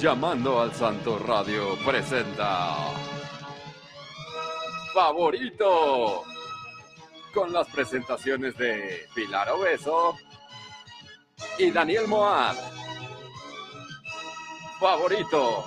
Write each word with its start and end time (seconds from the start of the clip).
Llamando 0.00 0.60
al 0.60 0.72
Santo 0.74 1.18
Radio 1.18 1.76
presenta 1.84 2.76
Favorito 4.94 6.22
con 7.34 7.52
las 7.52 7.66
presentaciones 7.66 8.56
de 8.56 9.06
Pilar 9.12 9.48
Obeso 9.50 10.14
y 11.58 11.72
Daniel 11.72 12.06
Moab. 12.06 12.54
Favorito. 14.78 15.64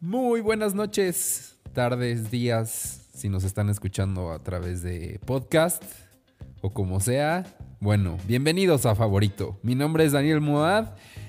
Muy 0.00 0.40
buenas 0.40 0.74
noches, 0.74 1.58
tardes, 1.74 2.30
días, 2.30 3.10
si 3.12 3.28
nos 3.28 3.44
están 3.44 3.68
escuchando 3.68 4.32
a 4.32 4.38
través 4.38 4.80
de 4.80 5.20
podcast 5.26 5.82
o 6.62 6.70
como 6.70 6.98
sea. 7.00 7.44
Bueno, 7.84 8.16
bienvenidos 8.26 8.86
a 8.86 8.94
Favorito. 8.94 9.58
Mi 9.62 9.74
nombre 9.74 10.06
es 10.06 10.12
Daniel 10.12 10.40
Moad 10.40 10.86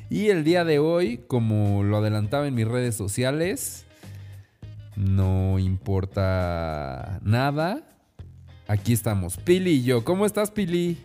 y 0.09 0.29
el 0.29 0.45
día 0.45 0.63
de 0.63 0.79
hoy, 0.79 1.17
como 1.27 1.83
lo 1.83 1.97
adelantaba 1.97 2.47
en 2.47 2.55
mis 2.55 2.65
redes 2.65 2.95
sociales, 2.95 3.85
no 4.95 5.59
importa 5.59 7.19
nada. 7.23 7.81
Aquí 8.69 8.93
estamos, 8.93 9.35
Pili 9.35 9.71
y 9.71 9.83
yo. 9.83 10.05
¿Cómo 10.05 10.25
estás, 10.25 10.49
Pili? 10.49 10.97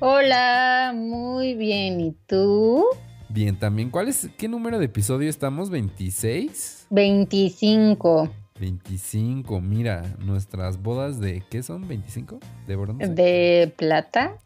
Hola, 0.00 0.92
muy 0.92 1.54
bien. 1.54 2.00
¿Y 2.00 2.16
tú? 2.26 2.84
Bien, 3.28 3.56
también. 3.56 3.90
¿Cuál 3.90 4.08
es, 4.08 4.28
qué 4.36 4.48
número 4.48 4.80
de 4.80 4.86
episodio 4.86 5.30
estamos? 5.30 5.70
¿26? 5.70 6.86
25. 6.90 8.28
25, 8.58 9.60
mira, 9.60 10.02
nuestras 10.18 10.82
bodas 10.82 11.20
de, 11.20 11.44
¿qué 11.50 11.62
son? 11.62 11.88
¿25? 11.88 12.40
¿De 12.66 12.76
bronce? 12.76 13.08
¿De 13.08 13.72
plata? 13.76 14.38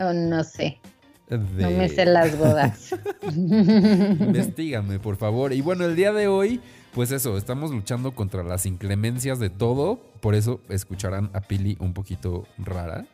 No 0.00 0.44
sé. 0.44 0.80
No 1.28 1.70
me 1.70 1.88
sé 1.88 2.06
las 2.06 2.36
bodas. 2.36 2.94
Investígame, 3.22 4.98
por 4.98 5.16
favor. 5.16 5.52
Y 5.52 5.60
bueno, 5.60 5.84
el 5.84 5.94
día 5.94 6.12
de 6.12 6.26
hoy, 6.26 6.60
pues 6.92 7.12
eso, 7.12 7.36
estamos 7.36 7.70
luchando 7.70 8.12
contra 8.12 8.42
las 8.42 8.66
inclemencias 8.66 9.38
de 9.38 9.50
todo. 9.50 10.00
Por 10.20 10.34
eso 10.34 10.60
escucharán 10.68 11.30
a 11.34 11.42
Pili 11.42 11.76
un 11.78 11.92
poquito 11.92 12.46
rara. 12.58 13.06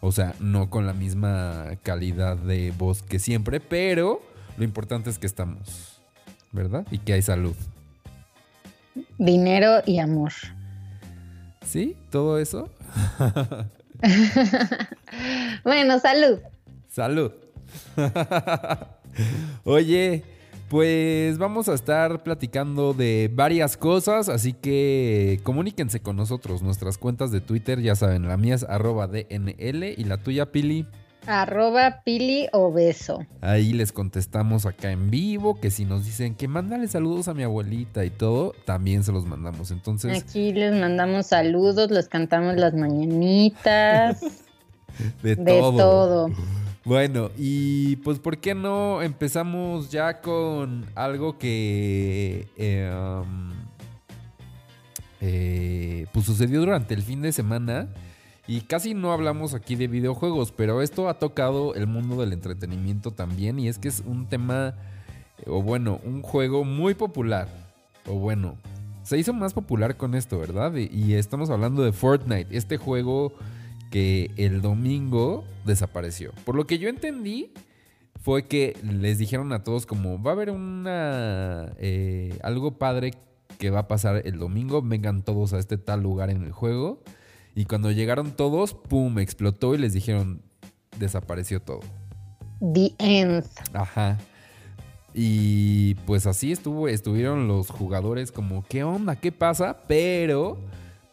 O 0.00 0.12
sea, 0.12 0.34
no 0.40 0.68
con 0.68 0.84
la 0.84 0.92
misma 0.92 1.78
calidad 1.82 2.36
de 2.36 2.72
voz 2.76 3.02
que 3.02 3.18
siempre, 3.20 3.60
pero 3.60 4.20
lo 4.58 4.64
importante 4.64 5.08
es 5.08 5.18
que 5.18 5.26
estamos, 5.26 6.02
¿verdad? 6.50 6.84
Y 6.90 6.98
que 6.98 7.12
hay 7.12 7.22
salud. 7.22 7.54
Dinero 9.16 9.80
y 9.86 10.00
amor. 10.00 10.32
¿Sí? 11.64 11.96
¿Todo 12.10 12.38
eso? 12.38 12.68
bueno, 15.64 15.98
salud. 15.98 16.38
Salud. 16.88 17.32
Oye, 19.64 20.24
pues 20.68 21.38
vamos 21.38 21.68
a 21.68 21.74
estar 21.74 22.22
platicando 22.22 22.94
de 22.94 23.30
varias 23.32 23.76
cosas, 23.76 24.28
así 24.28 24.52
que 24.52 25.40
comuníquense 25.42 26.00
con 26.00 26.16
nosotros. 26.16 26.62
Nuestras 26.62 26.98
cuentas 26.98 27.30
de 27.30 27.40
Twitter, 27.40 27.80
ya 27.80 27.94
saben, 27.94 28.28
la 28.28 28.36
mía 28.36 28.54
es 28.54 28.64
arroba 28.64 29.06
DNL 29.06 29.84
y 29.96 30.04
la 30.04 30.16
tuya, 30.16 30.50
Pili. 30.50 30.86
Arroba 31.26 32.02
Pili 32.04 32.48
Obeso. 32.52 33.24
Ahí 33.40 33.72
les 33.72 33.92
contestamos 33.92 34.66
acá 34.66 34.90
en 34.90 35.10
vivo, 35.10 35.60
que 35.60 35.70
si 35.70 35.84
nos 35.84 36.04
dicen 36.04 36.34
que 36.34 36.48
mándale 36.48 36.88
saludos 36.88 37.28
a 37.28 37.34
mi 37.34 37.42
abuelita 37.42 38.04
y 38.04 38.10
todo, 38.10 38.54
también 38.64 39.04
se 39.04 39.12
los 39.12 39.24
mandamos. 39.24 39.70
Entonces. 39.70 40.20
Aquí 40.22 40.52
les 40.52 40.74
mandamos 40.74 41.26
saludos, 41.26 41.90
les 41.90 42.08
cantamos 42.08 42.56
las 42.56 42.74
mañanitas. 42.74 44.20
de, 45.22 45.36
todo. 45.36 46.28
Bueno, 46.84 47.30
y 47.36 47.96
pues 47.96 48.18
¿por 48.18 48.38
qué 48.38 48.54
no 48.54 49.02
empezamos 49.02 49.90
ya 49.90 50.20
con 50.20 50.86
algo 50.96 51.38
que 51.38 52.48
eh, 52.56 52.92
um, 53.22 53.52
eh, 55.20 56.06
pues 56.12 56.26
sucedió 56.26 56.60
durante 56.60 56.94
el 56.94 57.02
fin 57.02 57.22
de 57.22 57.30
semana? 57.30 57.88
Y 58.52 58.60
casi 58.60 58.92
no 58.92 59.14
hablamos 59.14 59.54
aquí 59.54 59.76
de 59.76 59.88
videojuegos, 59.88 60.52
pero 60.52 60.82
esto 60.82 61.08
ha 61.08 61.18
tocado 61.18 61.74
el 61.74 61.86
mundo 61.86 62.20
del 62.20 62.34
entretenimiento 62.34 63.10
también 63.10 63.58
y 63.58 63.66
es 63.66 63.78
que 63.78 63.88
es 63.88 64.02
un 64.04 64.26
tema, 64.26 64.74
o 65.46 65.62
bueno, 65.62 66.00
un 66.04 66.20
juego 66.20 66.62
muy 66.62 66.92
popular, 66.92 67.48
o 68.06 68.16
bueno, 68.16 68.58
se 69.04 69.16
hizo 69.16 69.32
más 69.32 69.54
popular 69.54 69.96
con 69.96 70.14
esto, 70.14 70.38
¿verdad? 70.38 70.74
Y, 70.74 71.14
estamos 71.14 71.48
hablando 71.48 71.82
de 71.82 71.92
Fortnite, 71.92 72.54
este 72.54 72.76
juego 72.76 73.32
que 73.90 74.30
el 74.36 74.60
domingo 74.60 75.44
desapareció. 75.64 76.32
Por 76.44 76.54
lo 76.54 76.66
que 76.66 76.78
yo 76.78 76.90
entendí 76.90 77.54
fue 78.20 78.44
que 78.44 78.76
les 78.82 79.16
dijeron 79.16 79.54
a 79.54 79.64
todos 79.64 79.86
como 79.86 80.22
va 80.22 80.32
a 80.32 80.34
haber 80.34 80.50
una 80.50 81.72
eh, 81.78 82.38
algo 82.42 82.72
padre 82.72 83.14
que 83.58 83.70
va 83.70 83.78
a 83.78 83.88
pasar 83.88 84.20
el 84.26 84.38
domingo, 84.38 84.82
vengan 84.82 85.22
todos 85.22 85.54
a 85.54 85.58
este 85.58 85.78
tal 85.78 86.02
lugar 86.02 86.28
en 86.28 86.42
el 86.42 86.52
juego. 86.52 87.02
Y 87.54 87.66
cuando 87.66 87.90
llegaron 87.90 88.32
todos, 88.32 88.74
¡pum! 88.74 89.18
explotó 89.18 89.74
y 89.74 89.78
les 89.78 89.92
dijeron, 89.92 90.42
desapareció 90.98 91.60
todo. 91.60 91.80
The 92.60 92.92
end. 92.98 93.44
Ajá. 93.72 94.18
Y 95.14 95.94
pues 96.06 96.26
así 96.26 96.52
estuvo, 96.52 96.88
estuvieron 96.88 97.48
los 97.48 97.68
jugadores 97.68 98.32
como, 98.32 98.64
¿qué 98.66 98.82
onda? 98.84 99.16
¿Qué 99.16 99.30
pasa? 99.30 99.80
Pero, 99.86 100.58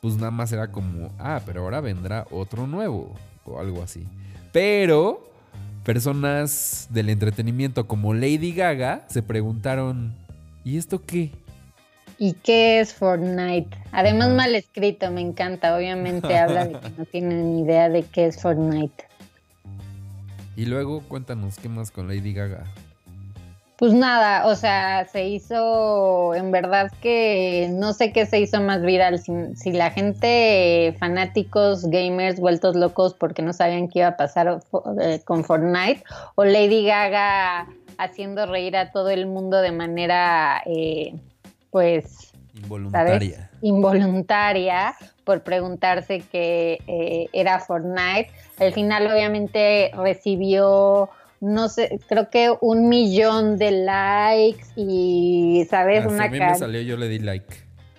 pues 0.02 0.16
nada 0.16 0.32
más 0.32 0.52
era 0.54 0.72
como, 0.72 1.12
ah, 1.20 1.42
pero 1.46 1.64
ahora 1.64 1.82
vendrá 1.82 2.26
otro 2.32 2.66
nuevo 2.68 3.14
o 3.46 3.60
algo 3.60 3.84
así. 3.84 4.08
Pero, 4.54 5.30
personas 5.84 6.88
del 6.92 7.10
entretenimiento 7.10 7.88
como 7.88 8.14
Lady 8.14 8.54
Gaga 8.54 9.06
se 9.10 9.22
preguntaron, 9.22 10.14
¿y 10.64 10.78
esto 10.78 11.04
qué? 11.06 11.32
¿Y 12.20 12.34
qué 12.34 12.82
es 12.82 12.94
Fortnite? 12.94 13.70
Además, 13.94 14.30
mal 14.32 14.54
escrito, 14.54 15.10
me 15.10 15.22
encanta. 15.22 15.76
Obviamente 15.76 16.38
habla 16.38 16.66
de 16.66 16.74
que 16.74 16.90
no 16.98 17.06
tienen 17.06 17.56
ni 17.56 17.62
idea 17.62 17.88
de 17.88 18.04
qué 18.04 18.28
es 18.28 18.42
Fortnite. 18.42 19.06
Y 20.58 20.66
luego 20.66 21.02
cuéntanos 21.08 21.58
qué 21.58 21.70
más 21.70 21.90
con 21.90 22.10
Lady 22.10 22.34
Gaga. 22.34 22.66
Pues 23.78 23.94
nada, 23.94 24.46
o 24.48 24.56
sea, 24.58 25.08
se 25.10 25.30
hizo, 25.30 26.36
en 26.36 26.52
verdad 26.52 26.92
que 27.02 27.70
no 27.72 27.94
sé 27.94 28.12
qué 28.12 28.26
se 28.26 28.42
hizo 28.42 28.60
más 28.60 28.82
viral, 28.82 29.20
si, 29.20 29.72
la 29.72 29.90
gente, 29.92 30.98
fanáticos, 31.00 31.90
gamers, 31.90 32.42
vueltos 32.42 32.76
locos 32.76 33.14
porque 33.14 33.42
no 33.42 33.54
sabían 33.54 33.88
qué 33.88 34.00
iba 34.00 34.10
a 34.10 34.18
pasar 34.18 34.60
eh, 35.02 35.22
con 35.24 35.46
Fortnite, 35.46 36.04
o 36.36 36.44
Lady 36.44 36.84
Gaga 36.86 37.68
haciendo 37.98 38.46
reír 38.48 38.76
a 38.76 38.92
todo 38.92 39.12
el 39.12 39.28
mundo 39.28 39.62
de 39.62 39.72
manera 39.72 40.62
eh, 40.66 41.14
pues, 41.72 42.32
involuntaria. 42.56 43.50
Involuntaria 43.62 44.96
por 45.24 45.44
preguntarse 45.44 46.24
qué 46.32 46.80
eh, 46.88 47.28
era 47.34 47.60
Fortnite. 47.60 48.32
Al 48.58 48.74
final 48.74 49.08
obviamente 49.08 49.92
recibió, 49.96 51.10
no 51.40 51.70
sé, 51.70 52.00
creo 52.08 52.30
que 52.30 52.52
un 52.62 52.90
millón 52.90 53.58
de 53.58 53.72
likes 53.72 54.66
y, 54.76 55.68
¿sabes? 55.70 56.06
una 56.06 56.26
a 56.26 56.30
mí 56.30 56.40
me 56.40 56.56
salió, 56.56 56.82
yo 56.82 56.98
le 56.98 57.08
di 57.08 57.20
like. 57.20 57.56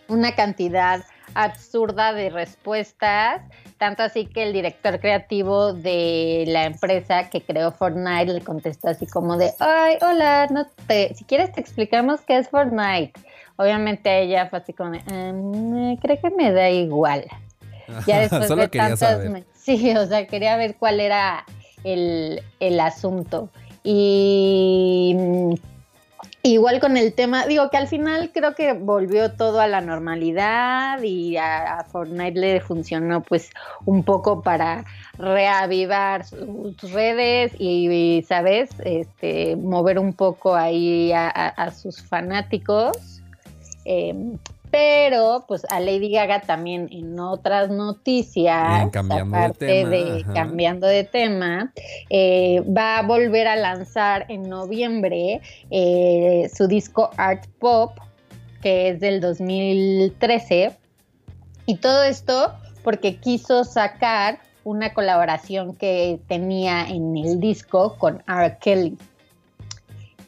Una 0.09 0.35
cantidad 0.35 1.05
absurda 1.35 2.13
de 2.13 2.31
respuestas, 2.31 3.43
tanto 3.79 4.03
así 4.03 4.27
que 4.27 4.43
el 4.43 4.53
director 4.53 4.99
creativo 4.99 5.73
de 5.73 6.45
la 6.49 6.65
empresa 6.65 7.31
que 7.31 7.41
creó 7.41 7.71
Fortnite 7.71 8.33
le 8.33 8.41
contestó 8.41 8.89
así 8.89 9.07
como 9.07 9.37
de, 9.37 9.53
ay, 9.61 9.99
hola, 10.03 10.49
no 10.51 10.67
te, 10.87 11.15
si 11.15 11.25
quieres 11.25 11.53
te 11.53 11.61
explicamos 11.61 12.21
qué 12.23 12.39
es 12.39 12.49
Fortnite. 12.49 13.13
Obviamente 13.61 14.23
ella 14.23 14.47
fue 14.49 14.61
así 14.61 14.73
como, 14.73 14.95
em, 14.95 15.95
creo 15.99 16.19
que 16.19 16.31
me 16.31 16.51
da 16.51 16.71
igual. 16.71 17.27
Ya 18.07 18.21
después 18.21 18.49
Solo 18.49 18.67
de 18.67 18.97
saber. 18.97 19.45
Sí, 19.53 19.95
o 19.95 20.07
sea, 20.07 20.27
quería 20.27 20.57
ver 20.57 20.77
cuál 20.77 20.99
era 20.99 21.45
el, 21.85 22.41
asunto. 22.81 23.51
Y 23.85 25.15
mm, 25.15 25.55
igual 26.43 26.81
con 26.81 26.97
el 26.97 27.13
tema, 27.13 27.45
digo 27.45 27.69
que 27.69 27.77
al 27.77 27.87
final 27.87 28.31
creo 28.33 28.55
que 28.55 28.73
volvió 28.73 29.33
todo 29.33 29.61
a 29.61 29.67
la 29.67 29.83
normalidad 29.83 31.03
y 31.03 31.37
a, 31.37 31.85
Fortnite 31.93 32.41
le 32.41 32.61
funcionó 32.63 33.21
pues 33.21 33.51
un 33.85 34.05
poco 34.05 34.41
para 34.41 34.87
reavivar 35.19 36.25
sus 36.25 36.81
redes 36.93 37.53
y, 37.59 38.25
¿sabes? 38.27 38.71
Este, 38.87 39.55
mover 39.57 39.99
un 39.99 40.15
poco 40.15 40.55
ahí 40.55 41.13
a 41.13 41.71
sus 41.73 42.01
fanáticos. 42.01 43.20
Em, 43.93 44.39
pero, 44.71 45.47
pues 45.49 45.67
a 45.69 45.81
Lady 45.81 46.13
Gaga 46.13 46.43
también 46.43 46.89
en 46.93 47.19
otras 47.19 47.71
noticias, 47.71 48.89
cambiando 48.93 49.37
aparte 49.37 49.85
de, 49.85 50.25
cambiando 50.33 50.87
de 50.87 51.03
tema, 51.03 51.73
eh, 52.09 52.61
va 52.61 52.99
a 52.99 53.03
volver 53.03 53.49
a 53.49 53.57
lanzar 53.57 54.27
en 54.29 54.49
noviembre 54.49 55.41
eh, 55.73 56.49
su 56.55 56.69
disco 56.69 57.11
Art 57.17 57.47
Pop, 57.59 57.99
que 58.63 58.91
es 58.91 59.01
del 59.01 59.21
2013. 59.21 60.77
Y 61.67 61.75
todo 61.79 62.05
esto 62.05 62.55
porque 62.85 63.17
quiso 63.17 63.65
sacar 63.65 64.39
una 64.63 64.95
colaboración 64.95 65.75
que 65.75 66.21
tenía 66.29 66.87
en 66.87 67.17
el 67.17 67.41
disco 67.41 67.97
con 67.99 68.23
R. 68.29 68.57
Kelly. 68.61 68.97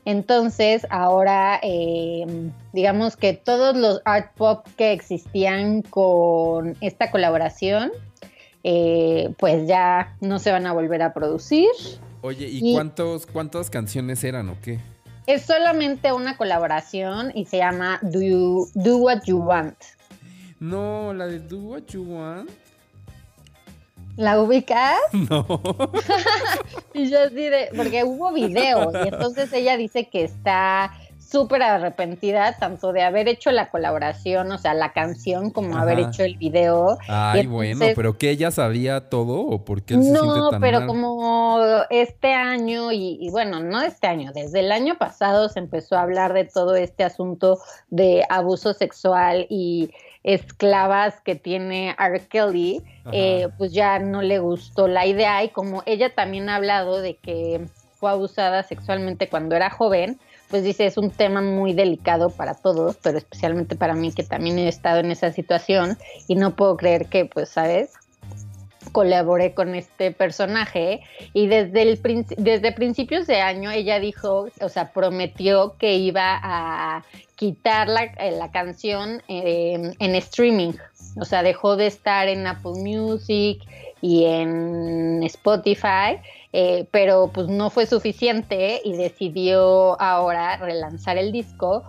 Entonces, 0.04 0.86
ahora, 0.90 1.60
eh, 1.62 2.26
digamos 2.72 3.16
que 3.16 3.34
todos 3.34 3.76
los 3.76 4.00
art 4.04 4.32
pop 4.36 4.66
que 4.76 4.92
existían 4.92 5.82
con 5.82 6.76
esta 6.80 7.10
colaboración, 7.10 7.92
eh, 8.64 9.32
pues 9.38 9.68
ya 9.68 10.16
no 10.20 10.38
se 10.38 10.50
van 10.50 10.66
a 10.66 10.72
volver 10.72 11.02
a 11.02 11.12
producir. 11.12 11.68
Oye, 12.20 12.48
¿y, 12.48 12.74
cuántos, 12.74 13.26
cuántas 13.26 13.70
canciones 13.70 14.24
eran 14.24 14.48
o 14.48 14.56
qué? 14.60 14.80
Es 15.26 15.42
solamente 15.42 16.12
una 16.12 16.36
colaboración 16.36 17.30
y 17.34 17.44
se 17.44 17.58
llama 17.58 18.00
Do, 18.02 18.20
you, 18.20 18.68
Do 18.74 18.98
What 18.98 19.22
You 19.26 19.38
Want. 19.38 19.76
No, 20.58 21.14
la 21.14 21.26
de 21.26 21.38
Do 21.38 21.58
What 21.58 21.82
You 21.90 22.02
Want. 22.02 22.50
¿La 24.16 24.40
ubicas? 24.40 24.98
No. 25.12 25.46
y 26.94 27.10
yo 27.10 27.20
así 27.20 27.34
de, 27.34 27.68
porque 27.76 28.04
hubo 28.04 28.32
videos 28.32 28.94
y 29.04 29.08
entonces 29.08 29.52
ella 29.52 29.76
dice 29.76 30.08
que 30.08 30.24
está 30.24 30.92
súper 31.32 31.62
arrepentida 31.62 32.58
tanto 32.58 32.92
de 32.92 33.02
haber 33.02 33.26
hecho 33.26 33.50
la 33.52 33.70
colaboración, 33.70 34.52
o 34.52 34.58
sea, 34.58 34.74
la 34.74 34.92
canción, 34.92 35.50
como 35.50 35.78
haber 35.78 36.00
hecho 36.00 36.24
el 36.24 36.36
video. 36.36 36.98
Ay, 37.08 37.46
bueno, 37.46 37.86
pero 37.96 38.18
que 38.18 38.30
ella 38.30 38.50
sabía 38.50 39.08
todo 39.08 39.40
o 39.40 39.64
por 39.64 39.82
qué 39.82 39.94
él 39.94 40.12
No, 40.12 40.50
pero 40.60 40.86
como 40.86 41.60
este 41.88 42.34
año 42.34 42.92
y, 42.92 43.16
y, 43.20 43.30
bueno, 43.30 43.60
no 43.60 43.80
este 43.80 44.08
año, 44.08 44.32
desde 44.34 44.60
el 44.60 44.70
año 44.70 44.98
pasado 44.98 45.48
se 45.48 45.60
empezó 45.60 45.96
a 45.96 46.02
hablar 46.02 46.34
de 46.34 46.44
todo 46.44 46.74
este 46.74 47.02
asunto 47.02 47.58
de 47.88 48.24
abuso 48.28 48.74
sexual 48.74 49.46
y 49.48 49.90
esclavas 50.24 51.20
que 51.20 51.34
tiene 51.34 51.96
R. 51.98 52.20
Kelly, 52.28 52.82
eh, 53.12 53.48
pues 53.58 53.72
ya 53.72 53.98
no 53.98 54.22
le 54.22 54.38
gustó 54.38 54.86
la 54.86 55.06
idea 55.06 55.42
y 55.42 55.48
como 55.48 55.82
ella 55.86 56.14
también 56.14 56.48
ha 56.48 56.56
hablado 56.56 57.00
de 57.00 57.16
que 57.16 57.66
fue 57.94 58.10
abusada 58.10 58.62
sexualmente 58.62 59.28
cuando 59.28 59.56
era 59.56 59.70
joven, 59.70 60.18
pues 60.48 60.64
dice 60.64 60.86
es 60.86 60.96
un 60.96 61.10
tema 61.10 61.40
muy 61.40 61.72
delicado 61.72 62.30
para 62.30 62.54
todos, 62.54 62.96
pero 63.02 63.18
especialmente 63.18 63.74
para 63.74 63.94
mí 63.94 64.12
que 64.12 64.22
también 64.22 64.58
he 64.58 64.68
estado 64.68 65.00
en 65.00 65.10
esa 65.10 65.32
situación 65.32 65.98
y 66.28 66.36
no 66.36 66.54
puedo 66.54 66.76
creer 66.76 67.06
que, 67.06 67.24
pues, 67.24 67.48
¿sabes? 67.48 67.92
colaboré 68.90 69.54
con 69.54 69.74
este 69.74 70.10
personaje 70.10 71.00
y 71.32 71.46
desde, 71.46 71.82
el, 71.82 72.00
desde 72.36 72.72
principios 72.72 73.26
de 73.26 73.40
año 73.40 73.70
ella 73.70 73.98
dijo, 74.00 74.48
o 74.60 74.68
sea, 74.68 74.92
prometió 74.92 75.76
que 75.78 75.94
iba 75.94 76.38
a 76.42 77.04
quitar 77.42 77.88
la, 77.88 78.04
eh, 78.04 78.38
canción 78.52 79.20
eh, 79.26 79.94
en 79.98 80.14
streaming, 80.14 80.74
o 81.16 81.24
sea, 81.24 81.42
dejó 81.42 81.74
de 81.74 81.88
estar 81.88 82.28
en 82.28 82.46
Apple 82.46 82.74
Music 82.76 83.60
y 84.00 84.26
en 84.26 85.24
Spotify, 85.24 86.20
eh, 86.52 86.86
pero 86.92 87.32
pues 87.34 87.48
no 87.48 87.68
fue 87.68 87.86
suficiente 87.86 88.80
y 88.84 88.92
decidió 88.92 90.00
ahora 90.00 90.56
relanzar 90.58 91.18
el 91.18 91.32
disco 91.32 91.82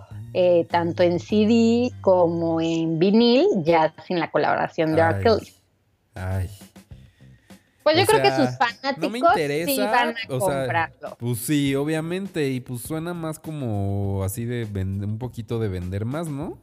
tanto 0.68 1.04
en 1.04 1.20
CD 1.20 1.92
como 2.00 2.60
en 2.60 2.98
vinil, 2.98 3.46
ya 3.62 3.94
sin 4.08 4.18
la 4.18 4.32
colaboración 4.32 4.96
de 4.96 5.02
R. 5.02 5.30
Ay, 6.16 6.50
pues 7.84 7.98
yo 7.98 8.06
creo 8.06 8.22
que 8.22 8.30
sus 8.30 8.56
fanáticos 8.56 9.34
sí 9.36 9.78
van 9.78 10.16
a 10.16 10.26
comprarlo. 10.26 11.16
pues 11.18 11.38
sí, 11.38 11.74
obviamente. 11.74 12.48
Y 12.48 12.60
pues 12.60 12.80
suena 12.80 13.14
más 13.14 13.38
como 13.38 14.24
así 14.24 14.44
de 14.44 14.64
un 14.74 15.18
poquito 15.18 15.58
de 15.58 15.68
vender 15.68 16.04
más, 16.04 16.26
¿no? 16.28 16.58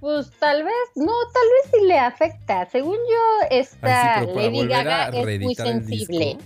Pues 0.00 0.30
tal 0.38 0.64
vez, 0.64 0.74
no, 0.96 1.12
tal 1.32 1.42
vez 1.62 1.72
sí 1.72 1.86
le 1.86 1.98
afecta. 1.98 2.68
Según 2.70 2.96
yo, 2.96 3.46
esta 3.50 4.22
Lady 4.24 4.66
Gaga 4.66 5.08
es 5.08 5.40
muy 5.40 5.54
sensible. 5.54 6.38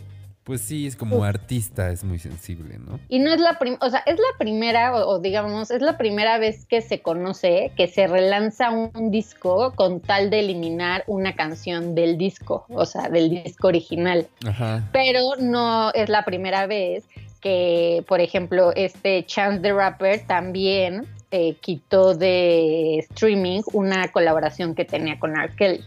Pues 0.44 0.60
sí, 0.60 0.86
es 0.86 0.94
como 0.94 1.24
artista, 1.24 1.90
es 1.90 2.04
muy 2.04 2.18
sensible, 2.18 2.78
¿no? 2.78 3.00
Y 3.08 3.18
no 3.18 3.32
es 3.32 3.40
la 3.40 3.58
primera, 3.58 3.78
o 3.84 3.88
sea, 3.88 4.00
es 4.00 4.18
la 4.18 4.38
primera, 4.38 4.94
o, 4.94 5.18
digamos, 5.18 5.70
es 5.70 5.80
la 5.80 5.96
primera 5.96 6.36
vez 6.36 6.66
que 6.66 6.82
se 6.82 7.00
conoce 7.00 7.72
que 7.78 7.88
se 7.88 8.06
relanza 8.06 8.70
un, 8.70 9.10
disco 9.10 9.72
con 9.74 10.00
tal 10.00 10.28
de 10.28 10.40
eliminar 10.40 11.04
una 11.06 11.34
canción 11.34 11.94
del 11.94 12.18
disco, 12.18 12.66
o 12.68 12.84
sea, 12.84 13.08
del 13.08 13.30
disco 13.30 13.68
original. 13.68 14.26
Ajá. 14.46 14.86
Pero 14.92 15.20
no 15.40 15.90
es 15.92 16.10
la 16.10 16.24
primera 16.24 16.66
vez 16.66 17.04
que, 17.40 18.04
por 18.06 18.20
ejemplo, 18.20 18.72
este 18.74 19.24
Chance 19.24 19.60
the 19.60 19.72
Rapper 19.72 20.26
también 20.26 21.06
eh, 21.30 21.56
quitó 21.60 22.14
de 22.14 22.98
streaming 23.10 23.62
una 23.72 24.08
colaboración 24.12 24.74
que 24.74 24.84
tenía 24.84 25.18
con 25.18 25.36
R. 25.36 25.54
Kelly. 25.56 25.84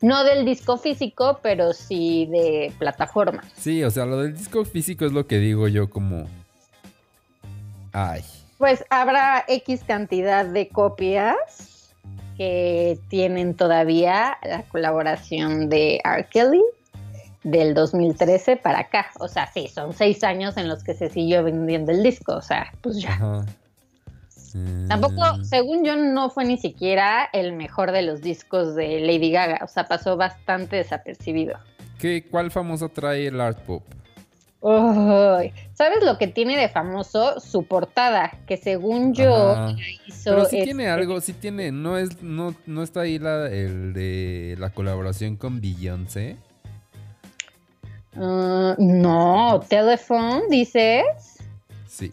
No 0.00 0.24
del 0.24 0.44
disco 0.44 0.78
físico, 0.78 1.40
pero 1.42 1.72
sí 1.72 2.26
de 2.26 2.72
plataforma. 2.78 3.42
Sí, 3.56 3.82
o 3.84 3.90
sea, 3.90 4.06
lo 4.06 4.18
del 4.18 4.36
disco 4.36 4.64
físico 4.64 5.04
es 5.04 5.12
lo 5.12 5.26
que 5.26 5.38
digo 5.38 5.68
yo 5.68 5.90
como... 5.90 6.26
Ay. 7.92 8.22
Pues 8.58 8.84
habrá 8.90 9.44
X 9.48 9.82
cantidad 9.86 10.44
de 10.44 10.68
copias 10.68 11.94
que 12.36 12.98
tienen 13.08 13.54
todavía 13.54 14.38
la 14.44 14.62
colaboración 14.62 15.68
de 15.68 16.00
R. 16.04 16.26
Kelly 16.30 16.62
del 17.42 17.74
2013 17.74 18.56
para 18.56 18.80
acá. 18.80 19.10
O 19.18 19.28
sea, 19.28 19.50
sí, 19.52 19.68
son 19.68 19.92
seis 19.92 20.22
años 20.24 20.56
en 20.56 20.68
los 20.68 20.84
que 20.84 20.94
se 20.94 21.08
siguió 21.10 21.42
vendiendo 21.42 21.92
el 21.92 22.02
disco. 22.02 22.34
O 22.34 22.42
sea, 22.42 22.72
pues 22.80 23.00
ya. 23.00 23.44
Tampoco, 24.88 25.38
mm. 25.38 25.44
según 25.44 25.84
yo, 25.84 25.96
no 25.96 26.30
fue 26.30 26.44
ni 26.44 26.58
siquiera 26.58 27.28
el 27.32 27.52
mejor 27.52 27.92
de 27.92 28.02
los 28.02 28.20
discos 28.20 28.74
de 28.74 29.00
Lady 29.00 29.30
Gaga. 29.30 29.60
O 29.62 29.68
sea, 29.68 29.84
pasó 29.84 30.16
bastante 30.16 30.76
desapercibido. 30.76 31.58
¿Qué, 31.98 32.24
¿Cuál 32.30 32.50
famoso 32.50 32.88
trae 32.88 33.26
el 33.26 33.40
art 33.40 33.58
pop? 33.60 33.82
¿Sabes 34.60 36.02
lo 36.02 36.18
que 36.18 36.26
tiene 36.26 36.56
de 36.56 36.68
famoso? 36.68 37.38
Su 37.38 37.64
portada, 37.64 38.32
que 38.46 38.56
según 38.56 39.14
yo 39.14 39.68
hizo. 40.06 40.30
Pero 40.30 40.44
sí 40.46 40.62
tiene 40.64 40.84
este 40.84 40.88
algo, 40.88 41.20
sí 41.20 41.32
tiene. 41.32 41.70
No 41.70 41.96
es, 41.96 42.22
no, 42.22 42.54
no 42.66 42.82
está 42.82 43.02
ahí 43.02 43.18
la, 43.18 43.46
el 43.46 43.92
de 43.92 44.56
la 44.58 44.70
colaboración 44.70 45.36
con 45.36 45.60
Beyoncé. 45.60 46.36
Ah, 48.16 48.74
no, 48.78 49.60
Telephone, 49.68 50.42
dices. 50.50 51.04
Sí. 51.86 52.12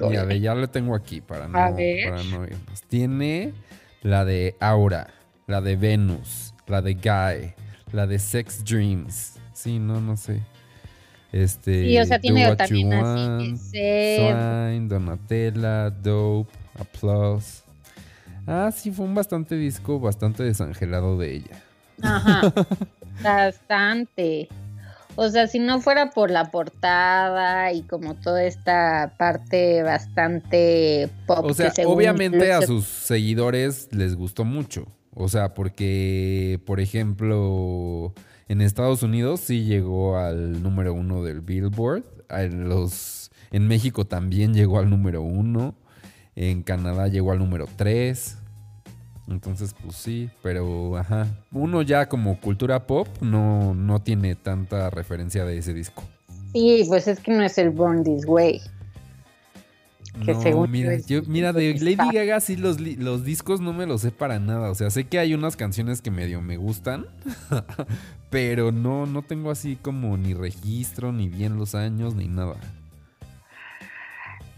Mira, 0.00 0.34
ya 0.34 0.54
lo 0.54 0.68
tengo 0.68 0.94
aquí 0.94 1.20
para 1.20 1.46
no, 1.46 1.52
para 1.52 1.76
no 1.76 2.44
irnos. 2.44 2.82
Tiene 2.88 3.52
la 4.02 4.24
de 4.24 4.56
Aura, 4.60 5.08
la 5.46 5.60
de 5.60 5.76
Venus, 5.76 6.54
la 6.66 6.82
de 6.82 6.94
Guy, 6.94 7.54
la 7.92 8.06
de 8.06 8.18
Sex 8.18 8.64
Dreams. 8.64 9.34
Sí, 9.52 9.78
no, 9.78 10.00
no 10.00 10.16
sé. 10.16 10.42
Este, 11.32 11.84
sí, 11.84 11.98
o 11.98 12.04
sea, 12.04 12.18
tiene 12.18 12.54
también 12.56 12.92
así 12.92 13.56
Donatella, 14.88 15.90
Dope, 15.90 16.52
Applause. 16.78 17.62
Ah, 18.46 18.70
sí, 18.74 18.90
fue 18.90 19.04
un 19.04 19.14
bastante 19.14 19.56
disco, 19.56 19.98
bastante 19.98 20.44
desangelado 20.44 21.18
de 21.18 21.36
ella. 21.36 21.62
Ajá. 22.00 22.52
bastante. 23.22 24.48
O 25.16 25.28
sea, 25.30 25.46
si 25.48 25.58
no 25.58 25.80
fuera 25.80 26.10
por 26.10 26.30
la 26.30 26.50
portada 26.50 27.72
y 27.72 27.82
como 27.82 28.14
toda 28.14 28.44
esta 28.44 29.14
parte 29.18 29.82
bastante 29.82 31.08
pop. 31.26 31.46
O 31.46 31.54
sea, 31.54 31.72
obviamente 31.86 32.52
a 32.52 32.62
sus 32.62 32.84
seguidores 32.84 33.88
les 33.92 34.14
gustó 34.14 34.44
mucho. 34.44 34.86
O 35.14 35.30
sea, 35.30 35.54
porque, 35.54 36.60
por 36.66 36.78
ejemplo, 36.78 38.12
en 38.48 38.60
Estados 38.60 39.02
Unidos 39.02 39.40
sí 39.40 39.64
llegó 39.64 40.18
al 40.18 40.62
número 40.62 40.92
uno 40.92 41.24
del 41.24 41.40
Billboard. 41.40 42.04
En, 42.28 42.68
los, 42.68 43.30
en 43.50 43.66
México 43.66 44.04
también 44.04 44.52
llegó 44.52 44.78
al 44.78 44.90
número 44.90 45.22
uno. 45.22 45.74
En 46.34 46.62
Canadá 46.62 47.08
llegó 47.08 47.32
al 47.32 47.38
número 47.38 47.66
tres. 47.76 48.36
Entonces, 49.28 49.74
pues 49.82 49.96
sí, 49.96 50.30
pero 50.42 50.96
ajá. 50.96 51.26
Uno 51.50 51.82
ya 51.82 52.08
como 52.08 52.40
cultura 52.40 52.86
pop 52.86 53.08
no, 53.20 53.74
no 53.74 54.00
tiene 54.00 54.36
tanta 54.36 54.88
referencia 54.90 55.44
de 55.44 55.58
ese 55.58 55.74
disco. 55.74 56.04
Sí, 56.52 56.84
pues 56.88 57.08
es 57.08 57.20
que 57.20 57.32
no 57.32 57.42
es 57.42 57.58
el 57.58 57.70
Born 57.70 58.04
This 58.04 58.24
Way. 58.26 58.62
Que 60.24 60.32
no, 60.32 60.66
mira, 60.66 60.96
yo, 60.96 61.20
mira, 61.26 61.52
de 61.52 61.74
Lady 61.74 62.10
Gaga 62.10 62.40
sí 62.40 62.56
los, 62.56 62.80
los 62.80 63.24
discos 63.24 63.60
no 63.60 63.74
me 63.74 63.84
los 63.84 64.00
sé 64.00 64.10
para 64.10 64.38
nada. 64.38 64.70
O 64.70 64.74
sea, 64.74 64.88
sé 64.90 65.04
que 65.04 65.18
hay 65.18 65.34
unas 65.34 65.56
canciones 65.56 66.00
que 66.00 66.10
medio 66.10 66.40
me 66.40 66.56
gustan, 66.56 67.06
pero 68.30 68.72
no, 68.72 69.04
no 69.04 69.22
tengo 69.22 69.50
así 69.50 69.76
como 69.76 70.16
ni 70.16 70.32
registro, 70.32 71.12
ni 71.12 71.28
bien 71.28 71.58
los 71.58 71.74
años, 71.74 72.14
ni 72.14 72.28
nada. 72.28 72.56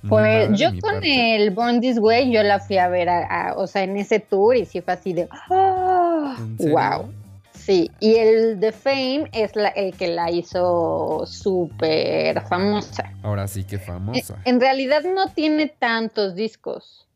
Pues 0.09 0.51
yo 0.59 0.71
con 0.81 1.03
el 1.03 1.51
Born 1.51 1.81
This 1.81 1.99
Way, 1.99 2.31
yo 2.31 2.43
la 2.43 2.61
fui 2.61 2.79
a 2.79 2.89
ver, 2.89 3.09
o 3.57 3.67
sea, 3.67 3.83
en 3.83 3.97
ese 3.97 4.21
tour 4.21 4.57
y 4.57 4.65
sí 4.65 4.81
fue 4.81 4.95
así 4.95 5.13
de, 5.13 5.29
wow. 5.51 7.13
Sí, 7.53 7.91
y 8.01 8.15
el 8.15 8.61
The 8.61 8.73
Fame 8.73 9.29
es 9.33 9.53
el 9.75 9.95
que 9.95 10.09
la 10.09 10.31
hizo 10.31 11.25
súper 11.27 12.41
famosa. 12.49 13.13
Ahora 13.23 13.47
sí 13.47 13.65
que 13.65 13.79
famosa. 13.79 14.41
En, 14.47 14.59
realidad 14.59 15.03
no 15.03 15.29
tiene 15.29 15.67
tantos 15.67 16.35
discos. 16.35 17.07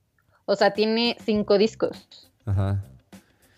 O 0.44 0.54
sea, 0.54 0.72
tiene 0.72 1.16
cinco 1.24 1.56
discos. 1.56 2.30
Ajá. 2.44 2.84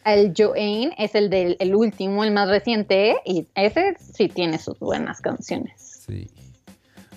El 0.05 0.35
Joanne 0.37 0.95
es 0.97 1.17
el 1.17 1.31
del 1.31 1.57
el 1.59 1.75
último, 1.75 2.23
el 2.23 2.31
más 2.31 2.49
reciente, 2.49 3.17
y 3.25 3.49
ese 3.57 3.97
sí 3.99 4.29
tiene 4.29 4.59
sus 4.59 4.79
buenas 4.79 5.21
canciones. 5.21 6.05
Sí. 6.07 6.31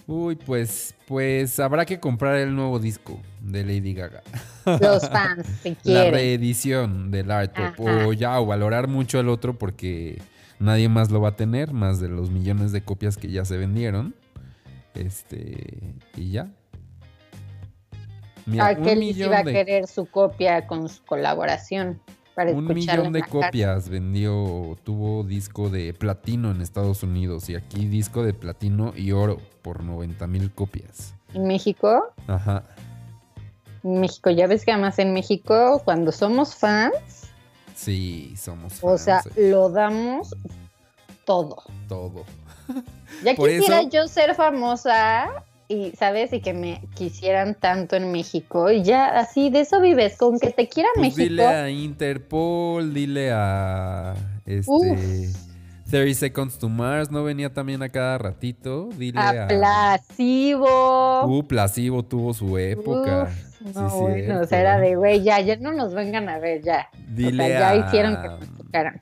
Uy, 0.08 0.38
pues, 0.38 0.96
pues 1.06 1.60
habrá 1.60 1.86
que 1.86 2.00
comprar 2.00 2.38
el 2.38 2.56
nuevo 2.56 2.80
disco 2.80 3.20
de 3.42 3.64
Lady 3.66 3.94
Gaga. 3.94 4.24
Los 4.80 5.08
fans, 5.10 5.46
La 5.66 5.76
quieren. 5.76 6.14
reedición 6.14 7.12
del 7.12 7.30
Art. 7.30 7.54
O 7.78 8.14
ya, 8.14 8.40
o 8.40 8.46
valorar 8.46 8.88
mucho 8.88 9.20
el 9.20 9.28
otro 9.28 9.58
porque 9.58 10.22
nadie 10.60 10.88
más 10.88 11.12
lo 11.12 11.20
va 11.20 11.30
a 11.30 11.36
tener, 11.36 11.74
más 11.74 12.00
de 12.00 12.08
los 12.08 12.32
millones 12.32 12.72
de 12.72 12.82
copias 12.82 13.18
que 13.18 13.30
ya 13.30 13.44
se 13.44 13.58
vendieron. 13.58 14.16
Este, 14.94 15.94
y 16.16 16.32
ya. 16.32 16.48
Mira, 18.46 18.68
¿A 18.68 18.72
un 18.72 18.84
qué 18.84 18.96
les 18.96 18.98
millón 19.16 19.28
iba 19.30 19.40
a 19.40 19.44
de- 19.44 19.52
querer 19.52 19.88
su 19.88 20.06
copia 20.06 20.68
con 20.68 20.88
su 20.88 21.04
colaboración? 21.04 22.00
Para 22.38 22.52
Un 22.52 22.68
millón 22.68 23.12
de 23.14 23.24
copias 23.24 23.90
vendió, 23.90 24.78
tuvo 24.84 25.24
disco 25.24 25.72
de 25.72 25.92
platino 25.96 26.52
en 26.52 26.62
Estados 26.62 27.02
Unidos 27.02 27.50
y 27.50 27.56
aquí 27.56 27.88
disco 27.88 28.22
de 28.22 28.36
platino 28.36 28.94
y 28.96 29.12
oro 29.12 29.38
por 29.64 29.84
90 29.84 30.28
mil 30.28 30.52
copias. 30.52 31.16
En 31.34 31.48
México, 31.48 32.14
Ajá. 32.28 32.64
en 33.84 34.02
México, 34.02 34.30
ya 34.30 34.46
ves 34.46 34.64
que 34.66 34.72
además 34.72 35.00
en 35.00 35.14
México, 35.14 35.82
cuando 35.84 36.12
somos 36.12 36.54
fans, 36.54 36.94
Sí, 37.74 38.36
somos 38.38 38.74
fans. 38.74 38.84
o 38.84 38.98
sea, 39.00 39.22
eh, 39.36 39.50
lo 39.50 39.72
damos 39.72 40.36
todo. 41.26 41.64
todo. 41.88 42.24
Ya 43.24 43.34
Por 43.34 43.50
quisiera 43.50 43.80
eso- 43.80 43.90
yo 43.90 44.08
ser 44.08 44.36
famosa 44.36 45.28
y, 45.68 45.92
¿sabes? 45.98 46.32
Y 46.34 46.42
que 46.42 46.54
me 46.54 46.82
quisieran 46.96 47.56
tanto 47.56 47.96
en 47.96 48.12
México. 48.12 48.72
Y 48.72 48.84
ya 48.84 49.18
así, 49.20 49.50
de 49.50 49.62
eso 49.62 49.82
vives, 49.82 50.18
con 50.18 50.40
que 50.40 50.52
te 50.52 50.68
quiera 50.68 50.90
Pues 50.96 51.18
México. 51.18 51.24
dile 51.30 51.46
a 51.46 51.70
Interpol, 51.70 52.94
dile 52.94 53.32
a 53.34 54.16
este 54.46 54.72
Uf. 54.72 55.36
30 55.90 56.14
Seconds 56.20 56.58
to 56.60 56.68
Mars, 56.70 57.12
no 57.12 57.24
venía 57.24 57.54
también 57.54 57.82
a 57.82 57.90
cada 57.90 58.18
ratito. 58.18 58.90
Dile 58.98 59.20
A 59.20 59.46
a 59.46 59.48
Placebo. 59.48 61.26
Uh, 61.26 61.44
Placebo 61.48 62.04
tuvo 62.04 62.34
su 62.34 62.58
época. 62.58 63.30
Uf, 63.62 63.76
no, 63.76 63.90
Sí, 63.90 63.96
bueno, 64.00 64.16
cierto. 64.16 64.42
o 64.44 64.48
sea, 64.48 64.60
era 64.62 64.80
de, 64.80 64.96
güey, 64.96 65.24
ya, 65.24 65.40
ya 65.42 65.56
no 65.58 65.72
nos 65.74 65.94
vengan 65.94 66.30
a 66.30 66.40
ver, 66.40 66.62
ya. 66.62 66.90
Dile 67.10 67.44
o 67.44 67.48
sea, 67.48 67.60
ya 67.60 67.70
a 67.70 67.88
hicieron 67.88 68.22
que 68.22 68.28
nos 68.28 68.58
tocaran. 68.58 69.00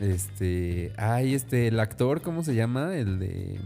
este, 0.00 0.92
ay, 0.96 1.34
este 1.34 1.66
el 1.68 1.78
actor, 1.80 2.22
¿cómo 2.22 2.42
se 2.44 2.54
llama? 2.54 2.94
El 2.96 3.18
de 3.18 3.58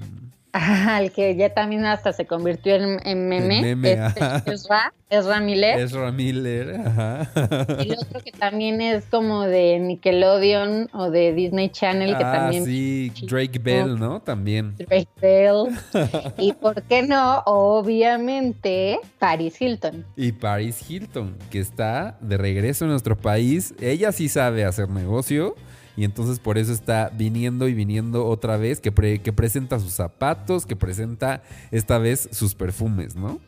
Ah, 0.55 1.01
el 1.03 1.13
que 1.13 1.35
ya 1.35 1.55
también 1.55 1.87
hasta 1.87 2.13
se 2.13 2.27
convirtió 2.27 2.75
en, 2.75 3.01
en 3.07 3.29
meme. 3.29 3.57
En 3.57 3.63
meme, 3.63 3.93
este, 3.93 4.23
ajá. 4.23 4.43
Ezra, 4.47 4.93
Ezra 5.09 5.41
Miller. 5.41 5.81
Ezra 5.81 6.13
Miller, 6.13 6.81
ajá. 6.85 7.31
El 7.79 7.93
otro 7.93 8.21
que 8.21 8.33
también 8.33 8.83
es 8.83 9.07
como 9.07 9.45
de 9.45 9.79
Nickelodeon 9.79 10.91
o 10.93 11.11
de 11.11 11.33
Disney 11.33 11.71
Channel, 11.71 12.19
que 12.19 12.25
ah, 12.25 12.33
también 12.33 12.67
sí. 12.67 13.11
Drake 13.23 13.59
Bell, 13.59 13.99
¿no? 13.99 14.21
También. 14.21 14.77
Drake 14.77 15.09
Bell. 15.23 15.69
y 16.37 16.53
por 16.53 16.83
qué 16.83 17.03
no, 17.03 17.43
obviamente, 17.47 19.01
Paris 19.19 19.59
Hilton. 19.59 20.05
Y 20.17 20.33
Paris 20.33 20.85
Hilton, 20.87 21.35
que 21.51 21.61
está 21.61 22.19
de 22.21 22.37
regreso 22.37 22.85
en 22.85 22.91
nuestro 22.91 23.17
país. 23.17 23.75
Ella 23.81 24.13
sí 24.13 24.29
sabe 24.29 24.67
hacer 24.67 24.91
negocio. 24.91 25.55
Y 25.97 26.05
entonces 26.05 26.39
por 26.39 26.59
eso 26.59 26.73
está 26.73 27.11
viniendo 27.13 27.69
y 27.69 27.75
viniendo 27.75 28.27
otra 28.27 28.57
vez, 28.57 28.81
que, 28.81 28.93
pre- 28.93 29.19
que 29.21 29.33
presenta 29.33 29.79
sus 29.79 29.93
zapatos, 29.93 30.65
que 30.67 30.77
presenta 30.77 31.43
esta 31.71 31.99
vez 31.99 32.29
sus 32.33 32.55
perfumes, 32.55 33.15
¿no? 33.15 33.39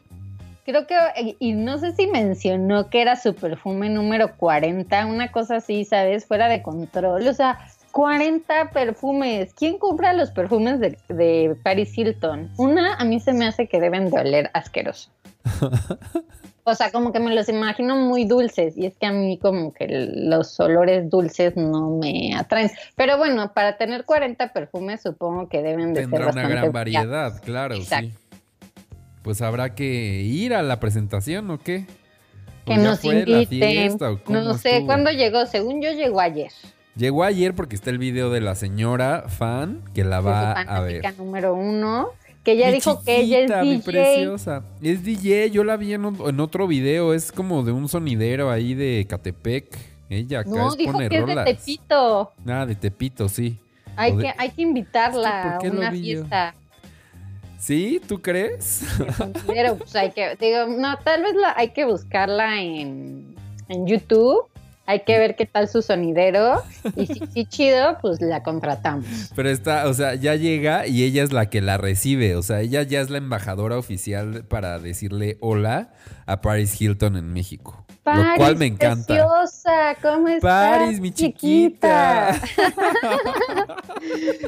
Creo 0.67 0.87
que, 0.87 0.97
y 1.39 1.53
no 1.53 1.77
sé 1.79 1.93
si 1.95 2.07
mencionó 2.07 2.89
que 2.89 3.03
era 3.03 3.17
su 3.17 3.35
perfume 3.35 3.91
número 3.91 4.35
40, 4.37 5.07
una 5.07 5.31
cosa 5.31 5.57
así, 5.57 5.85
¿sabes? 5.85 6.25
Fuera 6.27 6.49
de 6.49 6.63
control. 6.63 7.27
O 7.29 7.35
sea, 7.35 7.59
40 7.93 8.71
perfumes. 8.71 9.53
¿Quién 9.55 9.79
compra 9.79 10.15
los 10.15 10.31
perfumes 10.31 10.81
de, 10.81 10.99
de 11.09 11.55
Paris 11.63 11.97
Hilton? 11.97 12.51
Una, 12.57 12.95
a 12.95 13.05
mí 13.05 13.21
se 13.21 13.35
me 13.35 13.47
hace 13.47 13.69
que 13.69 13.79
deben 13.79 14.11
de 14.11 14.19
oler 14.19 14.51
asqueroso. 14.55 15.11
O 16.67 16.75
sea, 16.75 16.91
como 16.91 17.13
que 17.13 17.21
me 17.21 17.35
los 17.35 17.49
imagino 17.51 17.95
muy 17.95 18.25
dulces 18.25 18.77
y 18.79 18.87
es 18.87 18.97
que 18.97 19.05
a 19.05 19.13
mí 19.13 19.39
como 19.39 19.75
que 19.75 19.87
los 19.89 20.59
olores 20.61 21.11
dulces 21.11 21.57
no 21.57 21.91
me 21.99 22.35
atraen. 22.35 22.71
Pero 22.97 23.19
bueno, 23.19 23.53
para 23.53 23.77
tener 23.77 24.05
40 24.05 24.53
perfumes 24.55 25.03
supongo 25.03 25.49
que 25.51 25.63
deben 25.63 25.93
de 25.93 26.01
Tendrá 26.01 26.33
ser 26.33 26.33
una 26.33 26.49
gran 26.49 26.73
variedad, 26.73 27.41
claro, 27.43 27.75
Exacto. 27.75 28.09
sí. 28.09 28.39
Pues 29.23 29.43
habrá 29.43 29.75
que 29.75 30.23
ir 30.23 30.55
a 30.55 30.63
la 30.63 30.81
presentación 30.81 31.51
o 31.51 31.59
qué. 31.59 31.87
¿O 32.65 32.67
Que 32.67 32.77
nos 32.79 33.05
inviten. 33.05 33.99
No 34.29 34.55
sé, 34.55 34.71
estuvo? 34.71 34.87
¿cuándo 34.87 35.11
llegó? 35.11 35.45
Según 35.47 35.83
yo 35.83 35.93
llegó 35.93 36.21
ayer. 36.21 36.51
Llegó 36.97 37.25
ayer 37.25 37.55
porque 37.55 37.75
está 37.75 37.91
el 37.91 37.99
video 37.99 38.31
de 38.31 38.41
la 38.41 38.55
señora 38.55 39.25
fan 39.29 39.83
que 39.95 40.05
la 40.05 40.19
de 40.19 40.23
su 40.23 40.29
va 40.29 40.53
a 40.53 40.81
ver. 40.81 41.03
número 41.19 41.55
uno. 41.55 42.11
Que 42.45 42.53
ella 42.53 42.67
Mi 42.69 42.75
dijo 42.75 43.03
que 43.03 43.21
ella 43.21 43.39
es 43.41 43.51
mi 43.65 43.77
DJ. 43.77 43.83
preciosa. 43.85 44.65
Es 44.83 45.03
DJ, 45.03 45.51
yo 45.51 45.65
la 45.65 45.77
vi 45.79 45.95
en, 45.95 46.05
otro 46.41 46.67
video, 46.67 47.15
es 47.15 47.33
como 47.33 47.63
de 47.63 47.73
un 47.73 47.89
sonidero 47.89 48.51
ahí 48.51 48.75
de 48.75 49.07
Catepec. 49.09 49.67
Ella 50.11 50.41
acá 50.41 50.51
No, 50.51 50.69
es 50.69 50.77
dijo 50.77 50.99
que 50.99 51.07
es 51.07 51.27
de 51.27 51.45
Tepito. 51.45 52.33
Ah, 52.47 52.67
de 52.67 52.75
Tepito, 52.75 53.29
sí. 53.31 53.59
Hay, 53.97 54.15
de- 54.15 54.25
que, 54.25 54.35
hay 54.37 54.51
que 54.51 54.63
invitarla 54.63 55.29
Es 55.29 55.45
que, 55.45 55.51
¿por 55.51 55.61
qué 55.61 55.67
a 55.69 55.71
una 55.81 55.91
fiesta. 55.91 56.55
¿Sí? 57.59 58.01
¿Tú 58.07 58.21
crees? 58.21 58.83
sonidero. 59.17 59.77
Pues 59.77 59.97
hay 59.97 60.11
que, 60.11 60.37
digo, 60.39 60.67
no, 60.67 60.99
tal 60.99 61.23
vez 61.23 61.35
la, 61.35 61.55
hay 61.57 61.71
que 61.71 61.87
buscarla 61.87 62.61
en, 62.61 63.35
en 63.69 63.87
YouTube. 63.87 64.45
Hay 64.87 65.01
que 65.05 65.19
ver 65.19 65.35
qué 65.35 65.47
tal 65.47 65.69
su 65.69 65.81
sonidero. 65.83 66.63
Y 66.97 67.07
si 67.07 67.47
chido, 67.47 67.97
pues 68.03 68.21
la 68.21 68.43
contratamos. 68.43 69.07
Pero 69.35 69.49
está, 69.51 69.89
o 69.89 69.95
sea, 69.95 70.15
ya 70.15 70.35
llega 70.35 70.87
y 70.87 71.05
ella 71.05 71.23
es 71.23 71.33
la 71.33 71.49
que 71.49 71.61
la 71.63 71.79
recibe. 71.79 72.37
O 72.37 72.43
sea, 72.43 72.61
ella 72.61 72.83
ya 72.83 73.01
es 73.01 73.09
la 73.11 73.19
embajadora 73.19 73.79
oficial 73.79 74.45
para 74.45 74.79
decirle 74.79 75.39
hola 75.41 75.93
a 76.27 76.41
Paris 76.43 76.81
Hilton 76.81 77.17
en 77.17 77.33
México. 77.33 77.85
lo 78.05 78.23
cual 78.37 78.57
me 78.57 78.67
encanta. 78.67 79.07
Preciosa, 79.07 79.97
¿cómo 80.03 80.29
estás? 80.29 80.43
Paris, 80.79 81.01
mi 81.01 81.13
chiquita. 81.13 82.39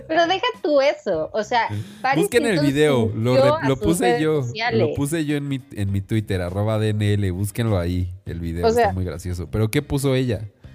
Pero 0.08 0.26
deja 0.26 0.46
tú 0.62 0.80
eso, 0.80 1.30
o 1.32 1.42
sea, 1.42 1.68
Paris 2.02 2.24
Busquen 2.24 2.44
el 2.46 2.52
Hilton 2.54 2.66
video, 2.66 3.12
lo, 3.14 3.76
puse 3.78 4.20
yo, 4.20 4.42
sociales. 4.42 4.80
lo 4.80 4.94
puse 4.94 5.24
yo 5.24 5.36
en 5.36 5.48
mi, 5.48 5.60
en 5.72 5.92
mi 5.92 6.00
Twitter, 6.00 6.40
arroba 6.42 6.78
DNL, 6.78 7.30
búsquenlo 7.32 7.78
ahí, 7.78 8.12
el 8.26 8.40
video 8.40 8.66
O 8.66 8.70
sea- 8.70 8.82
está 8.82 8.94
muy 8.94 9.04
gracioso. 9.04 9.48
¿Pero 9.50 9.70
qué 9.70 9.82
puso 9.82 10.14
ella? 10.14 10.25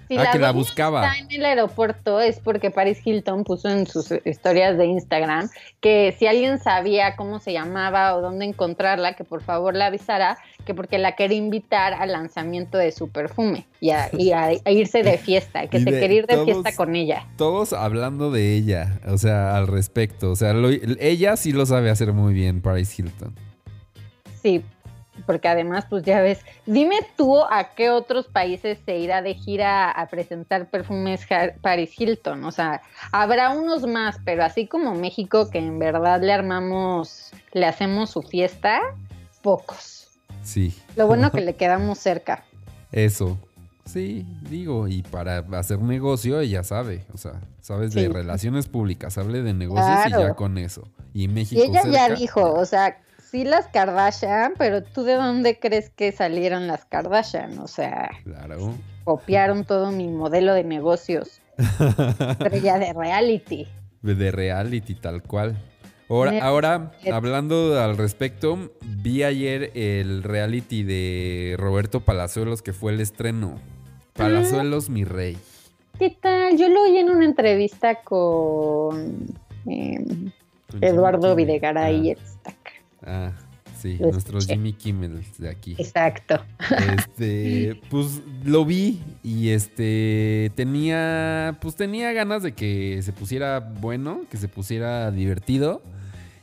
Si 0.08 0.18
ah, 0.18 0.28
que 0.30 0.38
la 0.38 0.50
buscaba. 0.52 1.06
Está 1.06 1.18
en 1.18 1.30
el 1.32 1.44
aeropuerto 1.46 2.20
es 2.20 2.38
porque 2.38 2.70
Paris 2.70 2.98
Hilton 3.02 3.44
puso 3.44 3.70
en 3.70 3.86
sus 3.86 4.12
historias 4.26 4.76
de 4.76 4.84
Instagram 4.84 5.48
que 5.80 6.14
si 6.18 6.26
alguien 6.26 6.58
sabía 6.58 7.16
cómo 7.16 7.38
se 7.38 7.54
llamaba 7.54 8.14
o 8.14 8.20
dónde 8.20 8.44
encontrarla, 8.44 9.14
que 9.14 9.24
por 9.24 9.42
favor 9.42 9.74
la 9.74 9.86
avisara, 9.86 10.36
que 10.66 10.74
porque 10.74 10.98
la 10.98 11.12
quería 11.16 11.38
invitar 11.38 11.94
al 11.94 12.12
lanzamiento 12.12 12.76
de 12.76 12.92
su 12.92 13.08
perfume 13.10 13.64
y 13.80 13.90
a, 13.90 14.10
y 14.12 14.32
a- 14.32 14.50
a 14.64 14.70
irse 14.70 15.02
de 15.02 15.16
fiesta, 15.16 15.66
que 15.68 15.78
Y 15.78 15.84
se 15.84 15.90
de 15.92 16.00
quería 16.00 16.18
ir 16.18 16.26
de 16.26 16.34
todos- 16.34 16.44
fiesta 16.46 16.76
con 16.76 16.94
ella. 16.94 17.26
Todos 17.38 17.72
hablando 17.72 18.30
de 18.30 18.54
ella, 18.54 19.00
o 19.06 19.16
sea, 19.16 19.56
al 19.56 19.66
respecto. 19.66 20.30
O 20.32 20.36
sea, 20.36 20.52
lo- 20.52 20.68
ella 20.68 21.36
sí 21.38 21.52
lo 21.52 21.64
sabe 21.64 21.88
hacer 21.88 22.12
muy 22.12 22.34
bien, 22.34 22.60
Paris 22.60 22.98
Hilton. 22.98 23.34
Sí, 24.42 24.62
porque 25.26 25.48
además, 25.48 25.86
pues 25.88 26.02
ya 26.02 26.20
ves, 26.20 26.40
dime 26.66 26.96
tú 27.16 27.42
a 27.42 27.70
qué 27.74 27.90
otros 27.90 28.26
países 28.26 28.78
se 28.84 28.96
irá 28.98 29.22
de 29.22 29.34
gira 29.34 29.90
a 29.90 30.06
presentar 30.06 30.68
perfumes 30.68 31.26
Paris 31.60 31.98
Hilton. 31.98 32.44
O 32.44 32.50
sea, 32.50 32.82
habrá 33.12 33.50
unos 33.50 33.86
más, 33.86 34.16
pero 34.24 34.44
así 34.44 34.66
como 34.66 34.94
México, 34.94 35.50
que 35.50 35.58
en 35.58 35.78
verdad 35.78 36.20
le 36.20 36.32
armamos, 36.32 37.32
le 37.52 37.66
hacemos 37.66 38.10
su 38.10 38.22
fiesta, 38.22 38.80
pocos. 39.42 40.08
Sí. 40.42 40.74
Lo 40.96 41.06
bueno 41.06 41.30
que 41.32 41.40
le 41.40 41.54
quedamos 41.54 41.98
cerca. 41.98 42.44
Eso. 42.90 43.38
Sí, 43.84 44.24
digo, 44.48 44.86
y 44.86 45.02
para 45.02 45.38
hacer 45.58 45.80
negocio 45.80 46.40
ella 46.40 46.62
sabe, 46.62 47.04
o 47.12 47.18
sea, 47.18 47.40
sabes 47.60 47.92
de 47.92 48.08
relaciones 48.08 48.68
públicas, 48.68 49.18
hable 49.18 49.42
de 49.42 49.54
negocios 49.54 50.06
y 50.06 50.10
ya 50.10 50.34
con 50.34 50.56
eso. 50.56 50.88
Y 51.12 51.24
Y 51.24 51.28
México 51.28 51.60
ella 51.62 51.82
ya 51.90 52.14
dijo, 52.14 52.54
o 52.54 52.64
sea, 52.64 52.96
sí 53.32 53.44
las 53.44 53.66
Kardashian, 53.68 54.52
pero 54.58 54.82
tú 54.82 55.04
de 55.04 55.14
dónde 55.14 55.58
crees 55.58 55.88
que 55.88 56.12
salieron 56.12 56.66
las 56.66 56.84
Kardashian? 56.84 57.58
O 57.60 57.66
sea, 57.66 58.10
Claro. 58.24 58.74
copiaron 59.04 59.64
todo 59.64 59.90
mi 59.90 60.06
modelo 60.06 60.52
de 60.52 60.64
negocios. 60.64 61.40
Estrella 61.58 62.78
de 62.78 62.92
reality. 62.92 63.66
De 64.02 64.30
reality, 64.30 64.94
tal 64.94 65.22
cual. 65.22 65.56
Ahora, 66.10 66.44
ahora, 66.44 66.92
hablando 67.10 67.80
al 67.80 67.96
respecto, 67.96 68.70
vi 68.82 69.22
ayer 69.22 69.70
el 69.74 70.22
reality 70.22 70.82
de 70.82 71.54
Roberto 71.58 72.00
Palazuelos, 72.00 72.60
que 72.60 72.74
fue 72.74 72.92
el 72.92 73.00
estreno. 73.00 73.58
Palazuelos, 74.12 74.90
mi 74.90 75.04
rey. 75.04 75.38
¿Qué 75.98 76.10
tal? 76.10 76.58
Yo 76.58 76.68
lo 76.68 76.82
oí 76.82 76.98
en 76.98 77.08
una 77.08 77.24
entrevista 77.24 78.02
con 78.02 79.24
eh, 79.66 80.04
Eduardo 80.82 81.34
Videgaray. 81.34 82.10
Ah. 82.10 82.31
Ah, 83.06 83.32
sí, 83.80 83.98
Lo 83.98 84.10
escuché. 84.10 84.54
Jimmy 84.54 84.72
Kimmel 84.72 85.24
de 85.38 85.48
aquí. 85.48 85.74
Exacto. 85.78 86.42
Este, 86.98 87.80
pues 87.90 88.22
lo 88.44 88.64
vi 88.64 89.00
y 89.22 89.50
este 89.50 90.52
tenía, 90.54 91.58
pues 91.60 91.76
tenía 91.76 92.12
ganas 92.12 92.42
de 92.42 92.52
que 92.52 93.00
se 93.02 93.12
pusiera 93.12 93.60
bueno, 93.60 94.22
que 94.30 94.36
se 94.36 94.48
pusiera 94.48 95.10
divertido 95.10 95.82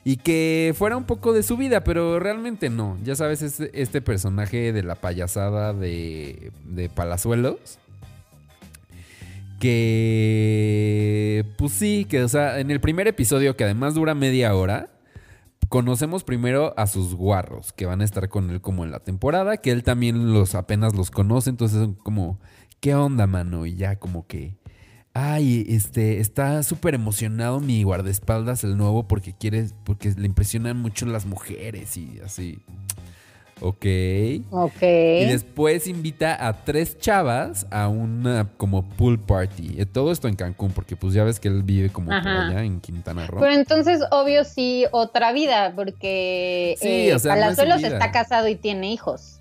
y 0.04 0.18
que 0.18 0.74
fuera 0.78 0.98
un 0.98 1.04
poco 1.04 1.34
de 1.34 1.44
su 1.44 1.58
vida, 1.58 1.84
pero 1.84 2.20
realmente 2.20 2.70
no. 2.70 2.98
Ya 3.04 3.16
sabes, 3.16 3.42
este, 3.42 3.70
este 3.80 4.02
personaje 4.02 4.72
de 4.74 4.84
la 4.84 4.96
payasada 4.96 5.74
de, 5.74 6.52
de 6.66 6.90
Palazuelos. 6.90 7.80
Que, 9.60 11.46
pues 11.58 11.74
sí, 11.74 12.06
que, 12.10 12.24
o 12.24 12.30
sea, 12.30 12.60
en 12.60 12.72
el 12.72 12.80
primer 12.80 13.08
episodio, 13.08 13.58
que 13.58 13.66
además 13.66 13.94
dura 13.94 14.16
media 14.16 14.56
hora, 14.56 14.88
conocemos 15.70 16.24
primero 16.24 16.74
a 16.78 16.88
sus 16.88 17.16
guarros, 17.16 17.72
que 17.74 17.86
van 17.86 18.02
a 18.02 18.04
estar 18.04 18.28
con 18.28 18.50
él 18.50 18.60
como 18.60 18.84
en 18.84 18.92
la 18.92 19.00
temporada, 19.00 19.58
que 19.58 19.72
él 19.72 19.84
también 19.84 20.34
los 20.34 20.56
apenas 20.56 20.96
los 20.96 21.12
conoce, 21.12 21.52
entonces 21.52 21.80
son 21.80 21.94
como, 21.94 22.40
¿qué 22.80 22.96
onda, 22.96 23.28
mano? 23.28 23.66
Y 23.66 23.76
ya 23.76 23.98
como 23.98 24.26
que, 24.26 24.58
ay, 25.14 25.66
este, 25.70 26.20
está 26.20 26.64
súper 26.64 26.96
emocionado 26.96 27.60
mi 27.60 27.84
guardaespaldas, 27.84 28.64
el 28.64 28.78
nuevo, 28.78 29.08
porque 29.08 29.34
quiere, 29.34 29.68
porque 29.86 30.12
le 30.12 30.26
impresionan 30.26 30.78
mucho 30.78 31.06
las 31.06 31.26
mujeres 31.26 31.96
y 31.98 32.20
así. 32.26 32.60
Ok. 33.62 33.86
Ok. 34.52 34.82
Y 34.82 35.26
después 35.26 35.88
invita 35.88 36.48
a 36.48 36.64
tres 36.64 36.98
chavas 36.98 37.68
a 37.72 37.88
una 37.88 38.48
como 38.58 38.88
pool 38.90 39.20
party. 39.20 39.76
Eh, 39.78 39.86
Todo 39.86 40.12
esto 40.12 40.28
en 40.28 40.36
Cancún, 40.36 40.72
porque 40.72 40.96
pues 40.96 41.14
ya 41.14 41.24
ves 41.24 41.40
que 41.40 41.48
él 41.50 41.64
vive 41.64 41.90
como 41.90 42.08
por 42.08 42.16
Ajá. 42.16 42.48
allá 42.48 42.64
en 42.64 42.80
Quintana 42.80 43.28
Roo. 43.28 43.40
Pero 43.42 43.54
entonces, 43.54 44.02
obvio, 44.12 44.44
sí, 44.44 44.86
otra 44.92 45.32
vida, 45.34 45.74
porque 45.76 46.76
Sí, 46.80 47.10
eh, 47.10 47.16
o 47.16 47.20
sea, 47.20 47.36
no 47.36 47.52
es 47.52 47.84
está 47.84 48.12
casado 48.12 48.48
y 48.48 48.56
tiene 48.56 48.92
hijos. 48.92 49.40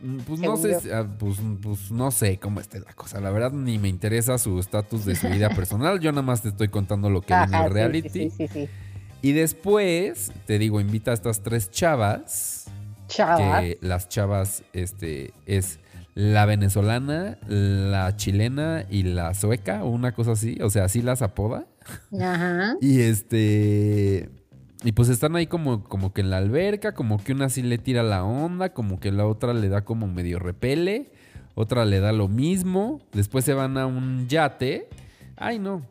Mm, 0.00 0.18
Pues 0.18 0.40
no 0.40 0.56
sé, 0.56 0.80
si- 0.80 0.90
ah, 0.92 1.04
pues, 1.18 1.38
pues 1.60 1.90
no 1.90 2.12
sé 2.12 2.38
cómo 2.38 2.60
esté 2.60 2.78
la 2.78 2.92
cosa. 2.92 3.20
La 3.20 3.30
verdad 3.30 3.50
ni 3.50 3.78
me 3.78 3.88
interesa 3.88 4.38
su 4.38 4.60
estatus 4.60 5.04
de 5.04 5.16
su 5.16 5.28
vida 5.28 5.48
personal. 5.56 5.98
Yo 5.98 6.12
nada 6.12 6.22
más 6.22 6.42
te 6.42 6.50
estoy 6.50 6.68
contando 6.68 7.10
lo 7.10 7.20
que 7.20 7.34
vi 7.34 7.42
en 7.42 7.54
Ajá, 7.54 7.66
el 7.66 7.72
reality. 7.72 8.08
Sí, 8.08 8.30
sí, 8.30 8.46
sí, 8.46 8.48
sí. 8.52 8.68
Y 9.20 9.32
después, 9.32 10.30
te 10.46 10.60
digo, 10.60 10.80
invita 10.80 11.10
a 11.10 11.14
estas 11.14 11.40
tres 11.42 11.72
chavas. 11.72 12.57
Chava. 13.08 13.60
Que 13.60 13.78
las 13.80 14.08
chavas, 14.08 14.62
este, 14.72 15.32
es 15.46 15.80
la 16.14 16.46
venezolana, 16.46 17.38
la 17.46 18.16
chilena 18.16 18.84
y 18.90 19.04
la 19.04 19.34
sueca, 19.34 19.84
o 19.84 19.88
una 19.88 20.12
cosa 20.12 20.32
así. 20.32 20.58
O 20.62 20.70
sea, 20.70 20.84
así 20.84 21.02
las 21.02 21.22
apoda. 21.22 21.66
Ajá. 22.20 22.76
Y 22.80 23.00
este. 23.00 24.28
Y 24.84 24.92
pues 24.92 25.08
están 25.08 25.34
ahí 25.34 25.48
como, 25.48 25.82
como 25.84 26.12
que 26.12 26.20
en 26.20 26.30
la 26.30 26.36
alberca, 26.36 26.92
como 26.92 27.22
que 27.22 27.32
una 27.32 27.48
sí 27.48 27.62
le 27.62 27.78
tira 27.78 28.04
la 28.04 28.22
onda, 28.22 28.72
como 28.72 29.00
que 29.00 29.10
la 29.10 29.26
otra 29.26 29.52
le 29.52 29.68
da 29.68 29.84
como 29.84 30.06
medio 30.06 30.38
repele, 30.38 31.10
otra 31.56 31.84
le 31.84 31.98
da 31.98 32.12
lo 32.12 32.28
mismo. 32.28 33.00
Después 33.12 33.44
se 33.44 33.54
van 33.54 33.76
a 33.76 33.86
un 33.86 34.28
yate. 34.28 34.88
Ay, 35.36 35.58
no. 35.58 35.82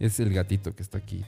Es 0.00 0.18
el 0.18 0.32
gatito 0.32 0.74
que 0.74 0.82
está 0.82 0.98
aquí 0.98 1.24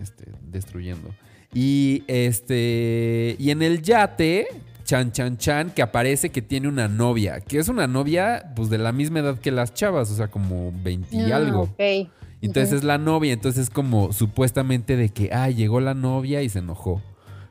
este, 0.00 0.24
destruyendo. 0.50 1.14
Y 1.52 2.02
este. 2.06 3.36
Y 3.38 3.50
en 3.50 3.62
el 3.62 3.82
yate, 3.82 4.48
Chan 4.84 5.12
Chan 5.12 5.36
Chan, 5.38 5.70
que 5.70 5.82
aparece 5.82 6.30
que 6.30 6.42
tiene 6.42 6.68
una 6.68 6.88
novia. 6.88 7.40
Que 7.40 7.58
es 7.58 7.68
una 7.68 7.86
novia, 7.86 8.52
pues 8.54 8.70
de 8.70 8.78
la 8.78 8.92
misma 8.92 9.20
edad 9.20 9.38
que 9.38 9.50
las 9.50 9.74
chavas, 9.74 10.10
o 10.10 10.14
sea, 10.14 10.28
como 10.28 10.72
20 10.82 11.16
y 11.16 11.32
Ah, 11.32 11.36
algo. 11.36 11.68
Entonces 12.40 12.74
es 12.74 12.84
la 12.84 12.98
novia, 12.98 13.32
entonces 13.32 13.62
es 13.64 13.70
como 13.70 14.12
supuestamente 14.12 14.96
de 14.96 15.08
que, 15.08 15.30
ah, 15.32 15.48
llegó 15.48 15.80
la 15.80 15.94
novia 15.94 16.42
y 16.42 16.48
se 16.50 16.58
enojó. 16.58 17.00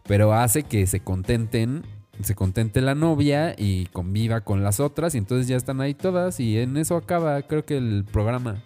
Pero 0.05 0.33
hace 0.33 0.63
que 0.63 0.85
se 0.85 0.99
contenten, 0.99 1.83
se 2.21 2.35
contente 2.35 2.79
la 2.81 2.93
novia 2.93 3.55
y 3.57 3.87
conviva 3.87 4.41
con 4.41 4.63
las 4.63 4.79
otras 4.79 5.15
y 5.15 5.17
entonces 5.17 5.47
ya 5.47 5.55
están 5.55 5.81
ahí 5.81 5.95
todas 5.95 6.39
y 6.39 6.59
en 6.59 6.77
eso 6.77 6.95
acaba, 6.95 7.41
creo 7.41 7.65
que 7.65 7.77
el 7.77 8.05
programa. 8.05 8.61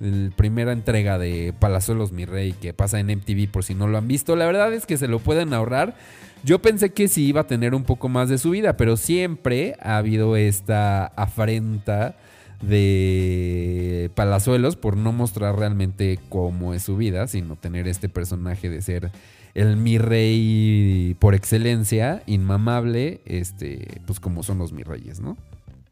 El 0.00 0.32
primera 0.34 0.72
entrega 0.72 1.18
de 1.18 1.52
Palazuelos 1.58 2.12
Mi 2.12 2.24
Rey 2.24 2.52
que 2.52 2.72
pasa 2.72 3.00
en 3.00 3.06
MTV 3.06 3.50
por 3.50 3.64
si 3.64 3.74
no 3.74 3.86
lo 3.86 3.98
han 3.98 4.08
visto. 4.08 4.36
La 4.36 4.46
verdad 4.46 4.72
es 4.72 4.86
que 4.86 4.96
se 4.96 5.08
lo 5.08 5.18
pueden 5.18 5.52
ahorrar. 5.52 5.94
Yo 6.42 6.60
pensé 6.60 6.90
que 6.90 7.08
sí 7.08 7.26
iba 7.26 7.42
a 7.42 7.46
tener 7.46 7.74
un 7.74 7.84
poco 7.84 8.08
más 8.08 8.28
de 8.28 8.38
su 8.38 8.50
vida, 8.50 8.76
pero 8.76 8.96
siempre 8.96 9.76
ha 9.80 9.98
habido 9.98 10.36
esta 10.36 11.06
afrenta 11.06 12.16
de 12.62 14.10
Palazuelos 14.14 14.76
por 14.76 14.96
no 14.96 15.12
mostrar 15.12 15.56
realmente 15.56 16.18
cómo 16.28 16.74
es 16.74 16.82
su 16.82 16.96
vida, 16.96 17.26
sino 17.26 17.56
tener 17.56 17.88
este 17.88 18.08
personaje 18.08 18.68
de 18.68 18.82
ser 18.82 19.10
el 19.54 19.76
mi 19.76 19.98
rey 19.98 21.16
por 21.18 21.34
excelencia, 21.34 22.22
inmamable, 22.26 23.20
este, 23.24 24.00
pues 24.06 24.20
como 24.20 24.42
son 24.42 24.58
los 24.58 24.72
mi 24.72 24.82
reyes, 24.82 25.20
¿no? 25.20 25.36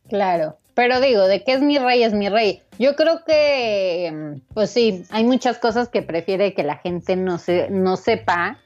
Claro, 0.08 0.56
pero 0.74 1.00
digo, 1.00 1.26
de 1.26 1.42
qué 1.44 1.52
es 1.54 1.60
mi 1.60 1.78
rey, 1.78 2.02
es 2.02 2.12
mi 2.14 2.28
rey. 2.28 2.62
Yo 2.78 2.94
creo 2.96 3.24
que, 3.26 4.38
pues 4.54 4.70
sí, 4.70 5.04
hay 5.10 5.24
muchas 5.24 5.58
cosas 5.58 5.88
que 5.88 6.02
prefiere 6.02 6.54
que 6.54 6.62
la 6.62 6.76
gente 6.76 7.16
no, 7.16 7.38
se, 7.38 7.68
no 7.70 7.96
sepa. 7.96 8.58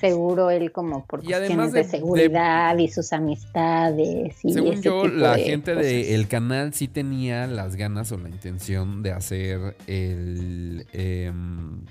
Seguro 0.00 0.50
él 0.50 0.72
como 0.72 1.06
por 1.06 1.22
Y 1.22 1.28
cuestiones 1.28 1.70
de, 1.70 1.84
de- 1.84 1.88
seguridad 1.88 2.76
y 2.76 2.88
sus 2.88 3.12
amistades. 3.12 4.34
Y 4.42 4.52
Según 4.52 4.72
ese 4.72 4.82
yo, 4.82 5.02
tipo 5.02 5.14
la 5.14 5.36
de 5.36 5.44
gente 5.44 5.76
del 5.76 6.26
canal 6.26 6.74
sí 6.74 6.88
tenía 6.88 7.46
las 7.46 7.76
ganas 7.76 8.10
o 8.10 8.18
la 8.18 8.28
intención 8.28 9.04
de 9.04 9.12
hacer 9.12 9.76
el 9.86 10.86
em, 10.92 11.84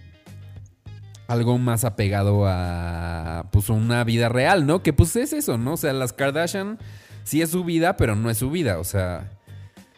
algo 1.27 1.57
más 1.57 1.85
apegado 1.85 2.43
a 2.45 3.45
pues 3.53 3.69
una 3.69 4.03
vida 4.03 4.27
real, 4.27 4.65
¿no? 4.67 4.83
Que 4.83 4.91
pues 4.91 5.15
es 5.15 5.31
eso, 5.31 5.57
¿no? 5.57 5.73
O 5.75 5.77
sea, 5.77 5.93
las 5.93 6.11
Kardashian 6.11 6.79
sí 7.23 7.41
es 7.41 7.49
su 7.49 7.63
vida, 7.63 7.97
pero 7.97 8.15
no 8.15 8.29
es 8.29 8.37
su 8.37 8.49
vida, 8.49 8.79
o 8.79 8.83
sea, 8.83 9.29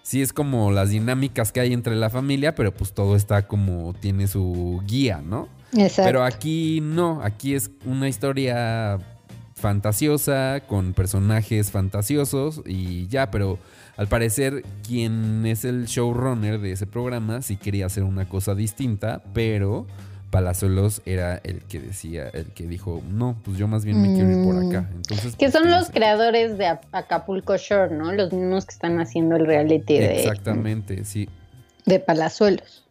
sí 0.01 0.21
es 0.21 0.33
como 0.33 0.71
las 0.71 0.89
dinámicas 0.89 1.51
que 1.51 1.59
hay 1.59 1.73
entre 1.73 1.95
la 1.95 2.09
familia, 2.09 2.55
pero 2.55 2.73
pues 2.73 2.93
todo 2.93 3.15
está 3.15 3.47
como 3.47 3.93
tiene 3.93 4.27
su 4.27 4.81
guía, 4.85 5.21
¿no? 5.23 5.47
Exacto. 5.73 6.03
Pero 6.03 6.23
aquí 6.23 6.79
no, 6.81 7.21
aquí 7.23 7.55
es 7.55 7.71
una 7.85 8.07
historia 8.07 8.99
fantasiosa, 9.55 10.61
con 10.67 10.93
personajes 10.93 11.71
fantasiosos 11.71 12.61
y 12.65 13.07
ya, 13.07 13.31
pero 13.31 13.57
al 13.95 14.07
parecer 14.07 14.63
quien 14.85 15.45
es 15.45 15.63
el 15.63 15.85
showrunner 15.85 16.59
de 16.59 16.73
ese 16.73 16.85
programa 16.85 17.41
sí 17.41 17.55
quería 17.55 17.85
hacer 17.85 18.03
una 18.03 18.27
cosa 18.27 18.55
distinta, 18.55 19.23
pero 19.33 19.87
Palazuelos 20.33 21.03
era 21.05 21.39
el 21.43 21.61
que 21.61 21.79
decía, 21.79 22.27
el 22.29 22.45
que 22.47 22.65
dijo, 22.65 23.03
no, 23.07 23.37
pues 23.45 23.55
yo 23.59 23.67
más 23.67 23.85
bien 23.85 24.01
me 24.01 24.15
quiero 24.15 24.31
ir 24.31 24.43
por 24.43 24.55
acá. 24.57 24.89
Entonces, 24.95 25.35
que 25.35 25.45
pues, 25.45 25.53
son 25.53 25.61
¿quién 25.61 25.75
los 25.75 25.91
creadores 25.91 26.57
de 26.57 26.65
Ap- 26.65 26.85
Acapulco 26.91 27.55
Shore, 27.55 27.93
¿no? 27.93 28.11
Los 28.11 28.33
mismos 28.33 28.65
que 28.65 28.73
están 28.73 28.99
haciendo 28.99 29.35
el 29.35 29.45
reality 29.45 29.99
de, 29.99 30.21
Exactamente, 30.21 31.05
sí. 31.05 31.29
de 31.85 31.99
Palazuelos. 31.99 32.82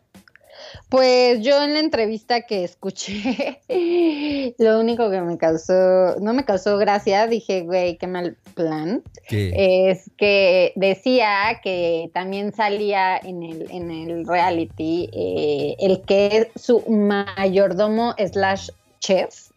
Pues 0.92 1.40
yo 1.40 1.62
en 1.62 1.72
la 1.72 1.80
entrevista 1.80 2.42
que 2.42 2.64
escuché, 2.64 3.62
lo 4.58 4.78
único 4.78 5.10
que 5.10 5.22
me 5.22 5.38
causó, 5.38 6.20
no 6.20 6.34
me 6.34 6.44
causó 6.44 6.76
gracia, 6.76 7.26
dije, 7.26 7.62
güey, 7.62 7.96
qué 7.96 8.06
mal 8.06 8.36
plan, 8.52 9.02
es 9.30 10.10
que 10.18 10.74
decía 10.76 11.62
que 11.64 12.10
también 12.12 12.52
salía 12.52 13.16
en 13.16 13.42
el, 13.42 13.70
en 13.70 13.90
el 13.90 14.26
reality 14.26 15.08
eh, 15.14 15.76
el 15.78 16.02
que 16.02 16.26
es 16.52 16.62
su 16.62 16.82
mayordomo 16.86 18.14
slash 18.30 18.68
chef 19.00 19.51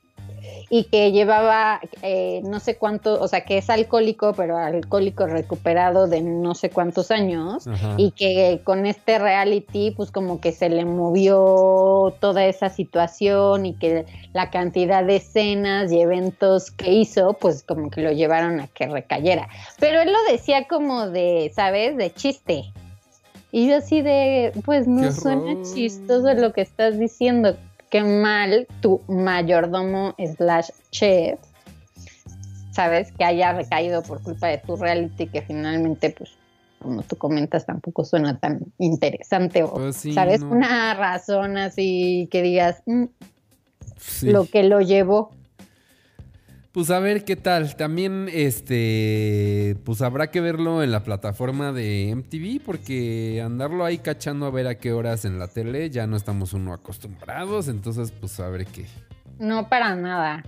y 0.70 0.86
que 0.86 1.12
llevaba 1.12 1.80
eh, 2.02 2.42
no 2.44 2.60
sé 2.60 2.78
cuánto, 2.78 3.22
o 3.22 3.28
sea, 3.28 3.46
que 3.46 3.58
es 3.58 3.70
alcohólico, 3.70 4.34
pero 4.34 4.58
alcohólico 4.58 5.28
recuperado 5.28 6.08
de 6.08 6.22
no 6.22 6.56
sé 6.56 6.70
cuántos 6.70 7.12
años 7.12 7.68
ajá. 7.68 7.96
y 7.98 8.12
que 8.12 8.62
con 8.64 8.86
este 8.86 9.20
reality 9.20 9.92
pues 9.92 10.12
como 10.12 10.42
que 10.42 10.52
se 10.52 10.70
le 10.70 10.86
movió 10.86 12.16
toda 12.20 12.46
esa 12.46 12.70
situación 12.70 13.66
y 13.66 13.74
que 13.74 14.06
la 14.34 14.50
cantidad 14.50 15.04
de 15.04 15.18
escenas 15.18 15.92
y 15.92 16.02
eventos 16.02 16.72
que 16.72 16.92
hizo 16.92 17.34
pues 17.34 17.64
como 17.64 17.90
que 17.90 18.02
lo 18.02 18.12
llevaron 18.12 18.60
a 18.60 18.68
que 18.68 18.88
recayera. 18.88 19.48
Pero 19.80 20.02
él 20.02 20.12
lo 20.12 20.32
decía 20.32 20.68
como 20.68 21.08
de, 21.08 21.52
¿sabes? 21.56 21.98
De 21.98 22.12
chiste. 22.12 22.66
Y 23.52 23.70
yo 23.70 23.78
así 23.78 24.02
de, 24.02 24.52
pues 24.66 24.86
no 24.86 25.12
suena 25.12 25.64
chistoso 25.64 26.34
lo 26.34 26.52
que 26.52 26.62
estás 26.62 27.00
diciendo. 27.00 27.56
Qué 27.96 28.04
mal 28.04 28.68
tu 28.82 29.00
mayordomo 29.08 30.16
slash 30.36 30.68
chef, 30.92 31.40
¿sabes? 32.72 33.14
Que 33.14 33.24
haya 33.24 33.54
recaído 33.54 34.04
por 34.04 34.22
culpa 34.22 34.48
de 34.48 34.58
tu 34.58 34.76
reality 34.76 35.28
que 35.28 35.42
finalmente 35.42 36.10
pues 36.10 36.32
como 36.80 37.04
tú 37.04 37.16
comentas, 37.16 37.66
tampoco 37.66 38.04
suena 38.04 38.38
tan 38.38 38.60
interesante 38.80 39.64
o, 39.64 39.76
Pues 39.76 39.96
sí, 39.96 40.12
¿sabes? 40.12 40.42
no. 40.42 40.50
Una 40.50 40.94
razón 40.94 41.56
así 41.58 42.28
que 42.32 42.42
digas 42.42 42.84
"Mm, 42.86 43.06
Sí. 43.96 44.28
lo 44.30 44.44
que 44.46 44.64
lo 44.64 44.82
llevó. 44.82 45.32
Pues 46.76 46.90
a 46.92 47.00
ver 47.00 47.24
qué 47.24 47.38
tal. 47.38 47.76
También, 47.78 48.28
este, 48.32 49.78
pues 49.86 50.02
habrá 50.02 50.30
que 50.30 50.42
verlo 50.42 50.84
en 50.84 50.92
la 50.92 51.04
plataforma 51.04 51.72
de 51.72 52.14
MTV 52.14 52.62
porque 52.66 53.42
andarlo 53.44 53.86
ahí 53.86 53.98
cachando 54.00 54.46
a 54.46 54.52
ver 54.52 54.68
a 54.68 54.76
qué 54.78 54.92
horas 54.92 55.24
en 55.24 55.40
la 55.40 55.48
tele 55.48 55.90
ya 55.90 56.06
no 56.06 56.18
estamos 56.18 56.52
uno 56.52 56.74
acostumbrados. 56.74 57.70
Entonces, 57.70 58.12
pues 58.12 58.38
a 58.42 58.50
ver 58.50 58.66
qué. 58.66 58.86
No 59.40 59.70
para 59.70 59.96
nada. 59.96 60.44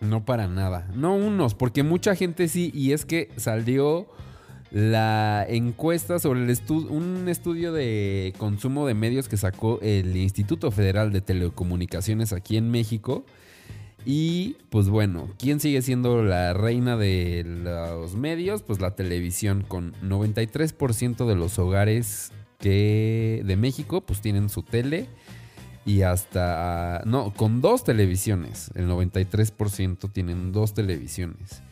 No 0.00 0.24
para 0.24 0.46
nada. 0.46 0.88
No 0.94 1.16
unos, 1.16 1.54
porque 1.56 1.82
mucha 1.82 2.14
gente 2.14 2.46
sí, 2.46 2.70
y 2.72 2.92
es 2.92 3.04
que 3.04 3.30
salió 3.36 4.06
la 4.70 5.44
encuesta 5.48 6.20
sobre 6.20 6.44
el 6.44 6.50
estu- 6.50 6.88
un 6.88 7.28
estudio 7.28 7.72
de 7.72 8.32
consumo 8.38 8.86
de 8.86 8.94
medios 8.94 9.28
que 9.28 9.36
sacó 9.36 9.80
el 9.82 10.16
Instituto 10.16 10.70
Federal 10.70 11.12
de 11.12 11.20
Telecomunicaciones 11.20 12.32
aquí 12.32 12.56
en 12.56 12.70
México. 12.70 13.24
Y 14.06 14.56
pues 14.70 14.88
bueno, 14.88 15.28
¿quién 15.38 15.60
sigue 15.60 15.80
siendo 15.80 16.22
la 16.22 16.52
reina 16.52 16.96
de 16.96 17.42
los 17.44 18.16
medios? 18.16 18.62
Pues 18.62 18.80
la 18.80 18.94
televisión, 18.94 19.64
con 19.66 19.94
93% 20.02 21.26
de 21.26 21.34
los 21.34 21.58
hogares 21.58 22.32
que 22.58 23.42
de 23.44 23.56
México 23.56 24.00
pues 24.02 24.20
tienen 24.20 24.48
su 24.48 24.62
tele 24.62 25.08
y 25.86 26.02
hasta 26.02 27.02
no, 27.04 27.32
con 27.34 27.60
dos 27.60 27.84
televisiones, 27.84 28.70
el 28.74 28.88
93% 28.88 30.10
tienen 30.12 30.52
dos 30.52 30.74
televisiones. 30.74 31.62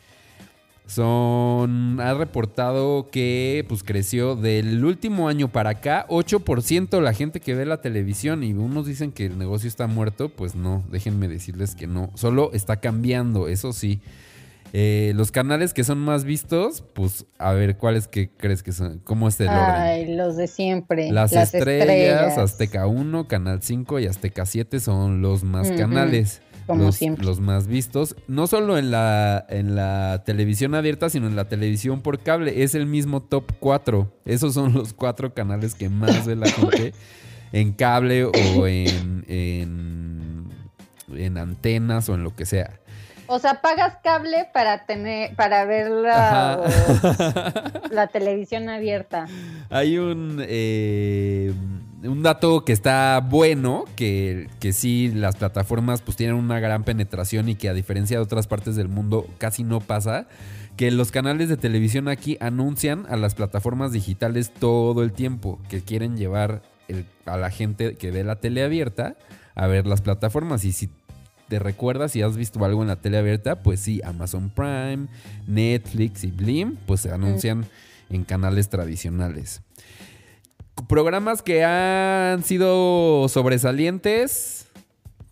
Son 0.85 1.99
ha 2.01 2.13
reportado 2.13 3.07
que 3.09 3.65
pues 3.69 3.83
creció 3.83 4.35
del 4.35 4.83
último 4.83 5.29
año 5.29 5.47
para 5.47 5.71
acá 5.71 6.05
8% 6.09 6.99
la 6.99 7.13
gente 7.13 7.39
que 7.39 7.55
ve 7.55 7.65
la 7.65 7.79
televisión 7.79 8.43
y 8.43 8.53
unos 8.53 8.85
dicen 8.85 9.13
que 9.13 9.27
el 9.27 9.37
negocio 9.37 9.69
está 9.69 9.87
muerto, 9.87 10.29
pues 10.29 10.55
no, 10.55 10.83
déjenme 10.91 11.29
decirles 11.29 11.75
que 11.75 11.87
no, 11.87 12.11
solo 12.15 12.51
está 12.53 12.77
cambiando, 12.77 13.47
eso 13.47 13.71
sí. 13.71 14.01
Eh, 14.75 15.13
los 15.15 15.31
canales 15.31 15.71
que 15.71 15.83
son 15.83 15.99
más 15.99 16.23
vistos, 16.23 16.83
pues 16.93 17.27
a 17.37 17.53
ver, 17.53 17.77
¿cuáles 17.77 18.07
que 18.07 18.29
crees 18.29 18.63
que 18.63 18.71
son? 18.71 18.99
¿Cómo 19.03 19.27
es 19.27 19.39
el 19.39 19.49
orden? 19.49 19.59
Ay, 19.59 20.15
los 20.15 20.35
de 20.35 20.47
siempre. 20.47 21.11
Las, 21.11 21.31
estrellas, 21.31 22.39
Azteca 22.39 22.87
1, 22.87 23.27
Canal 23.27 23.61
5 23.61 23.99
y 23.99 24.07
Azteca 24.07 24.47
7 24.47 24.79
son 24.79 25.21
los 25.21 25.43
más 25.43 25.69
canales. 25.71 26.41
Como 26.65 26.85
los, 26.85 26.95
siempre. 26.95 27.25
los 27.25 27.39
más 27.39 27.67
vistos. 27.67 28.15
No 28.27 28.47
solo 28.47 28.77
en 28.77 28.91
la, 28.91 29.45
en 29.49 29.75
la 29.75 30.23
televisión 30.25 30.75
abierta, 30.75 31.09
sino 31.09 31.27
en 31.27 31.35
la 31.35 31.45
televisión 31.45 32.01
por 32.01 32.19
cable. 32.19 32.63
Es 32.63 32.75
el 32.75 32.85
mismo 32.85 33.21
top 33.21 33.51
4. 33.59 34.11
Esos 34.25 34.53
son 34.53 34.73
los 34.73 34.93
cuatro 34.93 35.33
canales 35.33 35.75
que 35.75 35.89
más 35.89 36.25
ve 36.25 36.35
la 36.35 36.49
gente 36.49 36.93
en 37.51 37.73
cable 37.73 38.25
o 38.25 38.67
en, 38.67 39.25
en, 39.27 40.47
en 41.15 41.37
antenas 41.37 42.09
o 42.09 42.15
en 42.15 42.23
lo 42.23 42.35
que 42.35 42.45
sea. 42.45 42.79
O 43.27 43.39
sea, 43.39 43.61
pagas 43.61 43.97
cable 44.03 44.49
para 44.53 44.85
tener, 44.85 45.33
para 45.35 45.63
ver 45.65 45.89
la, 45.89 46.61
la 47.89 48.07
televisión 48.07 48.69
abierta. 48.69 49.27
Hay 49.69 49.97
un, 49.97 50.43
eh, 50.45 51.53
un 52.03 52.21
dato 52.23 52.65
que 52.65 52.73
está 52.73 53.19
bueno, 53.27 53.85
que, 53.95 54.49
que 54.59 54.73
sí, 54.73 55.11
las 55.13 55.35
plataformas 55.35 56.01
pues 56.01 56.17
tienen 56.17 56.35
una 56.35 56.59
gran 56.59 56.83
penetración 56.83 57.49
y 57.49 57.55
que 57.55 57.69
a 57.69 57.73
diferencia 57.73 58.17
de 58.17 58.23
otras 58.23 58.47
partes 58.47 58.75
del 58.75 58.89
mundo 58.89 59.27
casi 59.37 59.63
no 59.63 59.79
pasa, 59.79 60.27
que 60.75 60.91
los 60.91 61.11
canales 61.11 61.49
de 61.49 61.57
televisión 61.57 62.07
aquí 62.07 62.37
anuncian 62.39 63.05
a 63.09 63.15
las 63.15 63.35
plataformas 63.35 63.91
digitales 63.91 64.51
todo 64.53 65.03
el 65.03 65.13
tiempo, 65.13 65.59
que 65.69 65.81
quieren 65.81 66.17
llevar 66.17 66.61
el- 66.87 67.05
a 67.25 67.37
la 67.37 67.49
gente 67.49 67.95
que 67.95 68.11
ve 68.11 68.23
la 68.23 68.35
tele 68.37 68.63
abierta 68.63 69.15
a 69.55 69.67
ver 69.67 69.87
las 69.87 70.01
plataformas. 70.01 70.65
Y 70.65 70.71
si 70.71 70.89
te 71.47 71.59
recuerdas, 71.59 72.11
si 72.11 72.21
has 72.21 72.35
visto 72.35 72.63
algo 72.65 72.81
en 72.81 72.87
la 72.87 72.95
tele 72.97 73.17
abierta, 73.17 73.61
pues 73.61 73.79
sí, 73.79 74.01
Amazon 74.03 74.49
Prime, 74.49 75.07
Netflix 75.47 76.23
y 76.23 76.31
Blim, 76.31 76.75
pues 76.87 77.01
se 77.01 77.11
anuncian 77.11 77.65
en 78.09 78.23
canales 78.23 78.69
tradicionales. 78.69 79.61
Programas 80.87 81.41
que 81.41 81.63
han 81.63 82.43
sido 82.43 83.27
sobresalientes, 83.29 84.67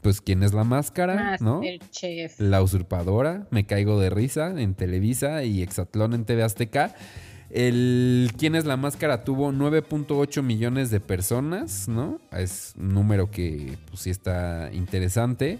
pues 0.02 0.22
¿quién 0.22 0.44
es 0.44 0.54
la 0.54 0.64
máscara? 0.64 1.38
¿no? 1.40 1.62
Masterchef. 1.62 2.40
La 2.40 2.62
usurpadora, 2.62 3.48
me 3.52 3.66
caigo 3.66 4.00
de 4.00 4.10
risa 4.10 4.50
en 4.60 4.76
Televisa 4.76 5.44
y 5.44 5.62
Exatlón 5.62 6.14
en 6.14 6.26
TV 6.26 6.44
Azteca. 6.44 6.96
El 7.50 8.32
¿Quién 8.38 8.56
es 8.56 8.66
la 8.66 8.78
máscara? 8.78 9.24
tuvo 9.24 9.52
9.8 9.52 10.42
millones 10.42 10.90
de 10.90 11.00
personas, 11.02 11.88
¿no? 11.88 12.20
Es 12.32 12.74
un 12.80 12.94
número 12.94 13.30
que 13.30 13.78
pues 13.90 14.02
sí 14.02 14.10
está 14.10 14.70
interesante. 14.72 15.60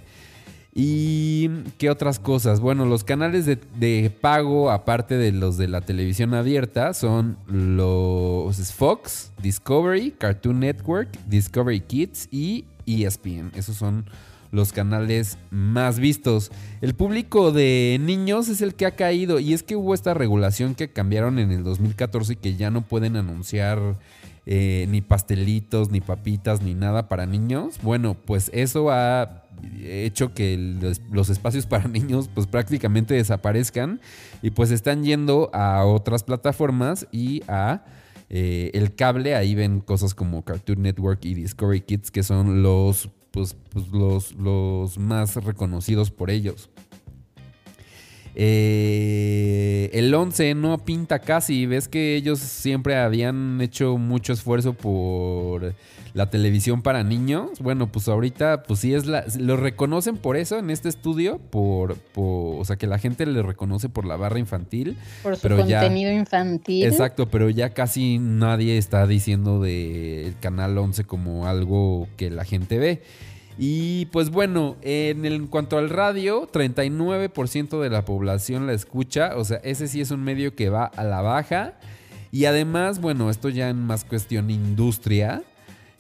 ¿Y 0.74 1.50
qué 1.78 1.90
otras 1.90 2.18
cosas? 2.20 2.62
Bueno, 2.62 2.86
los 2.86 3.04
canales 3.04 3.46
de, 3.46 4.10
pago, 4.22 4.72
aparte 4.72 5.18
de 5.18 5.34
los 5.34 5.58
de 5.58 5.68
la 5.68 5.82
televisión 5.82 6.34
abierta, 6.34 6.94
son 6.94 7.38
los 7.48 8.72
Fox, 8.72 9.32
Discovery, 9.42 10.12
Cartoon 10.12 10.62
Network, 10.62 11.10
Discovery 11.28 11.82
Kids 11.82 12.30
y 12.32 12.66
ESPN. 12.86 13.52
Esos 13.56 13.76
son 13.76 14.06
los 14.52 14.72
canales 14.72 15.38
más 15.50 16.00
vistos. 16.00 16.52
El 16.82 16.94
público 16.94 17.52
de 17.52 17.98
niños 18.00 18.48
es 18.48 18.62
el 18.62 18.76
que 18.76 18.86
ha 18.86 18.96
caído 18.96 19.40
y 19.40 19.54
es 19.54 19.64
que 19.64 19.76
hubo 19.76 19.94
esta 19.94 20.14
regulación 20.14 20.76
que 20.76 20.90
cambiaron 20.90 21.40
en 21.40 21.52
el 21.52 21.64
2014 21.64 22.34
y 22.34 22.36
que 22.38 22.56
ya 22.56 22.70
no 22.70 22.82
pueden 22.82 23.18
anunciar 23.18 23.98
eh, 24.46 24.88
ni 24.90 25.02
pastelitos, 25.02 25.92
ni 25.92 26.02
papitas, 26.02 26.62
ni 26.62 26.74
nada 26.74 27.08
para 27.08 27.26
niños. 27.26 27.78
Bueno, 27.84 28.16
pues 28.16 28.50
eso 28.54 28.90
ha 28.90 29.44
hecho 29.84 30.34
que 30.34 30.58
los, 31.12 31.30
espacios 31.30 31.66
para 31.68 31.88
niños 31.88 32.30
pues 32.34 32.48
prácticamente 32.48 33.14
desaparezcan 33.14 34.02
y 34.42 34.52
pues 34.52 34.72
están 34.72 35.04
yendo 35.04 35.52
a 35.54 35.86
otras 35.86 36.24
plataformas 36.24 37.08
y 37.12 37.44
a 37.48 37.86
eh, 38.30 38.72
el 38.74 38.96
cable. 38.96 39.36
Ahí 39.36 39.54
ven 39.54 39.80
cosas 39.80 40.16
como 40.16 40.44
Cartoon 40.44 40.82
Network 40.82 41.24
y 41.24 41.36
Discovery 41.36 41.82
Kids 41.82 42.10
que 42.10 42.24
son 42.24 42.64
los 42.64 43.10
pues, 43.32 43.56
pues, 43.72 43.88
los, 43.90 44.34
los 44.34 44.98
más 44.98 45.36
reconocidos 45.44 46.12
por 46.12 46.30
ellos. 46.30 46.70
Eh, 48.36 49.90
el 49.94 50.14
11 50.14 50.56
no 50.56 50.78
pinta 50.80 51.20
casi. 51.20 51.66
Ves 51.66 51.88
que 51.88 52.16
ellos 52.16 52.40
siempre 52.40 52.96
habían 52.98 53.60
hecho 53.62 53.98
mucho 53.98 54.34
esfuerzo 54.34 54.74
por 54.74 55.74
la 56.14 56.30
televisión 56.30 56.82
para 56.82 57.04
niños. 57.04 57.60
Bueno, 57.60 57.92
pues 57.92 58.08
ahorita, 58.08 58.64
pues 58.64 58.80
sí 58.82 58.94
es 58.94 59.06
la. 59.06 59.24
Lo 59.40 59.58
reconocen 59.58 60.18
por 60.18 60.38
eso 60.38 60.60
en 60.60 60.70
este 60.70 60.90
estudio. 60.90 61.40
Por, 61.50 61.96
por- 61.96 62.62
o 62.62 62.66
sea, 62.66 62.76
que 62.76 62.88
la 62.88 63.00
gente 63.00 63.26
le 63.26 63.42
reconoce 63.42 63.90
por 63.90 64.06
la 64.06 64.18
barra 64.18 64.40
infantil. 64.40 64.98
Por 65.24 65.36
su 65.36 65.42
pero 65.42 65.66
ya- 65.68 65.80
contenido 65.82 66.12
infantil. 66.12 66.86
Exacto, 66.86 67.28
pero 67.30 67.50
ya 67.50 67.70
casi 67.72 68.18
nadie 68.20 68.78
está 68.78 69.08
diciendo 69.08 69.62
de 69.62 70.28
el 70.28 70.38
canal 70.40 70.78
11 70.78 71.04
como 71.06 71.48
algo 71.48 72.08
que 72.18 72.30
la 72.30 72.44
gente 72.46 72.78
ve. 72.78 73.02
Y 73.64 74.08
pues 74.08 74.32
bueno, 74.32 74.76
en, 74.82 75.46
cuanto 75.46 75.78
al 75.78 75.92
radio, 75.92 76.50
39% 76.52 77.80
de 77.80 77.92
la 77.92 78.06
población 78.06 78.66
la 78.66 78.74
escucha, 78.74 79.38
o 79.38 79.46
sea, 79.46 79.58
ese 79.58 79.88
sí 79.88 80.02
es 80.02 80.10
un 80.10 80.24
medio 80.24 80.56
que 80.56 80.70
va 80.70 80.86
a 80.86 81.04
la 81.04 81.22
baja. 81.22 81.76
Y 82.32 82.46
además, 82.46 83.00
bueno, 83.00 83.30
esto 83.30 83.50
ya 83.50 83.70
en 83.70 83.78
más 83.86 84.04
cuestión 84.04 84.50
industria, 84.50 85.44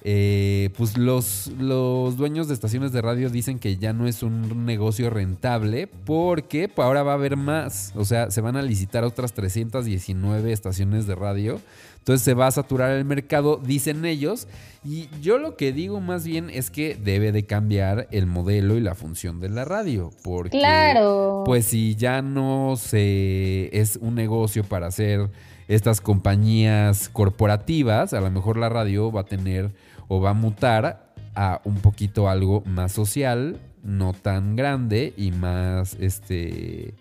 eh, 0.03 0.69
pues 0.77 0.97
los, 0.97 1.51
los 1.59 2.17
dueños 2.17 2.47
de 2.47 2.53
estaciones 2.55 2.91
de 2.91 3.01
radio 3.01 3.29
dicen 3.29 3.59
que 3.59 3.77
ya 3.77 3.93
no 3.93 4.07
es 4.07 4.23
un 4.23 4.65
negocio 4.65 5.09
rentable 5.11 5.87
porque 5.87 6.67
pues, 6.69 6.83
ahora 6.85 7.03
va 7.03 7.11
a 7.11 7.15
haber 7.15 7.37
más. 7.37 7.93
O 7.95 8.03
sea, 8.05 8.31
se 8.31 8.41
van 8.41 8.55
a 8.55 8.61
licitar 8.63 9.03
otras 9.03 9.33
319 9.33 10.51
estaciones 10.51 11.05
de 11.07 11.15
radio. 11.15 11.61
Entonces 11.99 12.23
se 12.25 12.33
va 12.33 12.47
a 12.47 12.51
saturar 12.51 12.91
el 12.93 13.05
mercado, 13.05 13.61
dicen 13.63 14.03
ellos. 14.05 14.47
Y 14.83 15.07
yo 15.21 15.37
lo 15.37 15.55
que 15.55 15.71
digo 15.71 16.01
más 16.01 16.25
bien 16.25 16.49
es 16.49 16.71
que 16.71 16.95
debe 16.95 17.31
de 17.31 17.45
cambiar 17.45 18.07
el 18.09 18.25
modelo 18.25 18.75
y 18.75 18.81
la 18.81 18.95
función 18.95 19.39
de 19.39 19.49
la 19.49 19.65
radio. 19.65 20.09
Porque 20.23 20.57
Claro. 20.57 21.43
pues 21.45 21.65
si 21.65 21.95
ya 21.95 22.23
no 22.23 22.73
se 22.75 23.69
es 23.79 23.99
un 24.01 24.15
negocio 24.15 24.63
para 24.63 24.87
hacer 24.87 25.29
estas 25.67 26.01
compañías 26.01 27.07
corporativas, 27.09 28.13
a 28.13 28.21
lo 28.21 28.31
mejor 28.31 28.57
la 28.57 28.69
radio 28.69 29.11
va 29.11 29.21
a 29.21 29.25
tener 29.25 29.69
o 30.13 30.19
va 30.19 30.31
a 30.31 30.33
mutar 30.33 31.13
a 31.35 31.61
un 31.63 31.75
poquito 31.75 32.27
algo 32.27 32.63
más 32.65 32.91
social, 32.91 33.61
no 33.81 34.11
tan 34.11 34.57
grande 34.57 35.13
y 35.15 35.31
más 35.31 35.95
este 36.01 36.95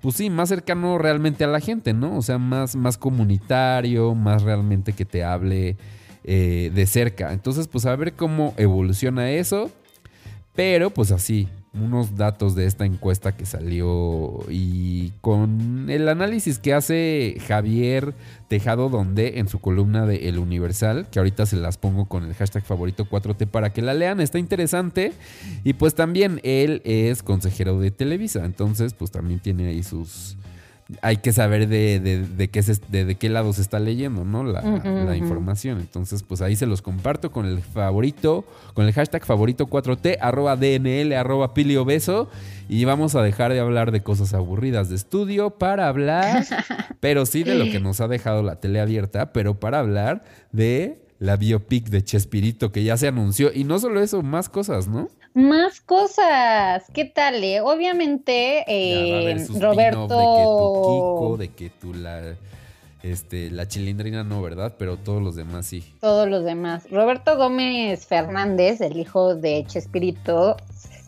pues 0.00 0.16
sí, 0.16 0.30
más 0.30 0.48
cercano 0.48 0.96
realmente 0.96 1.44
a 1.44 1.48
la 1.48 1.60
gente, 1.60 1.92
¿no? 1.92 2.16
O 2.16 2.22
sea, 2.22 2.38
más, 2.38 2.74
más 2.74 2.96
comunitario, 2.96 4.14
más 4.14 4.42
realmente 4.42 4.94
que 4.94 5.04
te 5.04 5.22
hable 5.22 5.76
eh, 6.24 6.70
de 6.74 6.86
cerca. 6.86 7.34
Entonces, 7.34 7.68
pues 7.68 7.84
a 7.84 7.94
ver 7.94 8.14
cómo 8.14 8.54
evoluciona 8.56 9.30
eso. 9.32 9.70
Pero 10.54 10.88
pues 10.88 11.12
así, 11.12 11.48
unos 11.82 12.16
datos 12.16 12.54
de 12.54 12.66
esta 12.66 12.84
encuesta 12.84 13.36
que 13.36 13.46
salió 13.46 14.40
y 14.48 15.12
con 15.20 15.86
el 15.88 16.08
análisis 16.08 16.58
que 16.58 16.74
hace 16.74 17.36
Javier 17.46 18.14
Tejado 18.48 18.88
Donde 18.88 19.38
en 19.38 19.48
su 19.48 19.60
columna 19.60 20.06
de 20.06 20.28
El 20.28 20.38
Universal, 20.38 21.08
que 21.10 21.18
ahorita 21.18 21.46
se 21.46 21.56
las 21.56 21.78
pongo 21.78 22.06
con 22.06 22.24
el 22.24 22.34
hashtag 22.34 22.64
favorito 22.64 23.06
4T 23.06 23.46
para 23.46 23.72
que 23.72 23.82
la 23.82 23.94
lean, 23.94 24.20
está 24.20 24.38
interesante. 24.38 25.12
Y 25.64 25.74
pues 25.74 25.94
también 25.94 26.40
él 26.44 26.82
es 26.84 27.22
consejero 27.22 27.78
de 27.80 27.90
Televisa, 27.90 28.44
entonces 28.44 28.94
pues 28.94 29.10
también 29.10 29.40
tiene 29.40 29.68
ahí 29.68 29.82
sus 29.82 30.36
hay 31.02 31.16
que 31.16 31.32
saber 31.32 31.66
de, 31.68 31.98
de, 31.98 32.20
de 32.22 32.48
qué, 32.48 32.62
se- 32.62 32.80
de, 32.88 33.04
de 33.04 33.14
qué 33.16 33.28
lado 33.28 33.52
se 33.52 33.60
está 33.60 33.80
leyendo, 33.80 34.24
¿no? 34.24 34.44
La, 34.44 34.60
información. 35.16 35.80
Entonces, 35.80 36.22
pues 36.22 36.42
ahí 36.42 36.54
se 36.54 36.66
los 36.66 36.80
comparto 36.82 37.32
con 37.32 37.44
el 37.46 37.60
favorito, 37.60 38.44
con 38.74 38.86
el 38.86 38.92
hashtag 38.92 39.24
favorito 39.24 39.66
4T, 39.66 40.18
arroba 40.20 40.56
DNL, 40.56 41.12
arroba 41.14 41.54
piliobeso. 41.54 42.28
Y 42.68 42.84
vamos 42.84 43.14
a 43.16 43.22
dejar 43.22 43.52
de 43.52 43.60
hablar 43.60 43.90
de 43.90 44.02
cosas 44.02 44.32
aburridas 44.34 44.88
de 44.88 44.96
estudio 44.96 45.50
para 45.50 45.88
hablar, 45.88 46.44
pero 47.00 47.26
sí 47.26 47.42
de 47.42 47.54
lo 47.56 47.64
que 47.64 47.80
nos 47.80 48.00
ha 48.00 48.08
dejado 48.08 48.42
la 48.42 48.60
tele 48.60 48.80
abierta, 48.80 49.32
pero 49.32 49.58
para 49.58 49.80
hablar 49.80 50.24
de 50.52 51.02
la 51.18 51.36
biopic 51.36 51.88
de 51.88 52.04
Chespirito 52.04 52.70
que 52.72 52.84
ya 52.84 52.96
se 52.96 53.08
anunció. 53.08 53.50
Y 53.52 53.64
no 53.64 53.78
solo 53.78 54.00
eso, 54.00 54.22
más 54.22 54.48
cosas, 54.48 54.86
¿no? 54.86 55.08
Más 55.36 55.82
cosas, 55.82 56.84
¿qué 56.94 57.04
tal? 57.04 57.44
eh? 57.44 57.60
Obviamente, 57.60 58.64
Ya 58.66 58.72
eh, 58.72 59.32
spin-off 59.32 59.62
Roberto. 59.62 60.08
De 60.08 60.08
que 60.08 60.44
tu 60.44 60.80
Kiko, 60.80 61.36
de 61.36 61.48
que 61.48 61.70
tú 61.78 61.92
la. 61.92 62.22
Este, 63.02 63.50
la 63.50 63.68
chilindrina 63.68 64.24
no, 64.24 64.40
¿verdad? 64.40 64.72
Pero 64.78 64.96
todos 64.96 65.22
los 65.22 65.36
demás 65.36 65.66
sí. 65.66 65.84
todos 66.00 66.26
los 66.26 66.42
demás. 66.42 66.90
Roberto 66.90 67.36
Gómez 67.36 68.06
Fernández, 68.06 68.80
el 68.80 68.96
hijo 68.96 69.34
de 69.34 69.66
Chespirito, 69.66 70.52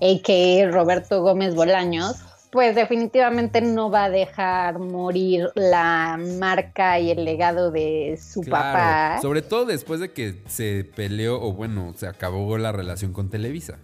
a.k.a. 0.03 0.71
Roberto 0.73 1.23
Gómez 1.23 1.55
Bolaños, 1.55 2.17
pues 2.53 2.75
definitivamente 2.77 3.63
no 3.63 3.91
va 3.91 4.05
a 4.05 4.11
dejar 4.11 4.79
morir 4.79 5.49
la 5.55 6.21
marca 6.39 7.01
y 7.01 7.11
el 7.13 7.25
legado 7.25 7.71
de 7.71 8.21
su 8.23 8.43
Claro, 8.43 8.63
papá. 8.79 9.23
Sobre 9.23 9.41
todo 9.41 9.65
después 9.65 10.01
de 10.01 10.13
que 10.13 10.35
se 10.49 10.85
peleó, 10.85 11.43
o 11.43 11.55
bueno, 11.55 11.95
se 11.97 12.07
acabó 12.07 12.59
la 12.59 12.73
relación 12.73 13.15
con 13.15 13.31
Televisa. 13.31 13.79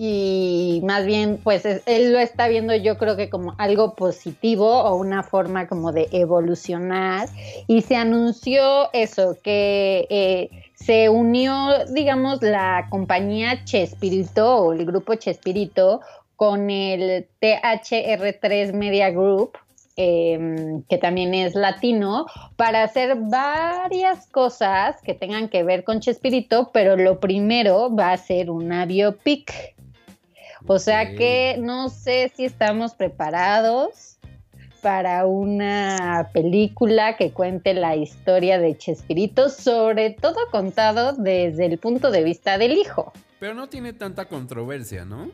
Y 0.00 0.80
más 0.84 1.04
bien, 1.04 1.40
pues 1.42 1.64
es- 1.64 1.82
él 1.86 2.12
lo 2.12 2.20
está 2.20 2.46
viendo 2.46 2.72
yo 2.76 2.96
creo 2.98 3.16
que 3.16 3.28
como 3.28 3.56
algo 3.58 3.94
positivo 3.94 4.82
o 4.84 4.94
una 4.96 5.24
forma 5.24 5.66
como 5.66 5.90
de 5.90 6.08
evolucionar. 6.12 7.28
Y 7.66 7.82
se 7.82 7.96
anunció 7.96 8.92
eso, 8.92 9.36
que 9.42 10.06
eh, 10.08 10.50
se 10.76 11.08
unió, 11.08 11.84
digamos, 11.90 12.40
la 12.42 12.86
compañía 12.90 13.64
Chespirito 13.64 14.58
o 14.58 14.72
el 14.72 14.86
grupo 14.86 15.16
Chespirito 15.16 16.00
con 16.36 16.70
el 16.70 17.26
THR3 17.40 18.72
Media 18.72 19.10
Group, 19.10 19.58
em, 19.96 20.82
que 20.84 20.98
también 20.98 21.34
es 21.34 21.56
latino, 21.56 22.26
para 22.54 22.84
hacer 22.84 23.16
varias 23.16 24.28
cosas 24.28 25.02
que 25.02 25.14
tengan 25.14 25.48
que 25.48 25.64
ver 25.64 25.82
con 25.82 25.98
Chespirito, 25.98 26.70
pero 26.72 26.96
lo 26.96 27.18
primero 27.18 27.92
va 27.92 28.12
a 28.12 28.16
ser 28.16 28.48
una 28.50 28.86
biopic. 28.86 29.74
O 30.70 30.78
sea 30.78 31.14
que 31.14 31.56
no 31.58 31.88
sé 31.88 32.30
si 32.36 32.44
estamos 32.44 32.94
preparados 32.94 34.18
para 34.82 35.26
una 35.26 36.28
película 36.34 37.16
que 37.16 37.32
cuente 37.32 37.72
la 37.72 37.96
historia 37.96 38.58
de 38.58 38.76
Chespirito, 38.76 39.48
sobre 39.48 40.10
todo 40.10 40.36
contado 40.50 41.14
desde 41.14 41.64
el 41.64 41.78
punto 41.78 42.10
de 42.10 42.22
vista 42.22 42.58
del 42.58 42.72
hijo. 42.72 43.14
Pero 43.40 43.54
no 43.54 43.70
tiene 43.70 43.94
tanta 43.94 44.26
controversia, 44.26 45.06
¿no? 45.06 45.30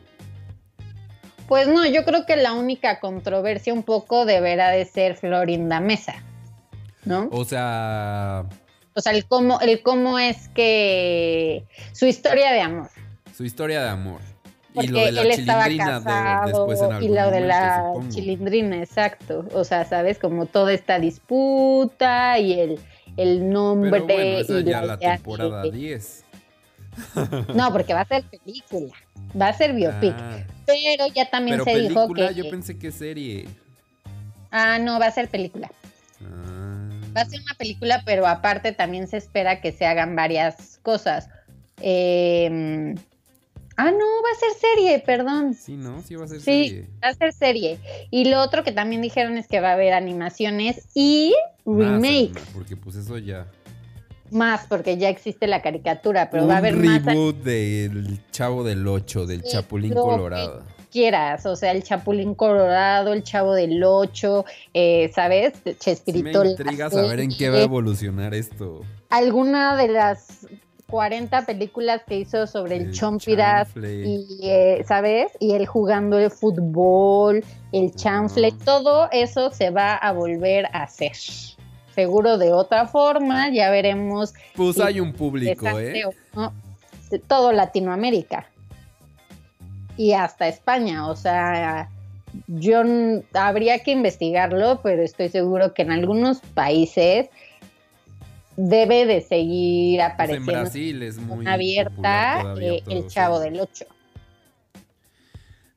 Pues 1.49 1.67
no, 1.67 1.85
yo 1.85 2.05
creo 2.05 2.25
que 2.25 2.37
la 2.37 2.53
única 2.53 3.01
controversia 3.01 3.73
un 3.73 3.83
poco 3.83 4.25
deberá 4.25 4.69
de 4.69 4.85
ser 4.85 5.15
Florinda 5.15 5.81
Mesa, 5.81 6.23
¿no? 7.03 7.27
O 7.33 7.43
sea, 7.43 8.45
O 8.93 9.01
sea, 9.01 9.11
el 9.11 9.25
cómo, 9.25 9.59
el 9.59 9.83
cómo 9.83 10.17
es 10.17 10.47
que 10.49 11.65
su 11.91 12.05
historia 12.05 12.53
de 12.53 12.61
amor. 12.61 12.89
su 13.35 13.43
historia 13.43 13.83
de 13.83 13.89
amor. 13.89 14.21
Porque 14.75 15.07
él 15.07 15.17
estaba 15.31 15.67
de- 15.69 15.77
casado 15.77 16.67
y 17.01 17.07
lo 17.07 17.31
de 17.31 17.41
la 17.41 17.93
chilindrina, 18.09 18.77
exacto. 18.81 19.45
O 19.53 19.63
sea, 19.63 19.85
sabes, 19.85 20.19
como 20.19 20.45
toda 20.45 20.73
esta 20.73 20.99
disputa 20.99 22.37
y 22.39 22.59
el, 22.59 22.79
el 23.17 23.49
nombre. 23.49 23.89
Pero 23.91 24.03
bueno, 24.05 24.37
esa 24.39 24.59
y 24.59 24.63
ya 24.63 24.81
la 24.81 24.97
temporada 24.97 25.63
que- 25.63 25.71
10. 25.71 26.23
No, 27.55 27.71
porque 27.73 27.93
va 27.93 28.01
a 28.01 28.05
ser 28.07 28.23
película, 28.23 28.93
va 29.39 29.49
a 29.49 29.53
ser 29.53 29.73
biopic. 29.73 30.13
Ah, 30.17 30.37
pero 30.65 31.07
ya 31.13 31.29
también 31.29 31.57
pero 31.63 31.77
se 31.77 31.83
dijo 31.87 32.13
que. 32.13 32.33
yo 32.33 32.49
pensé 32.49 32.77
que 32.77 32.91
serie. 32.91 33.47
Ah, 34.51 34.77
no, 34.79 34.99
va 34.99 35.07
a 35.07 35.11
ser 35.11 35.27
película. 35.27 35.69
Ah. 36.23 36.89
Va 37.15 37.21
a 37.21 37.25
ser 37.25 37.41
una 37.41 37.53
película, 37.55 38.01
pero 38.05 38.25
aparte 38.27 38.71
también 38.71 39.07
se 39.07 39.17
espera 39.17 39.59
que 39.59 39.71
se 39.73 39.85
hagan 39.85 40.15
varias 40.15 40.79
cosas. 40.83 41.29
Eh, 41.81 42.95
Ah, 43.77 43.91
no, 43.91 43.97
va 43.99 44.29
a 44.33 44.39
ser 44.39 44.49
serie, 44.75 44.99
perdón. 44.99 45.53
Sí, 45.53 45.75
¿no? 45.75 46.01
Sí 46.01 46.15
va 46.15 46.25
a 46.25 46.27
ser 46.27 46.39
Sí, 46.39 46.45
serie. 46.69 46.87
va 47.03 47.09
a 47.09 47.13
ser 47.13 47.33
serie. 47.33 47.79
Y 48.09 48.25
lo 48.29 48.41
otro 48.41 48.63
que 48.63 48.71
también 48.71 49.01
dijeron 49.01 49.37
es 49.37 49.47
que 49.47 49.59
va 49.59 49.69
a 49.71 49.73
haber 49.73 49.93
animaciones 49.93 50.87
y 50.93 51.33
Más, 51.65 51.77
remake. 52.01 52.31
además, 52.31 52.49
porque 52.53 52.77
pues 52.77 52.95
eso 52.95 53.17
ya. 53.17 53.47
Más, 54.31 54.65
porque 54.67 54.97
ya 54.97 55.09
existe 55.09 55.45
la 55.47 55.61
caricatura, 55.61 56.29
pero 56.31 56.43
Un 56.43 56.49
va 56.49 56.55
a 56.55 56.57
haber 56.57 56.75
más 56.77 57.03
reboot 57.05 57.35
del 57.43 58.19
Chavo 58.31 58.63
del 58.63 58.87
8, 58.87 59.25
del 59.27 59.43
Sí, 59.43 59.49
Chapulín 59.51 59.93
Colorado. 59.93 60.63
quieras. 60.91 61.45
O 61.45 61.55
sea, 61.57 61.71
el 61.73 61.83
Chapulín 61.83 62.33
Colorado, 62.33 63.11
el 63.13 63.23
Chavo 63.23 63.53
del 63.53 63.83
Ocho, 63.83 64.45
eh, 64.73 65.11
¿sabes? 65.13 65.53
Sí 65.55 65.61
me 65.65 65.75
Chespirito. 65.77 66.43
intriga 66.45 66.89
saber 66.89 67.19
en 67.19 67.29
qué 67.37 67.49
va 67.49 67.57
a 67.57 67.63
evolucionar 67.63 68.33
esto. 68.33 68.81
Alguna 69.09 69.75
de 69.77 69.89
las 69.89 70.47
40 70.89 71.45
películas 71.45 72.01
que 72.07 72.19
hizo 72.19 72.47
sobre 72.47 72.77
el, 72.77 72.91
Chompiras 72.91 73.67
chanfle. 73.67 74.05
y, 74.05 74.39
eh, 74.43 74.83
¿sabes? 74.87 75.31
Y 75.39 75.53
él 75.53 75.65
jugando 75.65 76.19
el 76.19 76.31
fútbol, 76.31 77.43
el 77.71 77.93
chanfle, 77.95 78.49
Ajá. 78.49 78.57
todo 78.65 79.09
eso 79.11 79.51
se 79.51 79.71
va 79.71 79.95
a 79.95 80.11
volver 80.11 80.65
a 80.67 80.83
hacer. 80.83 81.15
Seguro 81.93 82.37
de 82.37 82.51
otra 82.51 82.87
forma, 82.87 83.49
ya 83.49 83.69
veremos 83.69 84.33
Pues 84.55 84.79
hay 84.79 84.99
un 84.99 85.13
público, 85.13 85.67
¿eh? 85.79 86.03
no, 86.35 86.53
todo 87.27 87.51
Latinoamérica 87.51 88.47
y 89.97 90.13
hasta 90.13 90.47
España. 90.47 91.07
O 91.07 91.15
sea, 91.15 91.89
yo 92.47 92.81
habría 93.33 93.79
que 93.79 93.91
investigarlo, 93.91 94.81
pero 94.83 95.03
estoy 95.03 95.29
seguro 95.29 95.73
que 95.73 95.83
en 95.83 95.91
algunos 95.91 96.41
países 96.41 97.29
debe 98.57 99.05
de 99.05 99.21
seguir 99.21 99.99
Pues 99.99 100.05
en 100.07 100.11
apareciendo 100.13 100.51
Brasil 100.51 101.03
es 101.03 101.17
muy 101.17 101.45
abierta 101.47 102.55
eh, 102.59 102.83
el 102.87 103.07
Chavo 103.07 103.39
del 103.39 103.59
Ocho. 103.59 103.85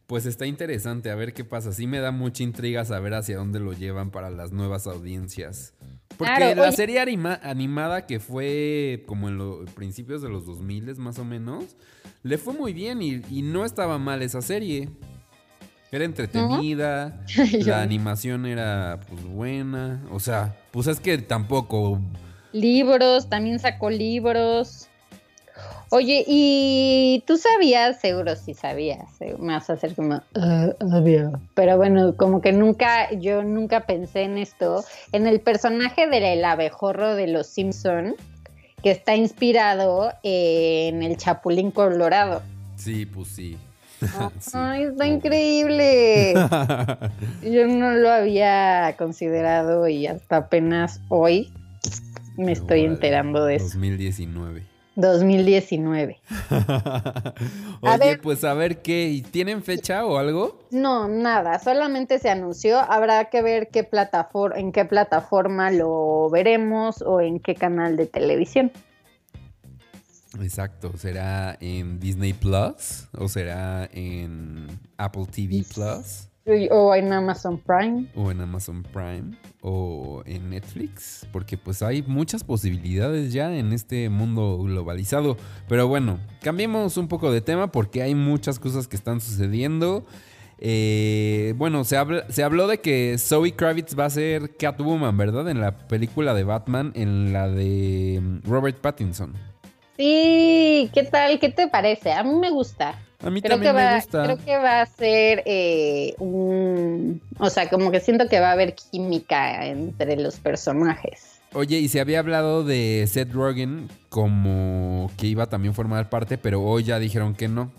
Pues 0.07 0.25
está 0.25 0.47
interesante, 0.47 1.11
a 1.11 1.15
ver 1.15 1.35
qué 1.35 1.45
pasa. 1.45 1.73
Sí 1.73 1.87
me 1.87 1.99
da 2.01 2.13
mucha 2.13 2.43
intriga 2.43 2.85
saber 2.87 3.13
hacia 3.13 3.37
dónde 3.37 3.61
lo 3.61 3.75
llevan 3.75 4.11
para 4.11 4.31
las 4.31 4.53
nuevas 4.53 4.87
audiencias. 4.87 5.75
Porque 6.17 6.33
Claro, 6.35 6.63
la 6.63 6.69
oye- 6.69 6.77
serie 6.77 7.01
anima- 7.01 7.39
animada 7.43 8.07
que 8.07 8.19
fue 8.19 9.05
como 9.07 9.29
en 9.29 9.37
los 9.37 9.71
principios 9.73 10.23
de 10.23 10.31
los 10.31 10.47
2000 10.47 10.97
más 10.97 11.19
o 11.19 11.25
menos, 11.25 11.77
le 12.23 12.39
fue 12.39 12.55
muy 12.55 12.73
bien 12.73 13.03
y, 13.03 13.21
y 13.31 13.43
no 13.43 13.67
estaba 13.67 13.99
mal 13.99 14.23
esa 14.23 14.41
serie. 14.41 14.89
Era 15.93 16.05
entretenida, 16.05 17.23
la 17.67 17.83
animación 17.83 18.47
era 18.47 19.01
pues 19.09 19.23
buena. 19.25 20.03
O 20.11 20.21
sea, 20.21 20.57
pues 20.71 20.87
es 20.87 21.01
que 21.01 21.19
tampoco... 21.19 22.01
Libros, 22.61 23.29
también 23.29 23.59
sacó 23.59 23.91
libros. 23.91 24.89
Oye, 25.91 26.23
¿y 26.27 27.25
tú 27.27 27.39
sabías? 27.39 27.99
Seguro 28.01 28.37
sí 28.37 28.53
sabías. 28.53 29.09
eh, 29.21 29.37
Me 29.39 29.55
vas 29.55 29.71
a 29.71 29.73
hacer 29.73 29.95
como, 29.95 30.21
"Ah, 30.35 30.69
obvio. 30.81 31.41
Pero 31.55 31.79
bueno, 31.79 32.15
como 32.17 32.43
que 32.43 32.53
nunca, 32.53 33.11
yo 33.13 33.43
nunca 33.43 33.87
pensé 33.87 34.23
en 34.23 34.37
esto. 34.37 34.85
En 35.13 35.27
el 35.27 35.41
personaje 35.41 36.07
del 36.07 36.45
abejorro 36.45 37.15
de 37.15 37.27
los 37.29 37.47
Simpson, 37.47 38.17
que 38.83 38.91
está 38.91 39.17
inspirado 39.17 40.13
en 40.23 41.03
el 41.03 41.17
Chapulín 41.17 41.71
Colorado. 41.71 42.43
Sí, 42.77 43.07
pues 43.07 43.29
sí. 43.29 43.57
Sí, 44.41 44.51
Ay, 44.55 44.83
está 44.85 45.05
obvio. 45.05 45.15
increíble. 45.17 46.35
Yo 47.43 47.67
no 47.67 47.93
lo 47.93 48.11
había 48.11 48.95
considerado 48.99 49.89
y 49.89 50.07
hasta 50.07 50.37
apenas 50.37 51.01
hoy 51.09 51.51
me 52.39 52.53
estoy 52.53 52.85
enterando 52.85 53.45
de 53.45 53.57
eso. 53.57 53.65
2019. 53.67 54.63
2019. 54.95 56.21
Oye, 57.81 57.99
ver. 57.99 58.21
pues 58.21 58.43
a 58.43 58.55
ver 58.55 58.83
qué. 58.83 59.09
¿y 59.09 59.23
¿Tienen 59.23 59.63
fecha 59.63 60.05
o 60.05 60.19
algo? 60.19 60.59
No, 60.71 61.07
nada, 61.07 61.59
solamente 61.61 62.19
se 62.19 62.31
anunció. 62.31 62.79
Habrá 62.79 63.27
que 63.27 63.43
ver 63.43 63.69
qué 63.69 63.85
plataforma, 63.85 64.59
en 64.59 64.73
qué 64.73 64.85
plataforma 64.85 65.71
lo 65.71 66.29
veremos 66.31 67.03
o 67.03 67.21
en 67.21 67.39
qué 67.39 67.55
canal 67.55 67.97
de 67.97 68.07
televisión. 68.07 68.73
Exacto. 70.41 70.93
¿Será 70.97 71.57
en 71.61 72.01
Disney 72.01 72.33
Plus? 72.33 73.09
¿O 73.17 73.29
será 73.29 73.89
en 73.93 74.67
Apple 74.97 75.27
TV 75.31 75.65
Plus? 75.75 76.28
O 76.71 76.95
en 76.95 77.13
Amazon 77.13 77.59
Prime. 77.59 78.07
¿O 78.15 78.31
en 78.31 78.41
Amazon 78.41 78.83
Prime? 78.83 79.37
¿O 79.61 80.23
en 80.25 80.51
Netflix? 80.51 81.27
Porque 81.31 81.59
pues 81.59 81.83
hay 81.83 82.03
muchas 82.03 82.43
posibilidades 82.43 83.33
ya 83.35 83.55
en 83.55 83.73
este 83.73 84.09
mundo 84.09 84.59
globalizado. 84.63 85.37
Pero 85.69 85.89
bueno, 85.89 86.19
cambiemos 86.41 86.97
un 86.97 87.09
poco 87.09 87.31
de 87.31 87.43
tema 87.43 87.71
porque 87.71 88.03
hay 88.03 88.15
muchas 88.15 88.59
cosas 88.59 88.89
que 88.89 88.97
están 88.97 89.21
sucediendo. 89.21 90.07
Eh, 90.59 91.55
bueno, 91.57 91.85
se, 91.85 91.97
se 92.31 92.43
habló 92.43 92.67
de 92.67 92.81
que 92.81 93.17
Zoe 93.19 93.53
Kravitz 93.53 93.97
va 93.99 94.07
a 94.07 94.11
ser 94.11 94.57
Catwoman, 94.57 95.17
¿verdad? 95.17 95.49
En 95.51 95.61
la 95.61 95.77
película 95.77 96.33
de 96.33 96.45
Batman, 96.45 96.93
en 96.95 97.33
la 97.33 97.49
de 97.49 98.21
mm, 98.23 98.49
Robert 98.49 98.79
Pattinson. 98.79 99.35
Sí, 99.99 100.91
¿qué 100.95 101.03
tal? 101.05 101.39
¿Qué 101.39 101.51
te 101.51 101.69
parece? 101.69 102.13
A 102.13 102.23
mí 102.25 102.35
me 102.35 102.51
gusta. 102.51 102.95
A 103.21 103.31
mí 103.31 103.43
también 103.43 103.75
me 103.75 103.97
gusta. 103.97 104.25
Creo 104.25 104.39
que 104.45 104.57
va 104.57 104.81
a 104.83 104.87
ser 104.87 105.43
eh, 105.45 106.15
un... 106.19 107.21
O 107.39 107.51
sea, 107.51 107.69
como 107.69 107.91
que 107.91 108.01
siento 108.01 108.29
que 108.29 108.39
va 108.39 108.51
a 108.51 108.53
haber 108.53 108.75
química 108.75 109.67
entre 109.67 110.17
los 110.17 110.37
personajes. 110.37 111.41
Oye, 111.53 111.79
y 111.79 111.89
se 111.89 112.01
había 112.01 112.21
hablado 112.21 112.63
de 112.63 113.07
Seth 113.09 113.33
Rogen 113.33 113.89
como 114.09 115.11
que 115.17 115.27
iba 115.27 115.45
a 115.45 115.49
también 115.49 115.75
formar 115.75 116.11
parte, 116.11 116.39
pero 116.39 116.63
hoy 116.63 116.85
ya 116.85 116.99
dijeron 116.99 117.35
que 117.35 117.49
no. 117.49 117.73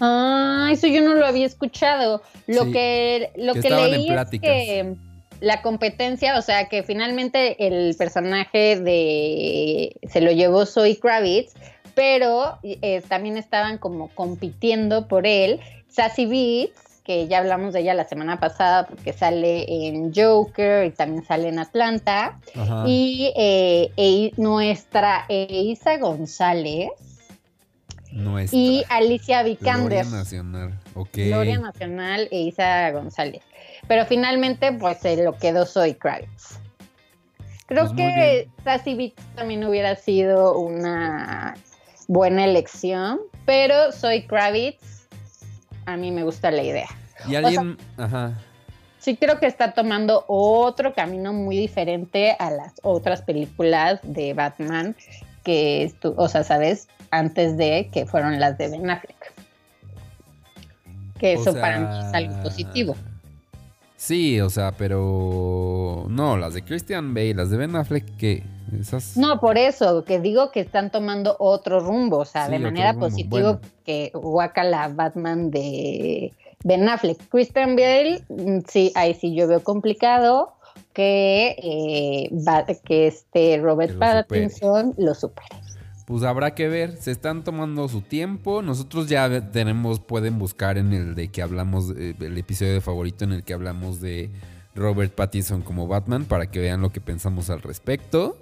Ah, 0.00 0.70
eso 0.72 0.86
yo 0.86 1.02
no 1.02 1.14
lo 1.14 1.26
había 1.26 1.46
escuchado. 1.46 2.22
Lo 2.46 2.72
que, 2.72 3.30
lo 3.36 3.54
que, 3.54 3.70
leí 3.70 4.08
es 4.10 4.40
que 4.40 4.94
la 5.40 5.60
competencia, 5.62 6.38
o 6.38 6.42
sea, 6.42 6.68
que 6.68 6.82
finalmente 6.82 7.66
el 7.66 7.94
personaje 7.96 8.80
de 8.80 9.96
se 10.08 10.22
lo 10.22 10.32
llevó 10.32 10.64
Zoe 10.64 10.98
Kravitz, 10.98 11.52
pero 11.94 12.58
eh, 12.62 13.02
también 13.08 13.36
estaban 13.36 13.78
como 13.78 14.08
compitiendo 14.08 15.08
por 15.08 15.26
él 15.26 15.60
Sassy 15.88 16.26
Beats, 16.26 17.00
que 17.04 17.26
ya 17.26 17.38
hablamos 17.38 17.72
de 17.72 17.80
ella 17.80 17.94
la 17.94 18.04
semana 18.04 18.38
pasada 18.38 18.86
porque 18.86 19.12
sale 19.12 19.64
en 19.68 20.12
Joker 20.14 20.86
y 20.86 20.90
también 20.90 21.24
sale 21.24 21.48
en 21.48 21.58
Atlanta, 21.58 22.38
y 22.86 23.32
eh, 23.36 23.90
e, 23.96 24.32
nuestra 24.36 25.24
Eiza 25.28 25.98
González 25.98 26.90
y 28.52 28.84
Alicia 28.88 29.42
Vikander. 29.42 30.04
Gloria 30.04 30.18
Nacional, 30.18 30.78
ok. 30.94 31.10
Gloria 31.14 31.58
Nacional 31.58 32.28
e 32.30 32.40
Isa 32.40 32.90
González. 32.90 33.42
Pero 33.86 34.04
finalmente, 34.06 34.72
pues 34.72 34.98
se 34.98 35.22
lo 35.22 35.36
quedó 35.38 35.66
Soy 35.66 35.94
Kravitz. 35.94 36.58
Creo 37.66 37.84
pues 37.84 37.96
que 37.96 38.48
Sassy 38.64 38.94
Beats 38.94 39.22
también 39.36 39.64
hubiera 39.64 39.94
sido 39.94 40.58
una 40.58 41.54
buena 42.10 42.44
elección, 42.44 43.20
pero 43.46 43.92
Soy 43.92 44.22
Kravitz, 44.26 45.06
a 45.86 45.96
mí 45.96 46.10
me 46.10 46.24
gusta 46.24 46.50
la 46.50 46.64
idea. 46.64 46.88
Y 47.28 47.36
alguien, 47.36 47.76
ajá. 47.96 48.36
Sí 48.98 49.16
creo 49.16 49.38
que 49.38 49.46
está 49.46 49.74
tomando 49.74 50.24
otro 50.26 50.92
camino 50.92 51.32
muy 51.32 51.56
diferente 51.56 52.34
a 52.40 52.50
las 52.50 52.74
otras 52.82 53.22
películas 53.22 54.00
de 54.02 54.34
Batman 54.34 54.96
que, 55.44 55.94
o 56.02 56.28
sea, 56.28 56.42
sabes, 56.42 56.88
antes 57.12 57.56
de 57.56 57.88
que 57.92 58.04
fueron 58.06 58.40
las 58.40 58.58
de 58.58 58.68
Ben 58.68 58.90
Affleck. 58.90 59.32
Que 61.16 61.34
eso 61.34 61.54
para 61.54 61.78
mí 61.78 62.08
es 62.08 62.12
algo 62.12 62.42
positivo. 62.42 62.96
Sí, 63.96 64.40
o 64.40 64.50
sea, 64.50 64.72
pero 64.72 66.06
no, 66.08 66.36
las 66.36 66.54
de 66.54 66.62
Christian 66.62 67.14
Bale, 67.14 67.34
las 67.34 67.50
de 67.50 67.56
Ben 67.56 67.76
Affleck, 67.76 68.16
que 68.16 68.42
esas... 68.78 69.16
No, 69.16 69.40
por 69.40 69.58
eso, 69.58 70.04
que 70.04 70.20
digo 70.20 70.50
que 70.50 70.60
están 70.60 70.90
tomando 70.90 71.36
otro 71.38 71.80
rumbo, 71.80 72.18
o 72.18 72.24
sea, 72.24 72.48
de 72.48 72.58
manera 72.58 72.94
positiva 72.94 73.60
que 73.84 74.12
que 74.12 74.64
la 74.64 74.88
Batman 74.88 75.50
de 75.50 76.32
Ben 76.64 76.88
Affleck. 76.88 77.18
Christian 77.28 77.76
Bale, 77.76 78.22
mm, 78.28 78.60
sí, 78.68 78.92
ahí 78.94 79.14
sí 79.14 79.34
yo 79.34 79.48
veo 79.48 79.62
complicado 79.62 80.52
que, 80.92 81.56
eh, 81.58 82.30
que 82.84 83.06
este 83.06 83.58
Robert 83.58 83.98
Pattinson 83.98 84.94
lo 84.98 85.14
supere 85.14 85.60
pues 86.10 86.24
habrá 86.24 86.56
que 86.56 86.66
ver, 86.66 86.96
se 86.96 87.12
están 87.12 87.44
tomando 87.44 87.86
su 87.86 88.00
tiempo. 88.00 88.62
Nosotros 88.62 89.08
ya 89.08 89.52
tenemos, 89.52 90.00
pueden 90.00 90.40
buscar 90.40 90.76
en 90.76 90.92
el 90.92 91.14
de 91.14 91.28
que 91.28 91.40
hablamos, 91.40 91.92
eh, 91.96 92.16
el 92.18 92.36
episodio 92.36 92.72
de 92.72 92.80
favorito 92.80 93.22
en 93.24 93.30
el 93.30 93.44
que 93.44 93.54
hablamos 93.54 94.00
de 94.00 94.28
Robert 94.74 95.14
Pattinson 95.14 95.62
como 95.62 95.86
Batman 95.86 96.24
para 96.24 96.50
que 96.50 96.58
vean 96.58 96.80
lo 96.80 96.90
que 96.90 97.00
pensamos 97.00 97.48
al 97.48 97.62
respecto. 97.62 98.36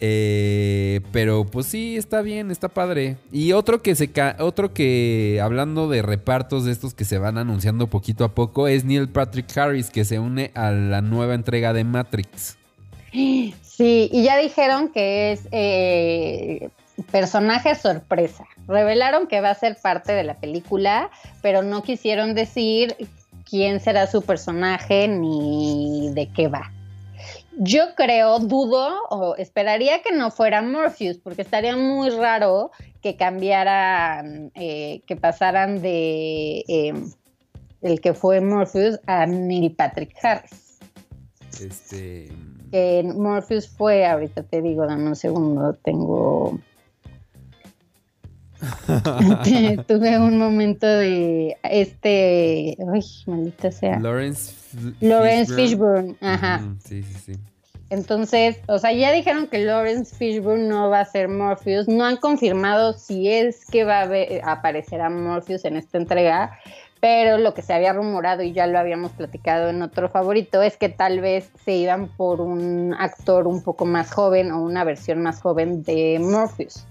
Eh, 0.00 1.00
pero 1.12 1.44
pues 1.44 1.66
sí, 1.66 1.96
está 1.96 2.22
bien, 2.22 2.50
está 2.50 2.68
padre. 2.68 3.16
Y 3.32 3.52
otro 3.52 3.82
que 3.82 3.94
se 3.94 4.10
otro 4.38 4.72
que 4.72 5.40
hablando 5.42 5.88
de 5.88 6.02
repartos 6.02 6.64
de 6.64 6.72
estos 6.72 6.94
que 6.94 7.04
se 7.04 7.18
van 7.18 7.38
anunciando 7.38 7.88
poquito 7.88 8.24
a 8.24 8.34
poco 8.34 8.68
es 8.68 8.84
Neil 8.84 9.08
Patrick 9.08 9.56
Harris 9.56 9.90
que 9.90 10.04
se 10.04 10.18
une 10.18 10.50
a 10.54 10.70
la 10.70 11.00
nueva 11.00 11.34
entrega 11.34 11.72
de 11.72 11.84
Matrix. 11.84 12.56
Sí, 13.12 14.10
y 14.12 14.24
ya 14.24 14.36
dijeron 14.36 14.88
que 14.88 15.32
es 15.32 15.48
eh, 15.52 16.70
personaje 17.10 17.74
sorpresa. 17.74 18.44
Revelaron 18.66 19.26
que 19.28 19.40
va 19.40 19.50
a 19.50 19.54
ser 19.54 19.76
parte 19.80 20.12
de 20.12 20.24
la 20.24 20.34
película, 20.34 21.10
pero 21.42 21.62
no 21.62 21.82
quisieron 21.82 22.34
decir 22.34 22.96
quién 23.48 23.80
será 23.80 24.06
su 24.06 24.22
personaje 24.22 25.08
ni 25.08 26.10
de 26.12 26.28
qué 26.28 26.48
va. 26.48 26.72
Yo 27.60 27.94
creo, 27.96 28.38
dudo 28.38 28.88
o 29.10 29.34
esperaría 29.36 30.02
que 30.02 30.14
no 30.14 30.30
fuera 30.30 30.62
Morpheus, 30.62 31.18
porque 31.18 31.42
estaría 31.42 31.76
muy 31.76 32.10
raro 32.10 32.70
que 33.02 33.16
cambiaran, 33.16 34.52
eh, 34.54 35.02
que 35.06 35.16
pasaran 35.16 35.82
de 35.82 36.64
eh, 36.68 36.94
el 37.82 38.00
que 38.00 38.14
fue 38.14 38.40
Morpheus 38.40 39.00
a 39.06 39.26
Neil 39.26 39.74
Patrick 39.74 40.14
Harris. 40.22 40.78
Este 41.60 42.28
que 42.70 43.02
Morpheus 43.02 43.68
fue, 43.68 44.06
ahorita 44.06 44.42
te 44.42 44.62
digo, 44.62 44.86
dame 44.86 45.08
un 45.08 45.16
segundo, 45.16 45.72
tengo... 45.74 46.58
Tuve 49.86 50.18
un 50.18 50.38
momento 50.38 50.86
de 50.86 51.56
este, 51.62 52.76
ay, 52.92 53.00
maldita 53.26 53.70
sea. 53.70 53.98
Lawrence, 54.00 54.54
Lawrence 55.00 55.54
Fishburne, 55.54 56.16
ajá. 56.20 56.62
sí, 56.84 57.02
sí, 57.02 57.14
sí. 57.26 57.32
Entonces, 57.90 58.58
o 58.66 58.78
sea, 58.78 58.92
ya 58.92 59.12
dijeron 59.12 59.46
que 59.46 59.64
Lawrence 59.64 60.14
Fishburne 60.14 60.68
no 60.68 60.90
va 60.90 61.00
a 61.00 61.04
ser 61.06 61.28
Morpheus. 61.28 61.88
No 61.88 62.04
han 62.04 62.18
confirmado 62.18 62.92
si 62.92 63.30
es 63.30 63.64
que 63.64 63.84
va 63.84 64.02
a, 64.02 64.52
aparecer 64.52 65.00
a 65.00 65.08
Morpheus 65.08 65.64
en 65.64 65.76
esta 65.76 65.96
entrega 65.96 66.58
pero 67.00 67.38
lo 67.38 67.54
que 67.54 67.62
se 67.62 67.72
había 67.72 67.92
rumorado 67.92 68.42
y 68.42 68.52
ya 68.52 68.66
lo 68.66 68.78
habíamos 68.78 69.12
platicado 69.12 69.68
en 69.68 69.82
otro 69.82 70.08
favorito 70.08 70.62
es 70.62 70.76
que 70.76 70.88
tal 70.88 71.20
vez 71.20 71.50
se 71.64 71.76
iban 71.76 72.08
por 72.08 72.40
un 72.40 72.94
actor 72.98 73.46
un 73.46 73.62
poco 73.62 73.86
más 73.86 74.12
joven 74.12 74.50
o 74.50 74.62
una 74.62 74.84
versión 74.84 75.22
más 75.22 75.40
joven 75.40 75.82
de 75.84 76.18
Morpheus. 76.20 76.86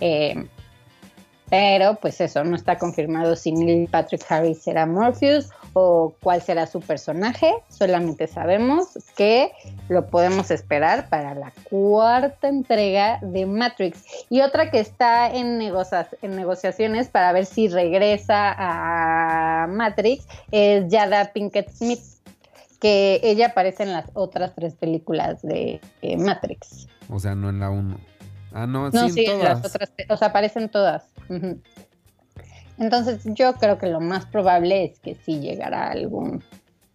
Eh, 0.00 0.46
pero 1.52 1.96
pues 1.96 2.18
eso, 2.22 2.42
no 2.44 2.56
está 2.56 2.78
confirmado 2.78 3.36
si 3.36 3.52
Neil 3.52 3.86
Patrick 3.86 4.24
Harris 4.26 4.62
será 4.62 4.86
Morpheus 4.86 5.50
o 5.74 6.14
cuál 6.22 6.40
será 6.40 6.66
su 6.66 6.80
personaje. 6.80 7.52
Solamente 7.68 8.26
sabemos 8.26 8.98
que 9.18 9.52
lo 9.90 10.06
podemos 10.06 10.50
esperar 10.50 11.10
para 11.10 11.34
la 11.34 11.52
cuarta 11.68 12.48
entrega 12.48 13.18
de 13.20 13.44
Matrix. 13.44 14.02
Y 14.30 14.40
otra 14.40 14.70
que 14.70 14.80
está 14.80 15.30
en, 15.30 15.58
negociaciones 15.58 17.10
para 17.10 17.32
ver 17.32 17.44
si 17.44 17.68
regresa 17.68 18.54
a 18.56 19.66
Matrix 19.66 20.26
es 20.52 20.88
Yada 20.88 21.34
Pinkett 21.34 21.68
Smith, 21.68 22.00
que 22.80 23.20
ella 23.22 23.48
aparece 23.48 23.82
en 23.82 23.92
las 23.92 24.06
otras 24.14 24.54
tres 24.54 24.74
películas 24.74 25.42
de 25.42 25.82
Matrix. 26.16 26.88
O 27.10 27.18
sea, 27.18 27.34
no 27.34 27.50
en 27.50 27.60
la 27.60 27.68
1. 27.68 28.11
Ah, 28.54 28.66
no, 28.66 28.90
no 28.90 29.08
sí, 29.08 29.24
en 29.24 29.38
las 29.42 29.64
otras, 29.64 29.92
o 30.08 30.16
sea, 30.16 30.28
aparecen 30.28 30.68
todas. 30.68 31.04
Entonces, 32.78 33.20
yo 33.24 33.54
creo 33.54 33.78
que 33.78 33.86
lo 33.86 34.00
más 34.00 34.26
probable 34.26 34.84
es 34.84 34.98
que 34.98 35.14
sí 35.14 35.40
llegará 35.40 35.88
a 35.88 35.92
algún 35.92 36.42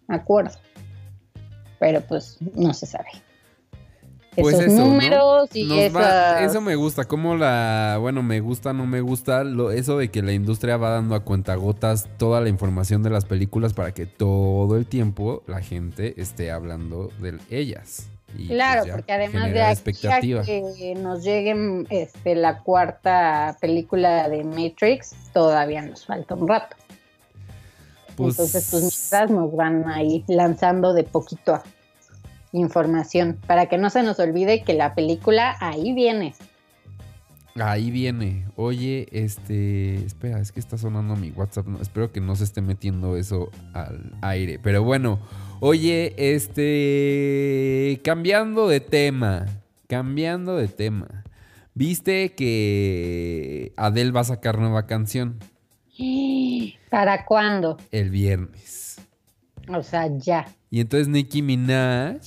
acuerdo. 0.08 0.58
Pero 1.80 2.02
pues 2.02 2.38
no 2.56 2.74
se 2.74 2.86
sabe. 2.86 3.10
Pues 4.36 4.56
Esos 4.56 4.74
eso, 4.74 4.86
números 4.86 5.50
y 5.54 5.68
Eso 5.72 6.62
me 6.62 6.76
gusta, 6.76 7.06
como 7.06 7.36
la... 7.36 7.98
Bueno, 8.00 8.22
me 8.22 8.40
gusta, 8.40 8.72
no 8.72 8.86
me 8.86 9.02
gusta, 9.02 9.44
lo, 9.44 9.72
eso 9.72 9.98
de 9.98 10.10
que 10.10 10.22
la 10.22 10.34
industria 10.34 10.78
va 10.78 10.92
dando 10.92 11.16
a 11.16 11.22
cuentagotas 11.22 12.08
toda 12.18 12.40
la 12.42 12.50
información 12.50 13.02
de 13.02 13.10
las 13.10 13.26
películas 13.26 13.74
para 13.74 13.94
que 13.94 14.06
todo 14.06 14.78
el 14.78 14.86
tiempo 14.86 15.42
la 15.48 15.62
gente 15.62 16.22
esté 16.22 16.52
hablando 16.52 17.10
de 17.20 17.40
ellas 17.50 18.10
claro, 18.48 18.82
pues, 18.84 18.94
porque 18.94 19.14
además 19.14 19.52
de 19.52 19.62
aquí 19.64 20.36
que 20.46 20.96
nos 20.96 21.24
llegue 21.24 21.86
este, 21.90 22.36
la 22.36 22.60
cuarta 22.60 23.58
película 23.60 24.30
de 24.30 24.44
Matrix, 24.44 25.16
todavía 25.34 25.82
nos 25.82 26.06
falta 26.06 26.36
un 26.36 26.48
rato. 26.48 26.76
Pues 28.16 28.40
Entonces, 28.40 28.68
pues 28.72 28.84
mientras 28.84 29.30
nos 29.30 29.56
van 29.56 29.88
ahí 29.88 30.24
lanzando 30.28 30.94
de 30.94 31.04
poquito 31.04 31.62
información 32.52 33.38
para 33.46 33.68
que 33.68 33.78
no 33.78 33.90
se 33.90 34.04
nos 34.04 34.20
olvide 34.20 34.64
que 34.64 34.74
la 34.74 34.96
película 34.96 35.56
ahí 35.60 35.94
viene. 35.94 36.34
Ahí 37.60 37.92
viene. 37.92 38.46
Oye, 38.56 39.08
este. 39.12 39.96
Espera, 40.06 40.40
es 40.40 40.52
que 40.52 40.60
está 40.60 40.78
sonando 40.78 41.16
mi 41.16 41.32
WhatsApp. 41.32 41.66
espero 41.82 42.12
que 42.12 42.22
no 42.22 42.36
se 42.36 42.44
esté 42.44 42.62
metiendo 42.62 43.18
eso 43.18 43.50
al 43.74 44.14
aire. 44.22 44.60
Pero 44.60 44.84
bueno, 44.84 45.20
Oye, 45.60 46.14
este, 46.18 48.00
cambiando 48.04 48.68
de 48.68 48.80
tema, 48.80 49.48
cambiando 49.88 50.56
de 50.56 50.68
tema. 50.68 51.24
¿Viste 51.74 52.36
que 52.36 53.74
Adele 53.76 54.12
va 54.12 54.20
a 54.20 54.26
sacar 54.26 54.60
nueva 54.60 54.86
canción? 54.86 55.40
¿Para 56.92 57.26
cuándo? 57.26 57.78
El 57.92 58.12
viernes. 58.12 59.02
O 59.68 59.82
sea, 59.82 60.08
ya. 60.16 60.48
Y 60.70 60.80
entonces 60.80 61.08
Nicki 61.08 61.42
Minaj 61.42 62.18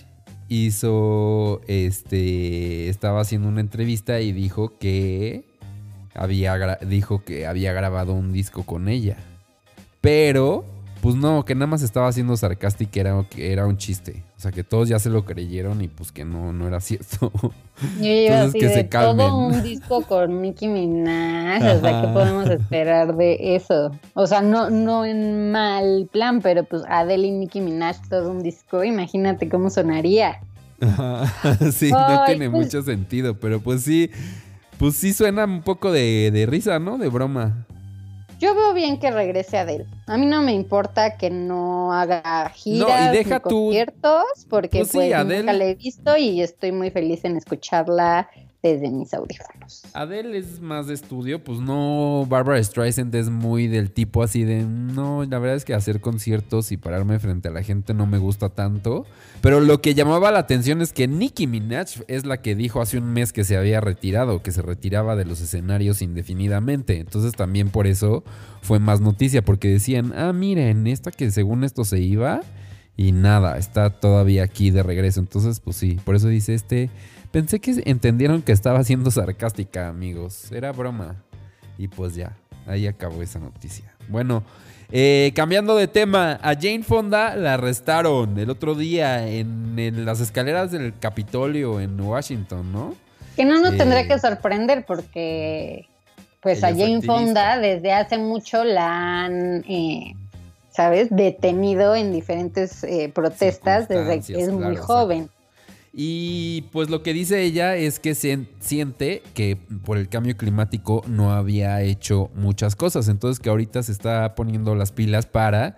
hizo, 0.49 1.61
este, 1.68 2.89
estaba 2.89 3.20
haciendo 3.20 3.49
una 3.49 3.61
entrevista 3.61 4.20
y 4.20 4.33
dijo 4.33 4.76
que 4.78 5.45
había, 6.14 6.78
dijo 6.78 7.22
que 7.22 7.47
había 7.47 7.72
grabado 7.72 8.12
un 8.12 8.33
disco 8.33 8.64
con 8.64 8.89
ella. 8.89 9.18
Pero 10.01 10.64
pues 11.01 11.15
no, 11.17 11.45
que 11.45 11.55
nada 11.55 11.67
más 11.67 11.83
estaba 11.83 12.09
haciendo 12.09 12.37
sarcástico 12.37 12.91
que 12.93 13.01
era, 13.01 13.25
que 13.29 13.53
era 13.53 13.67
un 13.67 13.77
chiste. 13.77 14.23
O 14.37 14.41
sea, 14.41 14.53
que 14.53 14.65
todos 14.65 14.89
ya 14.89 14.99
se 14.99 15.11
lo 15.11 15.25
creyeron 15.25 15.83
y 15.83 15.89
pues 15.89 16.13
que 16.13 16.25
no, 16.25 16.53
no 16.53 16.67
era 16.67 16.81
cierto. 16.81 17.33
Yo 17.33 17.43
Entonces, 18.01 18.61
que 18.61 18.69
se 18.69 18.89
calmen. 18.89 19.29
Todo 19.29 19.47
un 19.47 19.63
disco 19.63 20.03
con 20.03 20.43
Nicki 20.43 20.69
Minaj. 20.69 21.77
O 21.77 21.81
sea, 21.81 22.03
¿qué 22.03 22.09
podemos 22.09 22.49
esperar 22.49 23.17
de 23.17 23.57
eso? 23.57 23.91
O 24.15 24.27
sea, 24.27 24.43
no, 24.43 24.71
no 24.71 25.05
en 25.05 25.51
mal 25.51 26.09
plan, 26.13 26.41
pero 26.41 26.65
pues 26.65 26.83
Adele 26.89 27.29
y 27.29 27.33
Nicki 27.33 27.61
Minaj 27.61 27.97
todo 28.09 28.31
un 28.31 28.43
disco. 28.43 28.85
Imagínate 28.85 29.49
cómo 29.49 29.71
sonaría. 29.71 30.41
sí, 31.73 31.91
no 31.91 32.25
tiene 32.25 32.51
pues 32.51 32.65
mucho 32.65 32.83
sentido, 32.83 33.39
pero 33.39 33.61
pues 33.61 33.83
sí, 33.83 34.11
pues 34.79 34.97
sí 34.97 35.13
suena 35.13 35.45
un 35.45 35.63
poco 35.63 35.93
de, 35.93 36.31
de 36.33 36.47
risa, 36.47 36.79
¿no? 36.79 36.97
De 36.97 37.09
broma. 37.09 37.67
Yo 38.41 38.55
veo 38.55 38.72
bien 38.72 38.99
que 38.99 39.11
regrese 39.11 39.59
Adele. 39.59 39.84
A 40.07 40.16
mí 40.16 40.24
no 40.24 40.41
me 40.41 40.55
importa 40.55 41.18
que 41.18 41.28
no 41.28 41.93
haga 41.93 42.49
giras 42.55 43.14
y 43.14 43.41
conciertos, 43.41 44.24
porque 44.49 44.78
pues, 44.78 44.93
pues 44.93 45.26
nunca 45.26 45.53
la 45.53 45.64
he 45.66 45.74
visto 45.74 46.16
y 46.16 46.41
estoy 46.41 46.72
muy 46.72 46.91
feliz 46.91 47.22
en 47.26 47.36
escucharla 47.36 48.30
desde 48.63 48.91
mis 48.91 49.15
audífonos. 49.15 49.85
Adele 49.95 50.37
es 50.37 50.61
más 50.61 50.87
de 50.87 50.95
estudio, 50.95 51.43
pues 51.43 51.61
no, 51.61 52.27
Barbara 52.29 52.63
Streisand 52.63 53.15
es 53.15 53.31
muy 53.31 53.69
del 53.69 53.91
tipo 53.91 54.23
así 54.23 54.45
de, 54.45 54.65
no, 54.65 55.25
la 55.25 55.39
verdad 55.39 55.57
es 55.57 55.65
que 55.65 55.73
hacer 55.73 56.01
conciertos 56.01 56.71
y 56.71 56.77
pararme 56.77 57.19
frente 57.19 57.49
a 57.49 57.53
la 57.53 57.63
gente 57.63 57.95
no 57.95 58.07
me 58.07 58.19
gusta 58.19 58.51
tanto. 58.51 59.07
Pero 59.41 59.61
lo 59.61 59.81
que 59.81 59.95
llamaba 59.95 60.31
la 60.31 60.41
atención 60.41 60.83
es 60.83 60.93
que 60.93 61.09
Nicki 61.09 61.47
Minaj 61.47 62.03
es 62.09 62.27
la 62.27 62.43
que 62.43 62.55
dijo 62.55 62.83
hace 62.83 62.99
un 62.99 63.13
mes 63.13 63.33
que 63.33 63.45
se 63.45 63.57
había 63.57 63.81
retirado, 63.81 64.43
que 64.43 64.53
se 64.53 64.61
retiraba 64.61 65.17
de 65.17 65.25
los 65.25 65.41
escenarios 65.41 66.03
indefinidamente. 66.03 66.99
Entonces 66.99 67.33
también 67.33 67.71
por 67.71 67.87
eso 67.87 68.25
fue 68.61 68.79
más 68.79 69.01
noticia, 69.01 69.43
porque 69.43 69.69
decían, 69.69 70.13
ah, 70.15 70.33
miren, 70.35 70.87
esta 70.87 71.11
que 71.11 71.31
según 71.31 71.65
esto 71.65 71.85
se 71.85 72.01
iba 72.01 72.43
y 72.97 73.13
nada, 73.13 73.57
está 73.57 73.89
todavía 73.89 74.43
aquí 74.43 74.71
de 74.71 74.83
regreso. 74.83 75.21
Entonces, 75.21 75.61
pues 75.61 75.77
sí, 75.77 75.99
por 76.05 76.17
eso 76.17 76.29
dice 76.29 76.53
este 76.53 76.91
Pensé 77.31 77.61
que 77.61 77.83
entendieron 77.85 78.43
que 78.43 78.53
estaba 78.53 78.83
siendo 78.83 79.11
sarcástica, 79.11 79.89
amigos. 79.89 80.51
Era 80.51 80.72
broma. 80.72 81.16
Y 81.78 81.89
pues 81.89 82.14
ya, 82.14 82.37
ahí 82.66 82.87
acabó 82.87 83.22
esa 83.22 83.39
noticia. 83.39 83.95
Bueno, 84.09 84.43
eh, 84.91 85.31
cambiando 85.35 85.76
de 85.76 85.87
tema, 85.87 86.41
a 86.43 86.55
Jane 86.55 86.83
Fonda 86.83 87.37
la 87.37 87.55
arrestaron 87.55 88.37
el 88.39 88.51
otro 88.51 88.74
día 88.74 89.28
en, 89.28 90.05
las 90.05 90.20
escaleras 90.20 90.72
del 90.72 90.99
Capitolio 90.99 91.81
en 91.81 92.01
Washington, 92.01 92.72
¿no? 92.72 92.97
Que 93.37 93.45
no 93.45 93.61
nos 93.61 93.76
tendría 93.76 94.01
eh, 94.01 94.09
que 94.09 94.18
sorprender 94.18 94.85
porque, 94.85 95.87
pues 96.43 96.64
a 96.64 96.68
Jane 96.68 97.01
Fonda 97.03 97.59
desde 97.59 97.93
hace 97.93 98.18
mucho 98.18 98.64
la 98.64 99.24
han, 99.24 99.64
eh, 99.68 100.14
¿sabes?, 100.70 101.09
detenido 101.11 101.95
en 101.95 102.12
diferentes 102.12 102.85
protestas 103.14 103.89
desde 103.89 104.20
que 104.20 104.43
es 104.43 104.51
muy 104.51 104.74
joven. 104.74 105.31
Y 105.93 106.62
pues 106.72 106.88
lo 106.88 107.03
que 107.03 107.12
dice 107.12 107.43
ella 107.43 107.74
es 107.74 107.99
que 107.99 108.14
siente 108.14 109.22
que 109.34 109.57
por 109.84 109.99
el 109.99 110.09
cambio 110.09 110.36
climático 110.36 111.03
no 111.09 111.32
había 111.32 111.82
hecho 111.82 112.30
muchas 112.34 112.76
cosas. 112.76 113.09
Entonces 113.09 113.41
que 113.41 113.51
ahorita 113.51 113.82
se 113.82 113.93
está 113.93 114.34
poniendo 114.34 114.74
las 114.74 114.93
pilas 114.93 115.26
para 115.26 115.76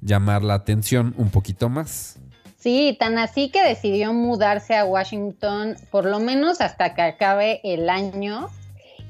llamar 0.00 0.42
la 0.42 0.54
atención 0.54 1.14
un 1.18 1.30
poquito 1.30 1.68
más. 1.68 2.16
Sí, 2.58 2.96
tan 2.98 3.18
así 3.18 3.50
que 3.50 3.62
decidió 3.62 4.12
mudarse 4.12 4.76
a 4.76 4.84
Washington 4.84 5.76
por 5.90 6.04
lo 6.04 6.20
menos 6.20 6.60
hasta 6.60 6.94
que 6.94 7.02
acabe 7.02 7.60
el 7.64 7.88
año 7.88 8.48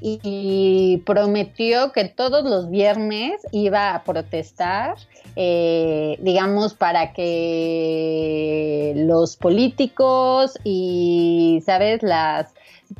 y 0.01 1.03
prometió 1.05 1.91
que 1.91 2.05
todos 2.05 2.43
los 2.43 2.69
viernes 2.69 3.41
iba 3.51 3.93
a 3.93 4.03
protestar, 4.03 4.95
eh, 5.35 6.17
digamos, 6.19 6.73
para 6.73 7.13
que 7.13 8.93
los 8.95 9.37
políticos 9.37 10.57
y, 10.63 11.61
¿sabes?, 11.65 12.01
las 12.01 12.53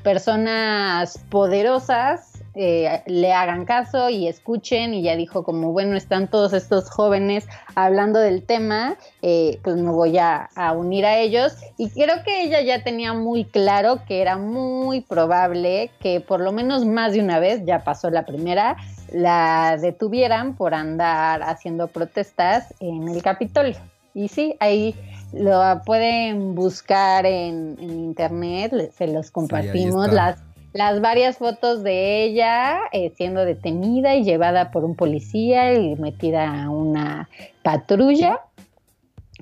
personas 0.03 1.17
poderosas 1.29 2.30
eh, 2.53 3.01
le 3.05 3.31
hagan 3.31 3.63
caso 3.63 4.09
y 4.09 4.27
escuchen 4.27 4.93
y 4.93 5.03
ya 5.03 5.15
dijo 5.15 5.43
como 5.43 5.71
bueno 5.71 5.95
están 5.95 6.27
todos 6.27 6.51
estos 6.51 6.89
jóvenes 6.89 7.47
hablando 7.75 8.19
del 8.19 8.43
tema 8.43 8.97
eh, 9.21 9.59
pues 9.63 9.77
me 9.77 9.89
voy 9.89 10.17
a, 10.17 10.49
unir 10.75 11.05
a 11.05 11.17
ellos 11.17 11.55
y 11.77 11.89
creo 11.89 12.23
que 12.25 12.43
ella 12.43 12.61
ya 12.61 12.83
tenía 12.83 13.13
muy 13.13 13.45
claro 13.45 14.01
que 14.05 14.21
era 14.21 14.37
muy 14.37 14.99
probable 14.99 15.91
que 16.01 16.19
por 16.19 16.41
lo 16.41 16.51
menos 16.51 16.85
más 16.85 17.13
de 17.13 17.21
una 17.21 17.39
vez 17.39 17.63
ya 17.65 17.85
pasó 17.85 18.09
la 18.09 18.25
primera 18.25 18.75
la 19.13 19.77
detuvieran 19.79 20.55
por 20.55 20.73
andar 20.73 21.43
haciendo 21.43 21.87
protestas 21.87 22.73
en 22.79 23.07
el 23.09 23.21
Capitolio. 23.21 23.75
Y 24.13 24.27
sí 24.27 24.55
ahí 24.59 24.95
lo 25.33 25.81
pueden 25.85 26.55
buscar 26.55 27.25
en, 27.25 27.77
internet 27.79 28.91
se 28.97 29.07
los 29.07 29.31
compartimos 29.31 30.11
las 30.11 30.37
las 30.73 31.01
varias 31.01 31.37
fotos 31.37 31.83
de 31.83 32.23
ella 32.23 32.79
eh, 32.91 33.11
siendo 33.15 33.45
detenida 33.45 34.15
y 34.15 34.23
llevada 34.23 34.71
por 34.71 34.85
un 34.85 34.95
policía 34.95 35.73
y 35.73 35.95
metida 35.95 36.63
a 36.63 36.69
una 36.69 37.29
patrulla 37.63 38.41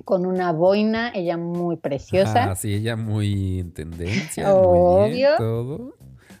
con 0.04 0.26
una 0.26 0.52
boina, 0.52 1.12
ella 1.14 1.36
muy 1.36 1.76
preciosa. 1.76 2.52
Ah, 2.52 2.56
sí, 2.56 2.74
ella 2.74 2.96
muy 2.96 3.60
en 3.60 3.72
tendencia. 3.72 4.54
Obvio. 4.54 5.36
todo. 5.36 5.94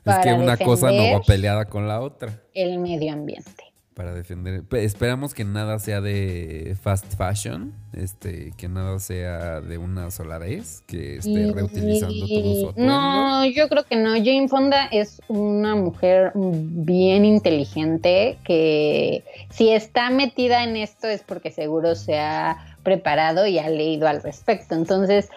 Es 0.04 0.18
que 0.18 0.32
una 0.32 0.56
cosa 0.56 0.90
no 0.90 1.12
va 1.12 1.20
peleada 1.20 1.66
con 1.66 1.86
la 1.86 2.00
otra. 2.00 2.40
El 2.54 2.78
medio 2.78 3.12
ambiente 3.12 3.69
para 4.00 4.14
defender. 4.14 4.64
Esperamos 4.72 5.34
que 5.34 5.44
nada 5.44 5.78
sea 5.78 6.00
de 6.00 6.74
fast 6.80 7.04
fashion, 7.18 7.74
este, 7.92 8.54
que 8.56 8.66
nada 8.66 8.98
sea 8.98 9.60
de 9.60 9.76
una 9.76 10.10
sola 10.10 10.38
vez, 10.38 10.82
que 10.86 11.16
esté 11.16 11.52
reutilizando 11.52 12.26
todo 12.26 12.54
su 12.54 12.68
atuendo. 12.70 12.92
No, 12.94 13.44
yo 13.44 13.68
creo 13.68 13.84
que 13.84 13.96
no. 13.96 14.12
Jane 14.12 14.48
Fonda 14.48 14.86
es 14.86 15.20
una 15.28 15.76
mujer 15.76 16.32
bien 16.34 17.26
inteligente 17.26 18.38
que 18.42 19.22
si 19.50 19.68
está 19.68 20.08
metida 20.08 20.64
en 20.64 20.78
esto 20.78 21.06
es 21.06 21.22
porque 21.22 21.50
seguro 21.50 21.94
se 21.94 22.18
ha 22.18 22.74
preparado 22.82 23.46
y 23.46 23.58
ha 23.58 23.68
leído 23.68 24.08
al 24.08 24.22
respecto. 24.22 24.76
Entonces, 24.76 25.28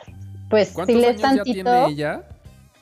pues 0.49 0.73
si 0.85 0.95
le 0.95 1.15
tantito. 1.15 1.43
Ya 1.43 1.53
tiene 1.53 1.85
ella? 1.87 2.23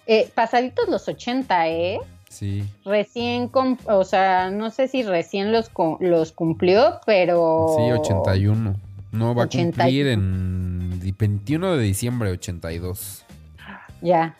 Eh, 0.06 0.30
pasaditos 0.36 0.88
los 0.90 1.08
80, 1.08 1.70
¿eh? 1.70 2.00
Sí. 2.32 2.64
Recién, 2.86 3.52
o 3.54 4.04
sea, 4.06 4.50
no 4.52 4.70
sé 4.70 4.88
si 4.88 5.04
recién 5.04 5.52
los, 5.52 5.70
los 6.00 6.32
cumplió, 6.32 7.02
pero... 7.06 7.76
Sí, 7.78 7.92
81. 7.92 8.76
No, 9.12 9.36
va 9.36 9.44
a 9.44 9.48
cumplir 9.48 10.08
en 10.08 11.02
21 11.18 11.76
de 11.76 11.84
diciembre 11.84 12.30
de 12.30 12.36
82. 12.36 13.26
Ya. 14.02 14.36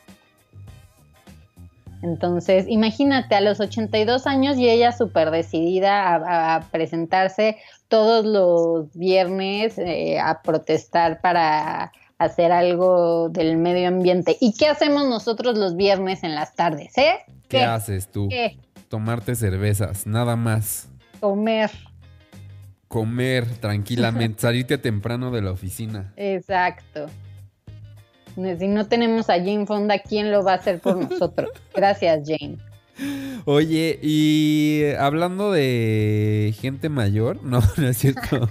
Entonces, 2.02 2.66
imagínate, 2.70 3.36
a 3.36 3.42
los 3.42 3.60
82 3.60 4.26
años 4.26 4.58
y 4.58 4.70
ella 4.70 4.94
súper 4.94 5.30
decidida 5.30 6.56
a, 6.56 6.62
presentarse 6.72 7.58
todos 7.90 8.26
los 8.26 8.92
viernes 8.94 9.78
eh, 9.78 10.18
a 10.18 10.42
protestar 10.42 11.20
para 11.20 11.92
hacer 12.22 12.52
algo 12.52 13.30
del 13.30 13.58
medio 13.58 13.88
ambiente. 13.88 14.38
¿Y 14.40 14.54
qué 14.54 14.68
hacemos 14.68 15.08
nosotros 15.08 15.58
los 15.58 15.76
viernes 15.76 16.24
en 16.24 16.36
las 16.36 16.56
tardes, 16.56 16.98
eh? 16.98 17.20
¿Qué, 17.48 17.64
haces 17.64 18.10
tú? 18.10 18.30
¿Qué? 18.30 18.58
Tomarte 18.88 19.36
cervezas, 19.36 20.06
nada 20.06 20.36
más. 20.36 20.88
Comer. 21.20 21.72
Comer 22.88 23.48
tranquilamente, 23.58 24.42
salirte 24.42 24.78
temprano 24.78 25.32
de 25.32 25.42
la 25.42 25.52
oficina. 25.52 26.14
Exacto. 26.16 27.08
Si 28.36 28.68
no 28.68 28.88
tenemos 28.88 29.30
a 29.30 29.34
Jane 29.34 29.66
Fonda, 29.66 30.00
¿quién 30.00 30.32
lo 30.32 30.44
va 30.44 30.54
a 30.54 30.56
hacer 30.56 30.80
por 30.80 30.98
nosotros? 31.10 31.50
Gracias, 31.74 32.22
Jane. 32.28 32.58
Oye, 33.46 34.00
y 34.02 34.84
hablando 35.00 35.52
de 35.52 36.54
gente 36.60 36.90
mayor, 36.90 37.42
no, 37.44 37.62
no 37.78 37.88
es 37.88 37.98
cierto. 37.98 38.48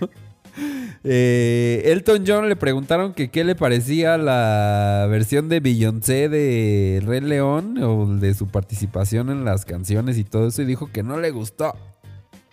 Eh, 1.02 1.82
Elton 1.86 2.24
John 2.26 2.48
le 2.48 2.56
preguntaron 2.56 3.14
que 3.14 3.30
qué 3.30 3.42
le 3.42 3.54
parecía 3.54 4.18
la 4.18 5.06
versión 5.08 5.48
de 5.48 5.60
Beyoncé 5.60 6.28
de 6.28 7.02
Rey 7.04 7.22
León 7.22 7.82
o 7.82 8.06
de 8.06 8.34
su 8.34 8.48
participación 8.48 9.30
en 9.30 9.44
las 9.44 9.64
canciones 9.64 10.18
y 10.18 10.24
todo 10.24 10.48
eso 10.48 10.60
y 10.62 10.66
dijo 10.66 10.90
que 10.92 11.02
no 11.02 11.18
le 11.18 11.30
gustó. 11.30 11.74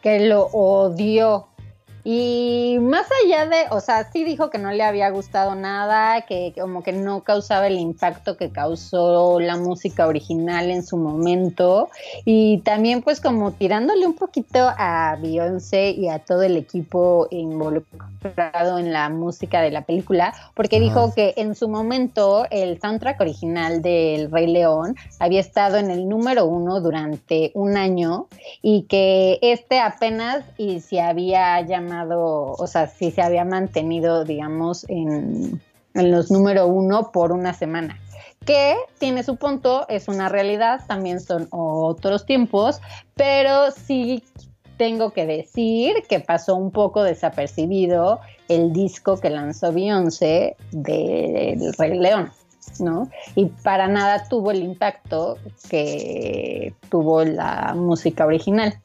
Que 0.02 0.22
lo 0.22 0.46
odió. 0.46 1.48
Y 2.10 2.78
más 2.80 3.06
allá 3.22 3.48
de, 3.48 3.66
o 3.70 3.82
sea, 3.82 4.10
sí 4.10 4.24
dijo 4.24 4.50
que 4.50 4.60
no 4.60 4.72
le 4.72 4.82
había 4.82 5.10
gustado 5.10 5.56
nada, 5.56 6.22
que 6.22 6.54
como 6.58 6.82
que 6.82 6.94
no 6.94 7.20
causaba 7.20 7.68
el 7.68 7.78
impacto 7.78 8.38
que 8.38 8.50
causó 8.50 9.42
la 9.42 9.58
música 9.58 10.08
original 10.08 10.72
en 10.72 10.84
su 10.84 10.96
momento. 10.96 11.90
Y 12.24 12.60
también 12.60 13.02
pues 13.02 13.20
como 13.20 13.52
tirándole 13.52 14.08
un 14.08 14.14
poquito 14.14 14.70
a 14.78 15.18
Beyoncé 15.22 15.90
y 15.90 16.08
a 16.08 16.20
todo 16.20 16.44
el 16.44 16.56
equipo 16.56 17.28
involucrado 17.30 18.78
en 18.78 18.94
la 18.94 19.10
música 19.10 19.60
de 19.60 19.72
la 19.72 19.82
película, 19.82 20.34
porque 20.54 20.80
dijo 20.80 21.14
que 21.14 21.34
en 21.36 21.56
su 21.56 21.68
momento 21.68 22.46
el 22.52 22.80
soundtrack 22.80 23.20
original 23.20 23.82
del 23.82 24.32
Rey 24.32 24.48
León 24.48 24.96
había 25.20 25.42
estado 25.42 25.76
en 25.76 25.92
el 25.92 26.08
número 26.08 26.46
uno 26.46 26.80
durante 26.80 27.52
un 27.54 27.76
año 27.76 28.28
y 28.62 28.84
que 28.84 29.40
este 29.42 29.82
apenas 29.82 30.46
y 30.58 30.80
se 30.80 31.02
había 31.02 31.60
llamado 31.62 31.97
o 32.06 32.68
sea, 32.68 32.88
si 32.88 33.12
se 33.12 33.22
había 33.22 33.46
mantenido, 33.46 34.24
digamos, 34.24 34.86
en, 34.90 35.62
los 35.94 36.30
número 36.30 36.68
uno 36.68 37.12
por 37.12 37.32
una 37.32 37.54
semana 37.54 38.00
que 38.46 38.76
tiene 39.00 39.24
su 39.24 39.36
punto, 39.36 39.86
es 39.90 40.08
una 40.08 40.30
realidad, 40.30 40.82
también 40.88 41.20
son 41.20 41.48
otros 41.52 42.26
tiempos, 42.26 42.80
pero 43.16 43.72
sí 43.72 44.24
tengo 44.78 45.12
que 45.12 45.26
decir 45.26 46.04
que 46.08 46.20
pasó 46.20 46.56
un 46.56 46.72
poco 46.72 47.04
desapercibido 47.04 48.22
el 48.48 48.72
disco 48.72 49.18
que 49.18 49.30
lanzó 49.30 49.74
Beyoncé 49.74 50.56
del 50.72 51.74
Rey 51.74 51.98
León, 51.98 52.32
¿no? 52.80 53.10
Y 53.36 53.46
para 53.46 53.88
nada 53.88 54.28
tuvo 54.30 54.52
el 54.52 54.64
impacto 54.64 55.38
que 55.70 56.74
tuvo 56.90 57.24
la 57.26 57.74
música 57.76 58.26
original. 58.26 58.80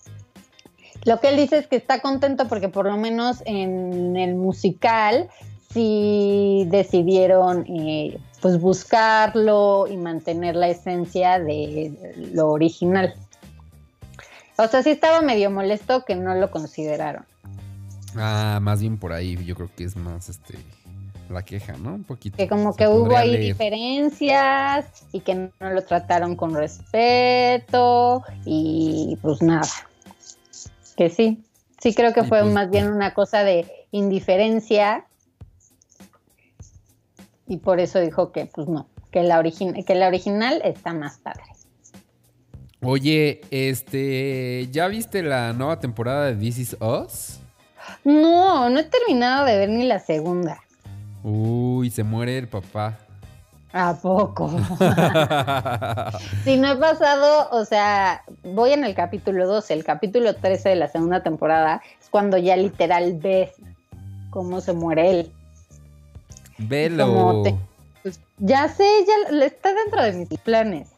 Lo 1.05 1.20
que 1.20 1.28
él 1.28 1.36
dice 1.36 1.59
es 1.59 1.66
que 1.66 1.76
está 1.76 2.00
contento 2.00 2.46
porque 2.48 2.68
por 2.68 2.86
lo 2.86 2.96
menos 2.96 3.42
en 3.44 4.16
el 4.16 4.34
musical 4.34 5.28
sí 5.72 6.66
decidieron 6.70 7.64
eh, 7.66 8.18
pues 8.40 8.61
buscarlo 8.61 9.86
y 9.88 9.96
mantener 9.96 10.55
la 10.55 10.68
esencia 10.68 11.38
de 11.38 11.92
lo 12.32 12.50
original. 12.50 13.14
O 14.57 14.66
sea, 14.68 14.82
sí 14.82 14.90
estaba 14.90 15.22
medio 15.22 15.50
molesto 15.50 16.05
que 16.05 16.14
no 16.14 16.34
lo 16.34 16.50
consideraron. 16.50 17.24
Ah, 18.16 18.59
más 18.61 18.80
bien 18.80 18.98
por 18.98 19.12
ahí, 19.12 19.42
yo 19.44 19.57
creo 19.57 19.70
que 19.74 19.84
es 19.84 19.96
más 19.96 20.28
este 20.28 20.55
la 21.30 21.42
queja, 21.42 21.72
¿no? 21.78 21.94
Un 21.94 22.05
poquito. 22.05 22.36
Que 22.36 22.46
como 22.46 22.76
que 22.76 22.86
hubo 22.86 23.16
ahí 23.16 23.38
diferencias 23.38 24.84
y 25.12 25.20
que 25.20 25.34
no 25.34 25.50
lo 25.70 25.82
trataron 25.82 26.36
con 26.36 26.55
respeto 26.55 28.22
y 28.44 29.16
pues 29.22 29.40
nada 29.40 29.66
que 31.03 31.11
sí. 31.11 31.42
Sí 31.80 31.94
creo 31.94 32.12
que 32.12 32.22
fue 32.22 32.42
pues, 32.42 32.53
más 32.53 32.70
bien 32.70 32.88
una 32.92 33.12
cosa 33.12 33.42
de 33.42 33.66
indiferencia 33.90 35.05
y 37.48 37.57
por 37.57 37.80
eso 37.80 37.98
dijo 37.98 38.30
que 38.30 38.46
pues 38.46 38.68
no, 38.68 38.88
que 39.11 39.24
la, 39.24 39.42
que 39.42 39.94
la 39.96 40.07
original 40.07 40.62
está 40.64 40.94
más 40.94 41.18
padre. 41.18 41.42
Oye, 42.82 43.40
este, 43.50 44.68
¿ya 44.70 44.86
viste 44.86 45.24
la 45.24 45.53
nueva 45.53 45.80
temporada 45.80 46.26
de 46.26 46.36
This 46.36 46.59
Is 46.59 46.76
Us? 46.80 47.40
No, 48.05 48.70
no 48.70 48.78
he 48.78 48.84
terminado 48.84 49.44
de 49.44 49.59
ver 49.59 49.70
ni 49.70 49.84
la 49.84 49.98
segunda. 49.98 50.61
Uy, 51.24 51.90
se 51.90 52.05
muere 52.05 52.38
el 52.38 52.48
papá. 52.48 52.98
¿A 53.72 53.94
poco? 53.94 54.50
si 56.44 56.58
no 56.58 56.72
he 56.72 56.76
pasado, 56.76 57.48
o 57.50 57.64
sea, 57.64 58.22
voy 58.44 58.72
en 58.72 58.84
el 58.84 58.94
capítulo 58.94 59.46
12, 59.46 59.72
el 59.72 59.84
capítulo 59.84 60.34
13 60.34 60.70
de 60.70 60.76
la 60.76 60.88
segunda 60.88 61.22
temporada 61.22 61.80
es 61.98 62.10
cuando 62.10 62.36
ya 62.36 62.54
literal 62.56 63.14
ves 63.14 63.52
cómo 64.30 64.60
se 64.60 64.74
muere 64.74 65.10
él. 65.10 65.32
Velo. 66.58 67.42
Pues, 68.02 68.20
ya 68.38 68.68
sé, 68.68 68.84
ya 69.06 69.44
está 69.44 69.72
dentro 69.72 70.02
de 70.02 70.12
mis 70.12 70.38
planes, 70.40 70.88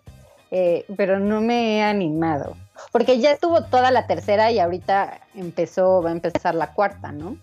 eh, 0.51 0.85
pero 0.97 1.21
no 1.21 1.41
me 1.41 1.77
he 1.77 1.83
animado. 1.83 2.57
Porque 2.91 3.21
ya 3.21 3.33
estuvo 3.33 3.63
toda 3.63 3.93
la 3.93 4.09
tercera 4.09 4.51
y 4.51 4.59
ahorita 4.59 5.21
empezó, 5.35 6.03
va 6.03 6.11
a 6.11 6.13
empezar 6.13 6.57
la 6.57 6.73
cuarta, 6.73 7.13
¿no? 7.13 7.37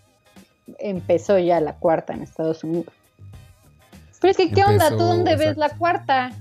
Empezó 0.79 1.39
ya 1.39 1.61
la 1.61 1.73
cuarta 1.73 2.13
en 2.13 2.23
Estados 2.23 2.65
Unidos. 2.65 2.93
Pero 4.21 4.31
es 4.31 4.37
que, 4.37 4.51
¿qué 4.51 4.63
onda? 4.63 4.89
¿Tú 4.89 4.97
dónde 4.97 5.35
ves 5.35 5.57
la 5.57 5.69
cuarta? 5.69 6.31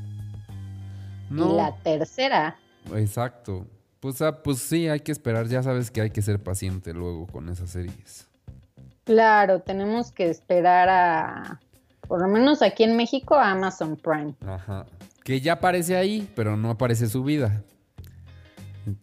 No. 1.31 1.57
la 1.57 1.74
tercera. 1.76 2.57
Exacto. 2.95 3.66
Pues, 4.01 4.20
ah, 4.20 4.43
pues 4.43 4.59
sí, 4.59 4.89
hay 4.89 5.01
que 5.01 5.12
esperar. 5.12 5.47
Ya 5.49 5.62
sabes 5.62 5.91
que 5.91 6.03
hay 6.03 6.11
que 6.11 6.22
ser 6.22 6.43
paciente 6.43 6.93
luego 6.93 7.26
con 7.26 7.49
esas 7.49 7.70
series. 7.70 8.28
Claro, 9.05 9.61
tenemos 9.61 10.12
que 10.12 10.28
esperar 10.28 10.89
a, 10.89 11.61
por 12.07 12.20
lo 12.20 12.28
menos 12.28 12.61
aquí 12.61 12.85
en 12.85 12.97
México, 12.97 13.35
a 13.35 13.51
Amazon 13.53 13.97
Prime. 13.97 14.35
Ajá. 14.47 14.87
Que 15.24 15.41
ya 15.41 15.55
aparece 15.55 15.97
ahí, 15.97 16.28
pero 16.35 16.57
no 16.57 16.70
aparece 16.70 17.09
su 17.09 17.24
vida. 17.24 17.62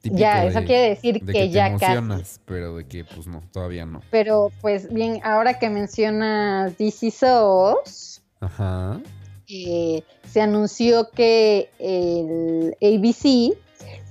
ya, 0.04 0.46
eso 0.46 0.60
quiere 0.66 0.90
decir 0.90 1.26
que, 1.26 1.50
ya 1.50 1.68
emocionas, 1.68 2.42
Pero 2.46 2.78
de 2.78 2.86
que, 2.86 3.06
pues 3.06 3.28
no, 3.28 3.42
todavía 3.52 3.86
no. 3.86 4.02
Pero, 4.12 4.52
pues 4.62 4.94
bien, 4.94 5.20
ahora 5.24 5.58
que 5.58 5.70
mencionas 5.70 6.78
DC 6.78 7.12
SOS, 7.12 8.17
Ajá. 8.40 9.00
Eh, 9.48 10.04
se 10.28 10.42
anunció 10.42 11.10
que 11.12 11.70
el 11.80 12.76
ABC 12.82 13.58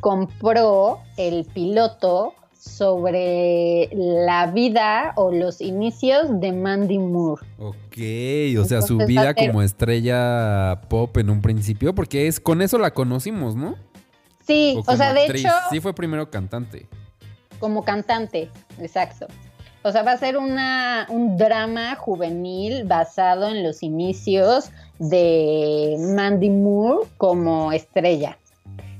compró 0.00 1.00
el 1.16 1.44
piloto 1.44 2.34
sobre 2.58 3.88
la 3.92 4.46
vida 4.48 5.12
o 5.16 5.30
los 5.30 5.60
inicios 5.60 6.40
de 6.40 6.52
Mandy 6.52 6.98
Moore. 6.98 7.46
Ok, 7.58 8.58
o 8.58 8.64
sea, 8.64 8.82
su 8.82 8.98
vida 8.98 9.34
como 9.34 9.62
estrella 9.62 10.80
pop 10.88 11.16
en 11.18 11.30
un 11.30 11.40
principio, 11.42 11.94
porque 11.94 12.26
es 12.26 12.40
con 12.40 12.62
eso 12.62 12.78
la 12.78 12.92
conocimos, 12.92 13.54
¿no? 13.54 13.76
Sí, 14.46 14.80
o, 14.86 14.96
sea, 14.96 15.12
de 15.12 15.26
hecho... 15.26 15.48
Sí 15.70 15.80
fue 15.80 15.94
primero 15.94 16.30
cantante. 16.30 16.86
Como 17.58 17.84
cantante, 17.84 18.50
exacto. 18.80 19.26
O 19.86 19.92
sea, 19.92 20.02
va 20.02 20.12
a 20.12 20.18
ser 20.18 20.36
una, 20.36 21.06
un 21.10 21.36
drama 21.36 21.94
juvenil 21.94 22.82
basado 22.82 23.48
en 23.48 23.62
los 23.62 23.84
inicios 23.84 24.72
de 24.98 25.94
Mandy 26.16 26.50
Moore 26.50 27.06
como 27.18 27.70
estrella. 27.70 28.36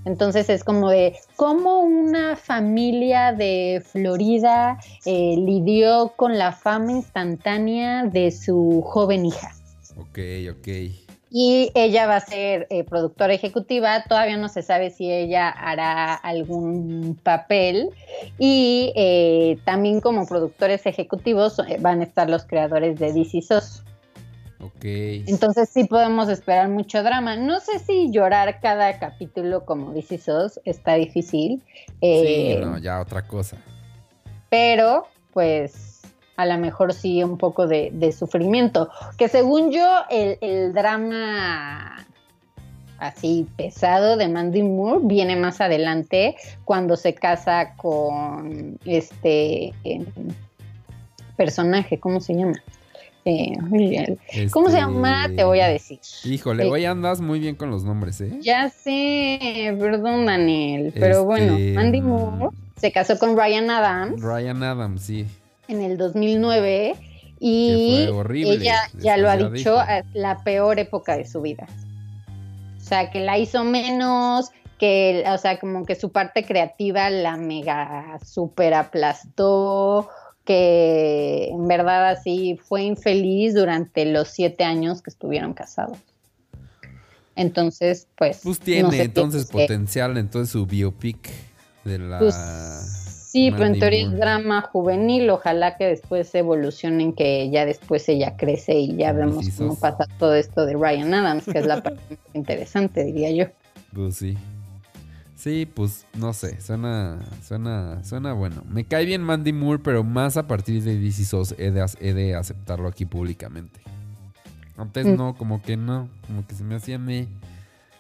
Entonces 0.04 0.48
es 0.48 0.62
como 0.62 0.90
de 0.90 1.16
cómo 1.34 1.80
una 1.80 2.36
familia 2.36 3.32
de 3.32 3.82
Florida 3.84 4.78
eh, 5.04 5.34
lidió 5.36 6.12
con 6.14 6.38
la 6.38 6.52
fama 6.52 6.92
instantánea 6.92 8.04
de 8.04 8.30
su 8.30 8.80
joven 8.86 9.26
hija. 9.26 9.56
Ok, 9.96 10.20
ok 10.52 11.05
y 11.30 11.72
ella 11.74 12.06
va 12.06 12.16
a 12.16 12.20
ser 12.20 12.66
eh, 12.70 12.84
productora 12.84 13.34
ejecutiva. 13.34 14.04
Todavía 14.04 14.36
no 14.36 14.48
se 14.48 14.62
sabe 14.62 14.90
si 14.90 15.10
ella 15.10 15.48
hará 15.48 16.14
algún 16.14 17.18
papel 17.22 17.90
y 18.38 18.92
eh, 18.94 19.58
también 19.64 20.00
como 20.00 20.26
productores 20.26 20.86
ejecutivos 20.86 21.58
eh, 21.58 21.78
van 21.80 22.00
a 22.00 22.04
estar 22.04 22.30
los 22.30 22.44
creadores 22.44 22.98
de 22.98 23.12
DC 23.12 23.42
SOS. 23.42 23.82
Ok. 24.60 24.84
Entonces 24.84 25.68
sí 25.68 25.84
podemos 25.84 26.28
esperar 26.28 26.68
mucho 26.68 27.02
drama. 27.02 27.36
No 27.36 27.60
sé 27.60 27.78
si 27.80 28.10
llorar 28.10 28.60
cada 28.60 28.98
capítulo 28.98 29.64
como 29.64 29.92
DC 29.92 30.18
SOS 30.18 30.60
está 30.64 30.94
difícil. 30.94 31.62
sí, 32.00 32.56
no, 32.60 32.78
ya 32.78 33.00
otra 33.00 33.26
cosa. 33.26 33.56
Pero 34.48 35.08
pues 35.32 35.95
a 36.36 36.46
lo 36.46 36.58
mejor 36.58 36.92
sí 36.92 37.22
un 37.22 37.38
poco 37.38 37.66
de, 37.66 38.14
sufrimiento. 38.16 38.90
Que 39.16 39.28
según 39.28 39.72
yo, 39.72 39.86
el, 40.10 40.72
drama 40.72 42.06
así 42.98 43.46
pesado 43.56 44.16
de 44.16 44.28
Mandy 44.28 44.62
Moore 44.62 45.00
viene 45.04 45.36
más 45.36 45.60
adelante 45.60 46.34
cuando 46.64 46.96
se 46.96 47.14
casa 47.14 47.74
con 47.76 48.78
este 48.86 49.74
em, 49.84 50.06
personaje, 51.36 52.00
¿cómo 52.00 52.20
se 52.20 52.34
llama? 52.34 52.54
Eh, 53.26 54.16
¿Cómo 54.50 54.70
se 54.70 54.76
llama? 54.76 55.28
Te 55.34 55.42
voy 55.42 55.58
a 55.58 55.66
decir. 55.66 55.98
Híjole, 56.24 56.64
eh, 56.64 56.70
hoy 56.70 56.84
andas 56.84 57.20
muy 57.20 57.40
bien 57.40 57.56
con 57.56 57.70
los 57.70 57.82
nombres, 57.82 58.20
¿eh? 58.20 58.38
Ya 58.40 58.70
sé, 58.70 59.74
perdón, 59.80 60.26
Daniel. 60.26 60.92
Pero 60.94 61.24
bueno, 61.24 61.56
este, 61.56 61.72
Mandy 61.72 62.02
Moore 62.02 62.56
se 62.76 62.92
casó 62.92 63.18
con 63.18 63.36
Ryan 63.36 63.68
Adams. 63.68 64.22
Ryan 64.22 64.62
Adams, 64.62 65.02
sí 65.02 65.26
en 65.68 65.82
el 65.82 65.96
2009 65.96 66.94
y 67.38 68.08
ella 68.30 68.76
ya 68.98 69.16
lo 69.16 69.28
ha 69.28 69.36
dicho, 69.36 69.78
la 70.14 70.42
peor 70.42 70.78
época 70.78 71.16
de 71.16 71.26
su 71.26 71.42
vida. 71.42 71.66
O 72.80 72.84
sea, 72.88 73.10
que 73.10 73.20
la 73.20 73.36
hizo 73.36 73.64
menos, 73.64 74.50
que, 74.78 75.24
o 75.26 75.38
sea, 75.38 75.58
como 75.58 75.84
que 75.84 75.94
su 75.96 76.12
parte 76.12 76.44
creativa 76.44 77.10
la 77.10 77.36
mega 77.36 78.18
super 78.24 78.74
aplastó, 78.74 80.08
que 80.44 81.48
en 81.50 81.66
verdad 81.66 82.08
así 82.08 82.58
fue 82.62 82.82
infeliz 82.82 83.54
durante 83.54 84.04
los 84.06 84.28
siete 84.28 84.64
años 84.64 85.02
que 85.02 85.10
estuvieron 85.10 85.52
casados. 85.52 85.98
Entonces, 87.34 88.06
pues. 88.16 88.40
Pues 88.42 88.60
tiene 88.60 89.02
entonces 89.02 89.46
potencial, 89.46 90.16
entonces 90.16 90.52
su 90.52 90.64
biopic 90.64 91.30
de 91.84 91.98
la. 91.98 92.18
Pues, 92.18 93.05
Sí, 93.36 93.50
pero 93.50 93.66
en 93.66 93.78
teoría 93.78 94.02
es 94.06 94.18
drama 94.18 94.62
juvenil, 94.62 95.28
ojalá 95.30 95.76
que 95.76 95.84
después 95.84 96.34
evolucione 96.34 97.02
en 97.02 97.12
que 97.12 97.50
ya 97.50 97.66
después 97.66 98.08
ella 98.08 98.36
crece 98.36 98.74
y 98.78 98.96
ya 98.96 99.12
vemos 99.12 99.44
cómo 99.56 99.74
pasa 99.76 100.06
todo 100.18 100.34
esto 100.34 100.64
de 100.64 100.72
Ryan 100.74 101.12
Adams, 101.14 101.44
que 101.44 101.58
es 101.58 101.66
la 101.66 101.82
parte 101.82 102.00
más 102.10 102.18
interesante, 102.34 103.04
diría 103.04 103.30
yo. 103.32 103.52
Pues 103.94 104.16
sí. 104.16 104.36
Sí, 105.36 105.66
pues 105.66 106.06
no 106.16 106.32
sé, 106.32 106.60
suena, 106.62 107.18
suena, 107.46 108.02
suena 108.04 108.32
bueno. 108.32 108.64
Me 108.70 108.84
cae 108.84 109.04
bien 109.04 109.22
Mandy 109.22 109.52
Moore, 109.52 109.80
pero 109.84 110.02
más 110.02 110.38
a 110.38 110.46
partir 110.46 110.82
de 110.82 110.98
DC 110.98 111.22
SOS 111.24 111.54
he 111.58 111.70
de, 111.70 111.82
ac- 111.82 111.98
he 112.00 112.14
de 112.14 112.34
aceptarlo 112.34 112.88
aquí 112.88 113.04
públicamente. 113.04 113.80
Antes 114.78 115.06
Mm. 115.06 115.14
no, 115.16 115.36
como 115.36 115.60
que 115.62 115.76
no, 115.76 116.08
como 116.26 116.46
que 116.46 116.54
se 116.54 116.64
me 116.64 116.74
hacía 116.76 116.98
me, 116.98 117.28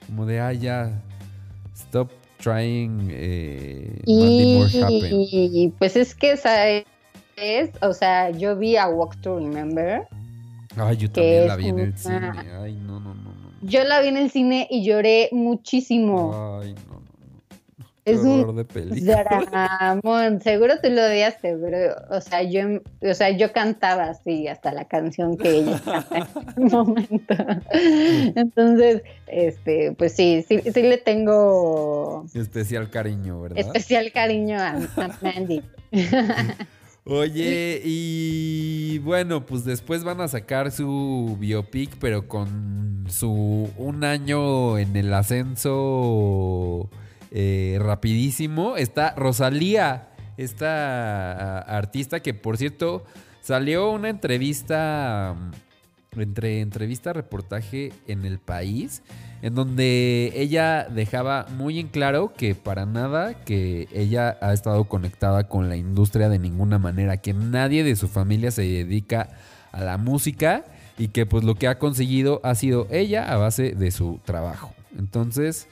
como 0.06 0.24
de, 0.24 0.40
ah, 0.40 0.52
ya, 0.54 1.02
stop 1.74 2.10
trying 2.46 3.08
eh, 3.10 4.02
Mandy 4.06 4.54
Moore 4.54 4.82
happen. 4.84 5.20
Y 5.30 5.72
pues 5.78 5.96
es 5.96 6.14
que 6.14 6.36
¿sabes? 6.36 6.84
o 7.82 7.92
sea, 7.92 8.30
yo 8.30 8.56
vi 8.56 8.76
a 8.76 8.88
Walk 8.88 9.20
to 9.20 9.38
Remember. 9.38 10.06
Ay, 10.76 10.96
yo 10.96 11.10
también 11.10 11.48
la 11.48 11.54
es 11.54 11.58
vi 11.58 11.68
en 11.68 11.78
el 11.80 11.88
una- 11.88 11.96
cine. 11.96 12.52
Ay, 12.62 12.74
no, 12.74 13.00
no, 13.00 13.14
no, 13.14 13.24
no. 13.34 13.50
Yo 13.62 13.82
la 13.84 14.00
vi 14.00 14.08
en 14.08 14.16
el 14.18 14.30
cine 14.30 14.68
y 14.70 14.84
lloré 14.84 15.28
muchísimo. 15.32 16.60
Ay, 16.62 16.74
no. 16.88 16.95
Es 18.06 18.20
un 18.20 18.54
de 18.54 18.64
película. 18.64 19.24
Dramón, 19.50 20.40
seguro 20.42 20.74
tú 20.80 20.88
lo 20.90 21.04
odiaste, 21.04 21.56
pero, 21.56 21.96
o 22.08 22.20
sea, 22.20 22.44
yo, 22.44 22.80
o 23.02 23.14
sea, 23.14 23.30
yo 23.30 23.52
cantaba 23.52 24.04
así 24.04 24.46
hasta 24.46 24.72
la 24.72 24.84
canción 24.84 25.36
que 25.36 25.50
ella 25.50 25.80
canta 25.84 26.28
en 26.54 26.66
ese 26.66 26.76
momento. 26.76 27.34
Entonces, 28.36 29.02
este, 29.26 29.90
pues 29.98 30.12
sí, 30.12 30.44
sí, 30.48 30.60
sí 30.72 30.82
le 30.82 30.98
tengo 30.98 32.24
Especial 32.32 32.90
cariño, 32.90 33.40
¿verdad? 33.40 33.58
especial 33.58 34.12
cariño 34.12 34.56
a, 34.56 34.76
a 34.76 35.18
Mandy. 35.20 35.62
Oye, 37.08 37.82
y 37.84 38.98
bueno, 39.00 39.46
pues 39.46 39.64
después 39.64 40.04
van 40.04 40.20
a 40.20 40.28
sacar 40.28 40.70
su 40.70 41.36
biopic, 41.40 41.96
pero 41.98 42.28
con 42.28 43.04
su 43.08 43.68
un 43.76 44.04
año 44.04 44.78
en 44.78 44.94
el 44.94 45.12
ascenso 45.12 46.88
eh, 47.38 47.76
rapidísimo. 47.78 48.78
Está 48.78 49.14
Rosalía, 49.14 50.08
esta 50.38 51.58
ah, 51.58 51.76
artista 51.76 52.20
que 52.20 52.32
por 52.32 52.56
cierto 52.56 53.04
salió 53.42 53.90
una 53.90 54.08
entrevista, 54.08 55.36
mm, 56.14 56.20
entre 56.20 56.62
entrevista 56.62 57.12
reportaje 57.12 57.92
en 58.06 58.24
el 58.24 58.38
país, 58.38 59.02
en 59.42 59.54
donde 59.54 60.32
ella 60.34 60.88
dejaba 60.88 61.44
muy 61.58 61.78
en 61.78 61.88
claro 61.88 62.32
que 62.34 62.54
para 62.54 62.86
nada 62.86 63.34
que 63.44 63.86
ella 63.92 64.38
ha 64.40 64.54
estado 64.54 64.84
conectada 64.84 65.46
con 65.46 65.68
la 65.68 65.76
industria 65.76 66.30
de 66.30 66.38
ninguna 66.38 66.78
manera, 66.78 67.18
que 67.18 67.34
nadie 67.34 67.84
de 67.84 67.96
su 67.96 68.08
familia 68.08 68.50
se 68.50 68.62
dedica 68.62 69.28
a 69.72 69.84
la 69.84 69.98
música 69.98 70.64
y 70.96 71.08
que 71.08 71.26
pues 71.26 71.44
lo 71.44 71.54
que 71.56 71.68
ha 71.68 71.78
conseguido 71.78 72.40
ha 72.44 72.54
sido 72.54 72.88
ella 72.90 73.30
a 73.30 73.36
base 73.36 73.72
de 73.72 73.90
su 73.90 74.20
trabajo. 74.24 74.72
Entonces, 74.98 75.68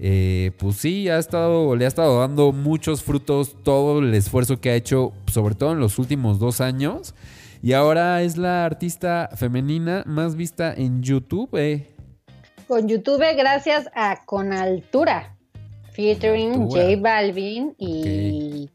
eh, 0.00 0.52
pues 0.58 0.76
sí, 0.76 1.08
ha 1.08 1.18
estado, 1.18 1.76
le 1.76 1.84
ha 1.84 1.88
estado 1.88 2.20
dando 2.20 2.52
muchos 2.52 3.02
frutos 3.02 3.56
todo 3.62 4.00
el 4.00 4.14
esfuerzo 4.14 4.60
que 4.60 4.70
ha 4.70 4.74
hecho, 4.74 5.12
sobre 5.30 5.54
todo 5.54 5.72
en 5.72 5.80
los 5.80 5.98
últimos 5.98 6.38
dos 6.38 6.60
años. 6.60 7.14
Y 7.62 7.72
ahora 7.72 8.22
es 8.22 8.36
la 8.36 8.64
artista 8.64 9.30
femenina 9.36 10.02
más 10.06 10.36
vista 10.36 10.74
en 10.74 11.02
YouTube. 11.02 11.48
eh. 11.54 11.90
Con 12.68 12.88
YouTube, 12.88 13.24
gracias 13.36 13.88
a 13.94 14.24
Con 14.26 14.52
Altura, 14.52 15.36
featuring. 15.92 16.68
J 16.68 16.96
Balvin 16.98 17.74
y, 17.78 18.68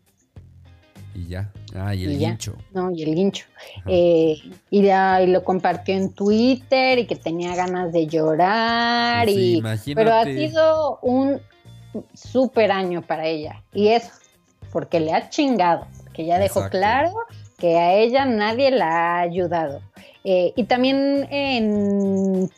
Y 1.16 1.28
ya. 1.28 1.52
Ah, 1.76 1.94
y 1.94 2.04
el 2.06 2.12
Y 2.14 2.18
ya. 2.20 2.38
no, 2.74 2.92
y 2.92 3.04
el 3.04 3.16
guincho. 3.16 3.46
Eh, 3.86 4.38
y, 4.70 4.82
ya- 4.82 5.22
y 5.22 5.28
lo 5.28 5.44
compartió 5.44 5.96
en 5.96 6.12
Twitter 6.14 7.00
y 7.00 7.06
que 7.06 7.16
tenía 7.16 7.56
ganas 7.56 7.92
de 7.92 8.08
llorar. 8.08 9.26
Pues 9.26 9.38
y, 9.38 9.58
imagínate. 9.58 9.96
pero 9.96 10.16
ha 10.16 10.24
sido 10.26 11.00
un 11.02 11.40
super 12.14 12.72
año 12.72 13.02
para 13.02 13.26
ella. 13.28 13.64
Y 13.74 13.90
eso, 13.90 14.10
porque 14.72 15.00
le 15.00 15.14
ha 15.14 15.30
chingado. 15.30 15.88
Que 16.14 16.26
ya 16.26 16.38
dejó 16.40 16.60
Exacto. 16.60 16.78
claro 16.78 17.14
que 17.58 17.78
a 17.78 17.94
ella 17.94 18.26
nadie 18.26 18.72
la 18.72 18.88
ha 18.88 19.20
ayudado. 19.22 19.82
Eh, 20.24 20.54
y 20.56 20.64
también 20.66 21.28
en, 21.32 22.50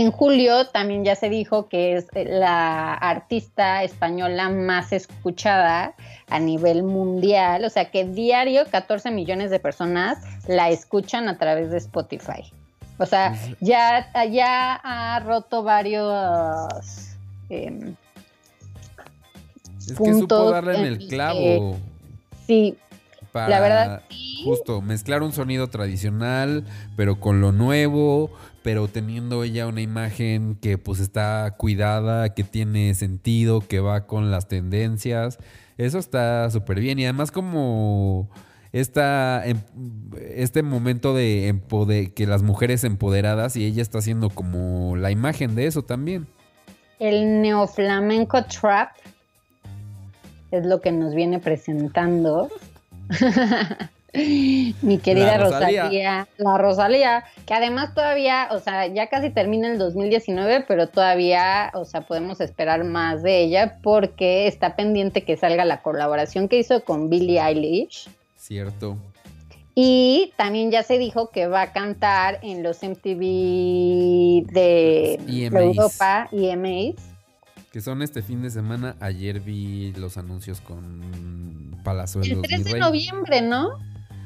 en 0.00 0.10
julio 0.10 0.66
también 0.66 1.04
ya 1.04 1.14
se 1.14 1.28
dijo 1.28 1.68
que 1.68 1.96
es 1.96 2.06
la 2.14 2.94
artista 2.94 3.82
española 3.82 4.48
más 4.48 4.92
escuchada 4.92 5.94
a 6.28 6.38
nivel 6.38 6.82
mundial. 6.82 7.64
O 7.64 7.70
sea 7.70 7.90
que 7.90 8.04
diario 8.04 8.64
14 8.70 9.10
millones 9.10 9.50
de 9.50 9.60
personas 9.60 10.18
la 10.46 10.70
escuchan 10.70 11.28
a 11.28 11.38
través 11.38 11.70
de 11.70 11.78
Spotify. 11.78 12.52
O 12.98 13.06
sea, 13.06 13.34
ya, 13.60 14.08
ya 14.30 14.74
ha 14.74 15.20
roto 15.20 15.62
varios... 15.62 17.16
em, 17.48 17.94
es 19.78 19.86
que 19.86 19.94
supo 19.94 20.04
puntos 20.04 20.52
darle 20.52 20.78
en 20.78 20.84
el 20.84 21.08
clavo. 21.08 21.78
sí, 22.46 22.76
Para 23.32 23.48
la 23.48 23.60
verdad 23.60 24.02
sí. 24.10 24.42
justo 24.44 24.80
mezclar 24.80 25.22
un 25.22 25.32
sonido 25.32 25.68
tradicional, 25.68 26.64
pero 26.96 27.20
con 27.20 27.40
lo 27.40 27.52
nuevo, 27.52 28.30
pero 28.62 28.88
teniendo 28.88 29.44
ella 29.44 29.66
una 29.66 29.80
imagen 29.80 30.56
que 30.56 30.78
pues 30.78 31.00
está 31.00 31.54
cuidada, 31.56 32.34
que 32.34 32.44
tiene 32.44 32.94
sentido, 32.94 33.60
que 33.60 33.80
va 33.80 34.06
con 34.06 34.30
las 34.30 34.48
tendencias. 34.48 35.38
Eso 35.78 35.98
está 35.98 36.50
súper 36.50 36.80
bien. 36.80 36.98
Y 36.98 37.04
además 37.04 37.30
como 37.30 38.28
esta, 38.72 39.46
em- 39.46 39.62
este 40.34 40.62
momento 40.62 41.14
de 41.14 42.12
que 42.14 42.26
las 42.26 42.42
mujeres 42.42 42.84
empoderadas 42.84 43.56
y 43.56 43.64
ella 43.64 43.82
está 43.82 43.98
haciendo 43.98 44.30
como 44.30 44.96
la 44.96 45.10
imagen 45.10 45.54
de 45.54 45.66
eso 45.66 45.82
también. 45.82 46.26
El 46.98 47.40
neoflamenco 47.40 48.44
trap 48.44 48.90
es 50.50 50.66
lo 50.66 50.80
que 50.80 50.92
nos 50.92 51.14
viene 51.14 51.38
presentando 51.38 52.50
mi 54.12 54.98
querida 54.98 55.38
La 55.38 55.44
Rosalía. 55.44 55.82
Rosalía. 55.82 56.28
la 56.38 56.58
Rosalía, 56.58 57.24
que 57.46 57.54
además 57.54 57.94
todavía, 57.94 58.48
o 58.50 58.58
sea, 58.58 58.86
ya 58.86 59.08
casi 59.08 59.30
termina 59.30 59.68
el 59.68 59.78
2019, 59.78 60.64
pero 60.66 60.88
todavía, 60.88 61.70
o 61.74 61.84
sea, 61.84 62.02
podemos 62.02 62.40
esperar 62.40 62.84
más 62.84 63.22
de 63.22 63.40
ella 63.42 63.78
porque 63.82 64.46
está 64.46 64.76
pendiente 64.76 65.22
que 65.22 65.36
salga 65.36 65.64
la 65.64 65.82
colaboración 65.82 66.48
que 66.48 66.58
hizo 66.58 66.84
con 66.84 67.08
Billie 67.08 67.40
Eilish. 67.40 68.08
Cierto. 68.36 68.96
Y 69.74 70.32
también 70.36 70.70
ya 70.70 70.82
se 70.82 70.98
dijo 70.98 71.30
que 71.30 71.46
va 71.46 71.62
a 71.62 71.72
cantar 71.72 72.40
en 72.42 72.62
los 72.62 72.82
MTV 72.82 74.52
de 74.52 75.14
EMAs. 75.26 75.62
Europa 75.62 76.28
y 76.32 76.48
EMAs. 76.48 76.96
Que 77.72 77.80
son 77.80 78.02
este 78.02 78.22
fin 78.22 78.42
de 78.42 78.50
semana. 78.50 78.96
Ayer 78.98 79.38
vi 79.38 79.92
los 79.92 80.18
anuncios 80.18 80.60
con 80.60 81.69
Palazuelos. 81.82 82.30
El 82.30 82.36
mi 82.36 82.42
3 82.42 82.64
de 82.64 82.78
noviembre, 82.78 83.42
¿no? 83.42 83.78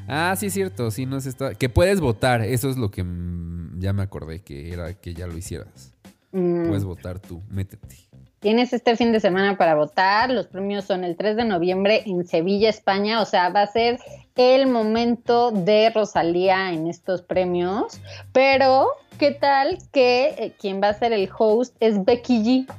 Ah, 0.07 0.35
sí, 0.37 0.47
es 0.47 0.53
cierto. 0.53 0.91
Sí, 0.91 1.07
no 1.07 1.17
es 1.17 1.27
esta. 1.27 1.55
Que 1.55 1.69
puedes 1.69 2.01
votar. 2.01 2.43
Eso 2.43 2.69
es 2.69 2.77
lo 2.77 2.91
que 2.91 3.03
mm, 3.03 3.81
ya 3.81 3.93
me 3.93 4.03
acordé 4.03 4.41
que 4.41 4.73
era 4.73 4.95
que 4.95 5.15
ya 5.15 5.27
lo 5.27 5.37
hicieras. 5.37 5.93
Mm, 6.33 6.67
Puedes 6.67 6.85
votar 6.85 7.19
tú. 7.19 7.43
Métete. 7.49 7.97
Tienes 8.41 8.75
este 8.75 8.97
fin 8.97 9.13
de 9.13 9.21
semana 9.21 9.57
para 9.57 9.75
votar. 9.75 10.31
Los 10.31 10.47
premios 10.47 10.85
son 10.85 11.05
el 11.05 11.17
3 11.17 11.37
de 11.37 11.45
noviembre 11.45 12.03
en 12.05 12.27
Sevilla, 12.27 12.69
España. 12.69 13.23
O 13.23 13.25
sea, 13.25 13.49
va 13.49 13.63
a 13.63 13.67
ser 13.67 13.99
el 14.37 14.67
momento 14.67 15.51
de 15.51 15.91
Rosalía 15.91 16.73
en 16.73 16.89
estos 16.89 17.23
premios. 17.23 18.01
Pero, 18.33 18.89
¿qué 19.19 19.31
tal 19.31 19.79
que 19.93 20.35
eh, 20.37 20.53
quien 20.61 20.83
va 20.83 20.89
a 20.89 20.95
ser 20.95 21.13
el 21.13 21.31
host 21.39 21.75
es 21.81 22.05
Becky 22.05 22.43
G? 22.43 22.75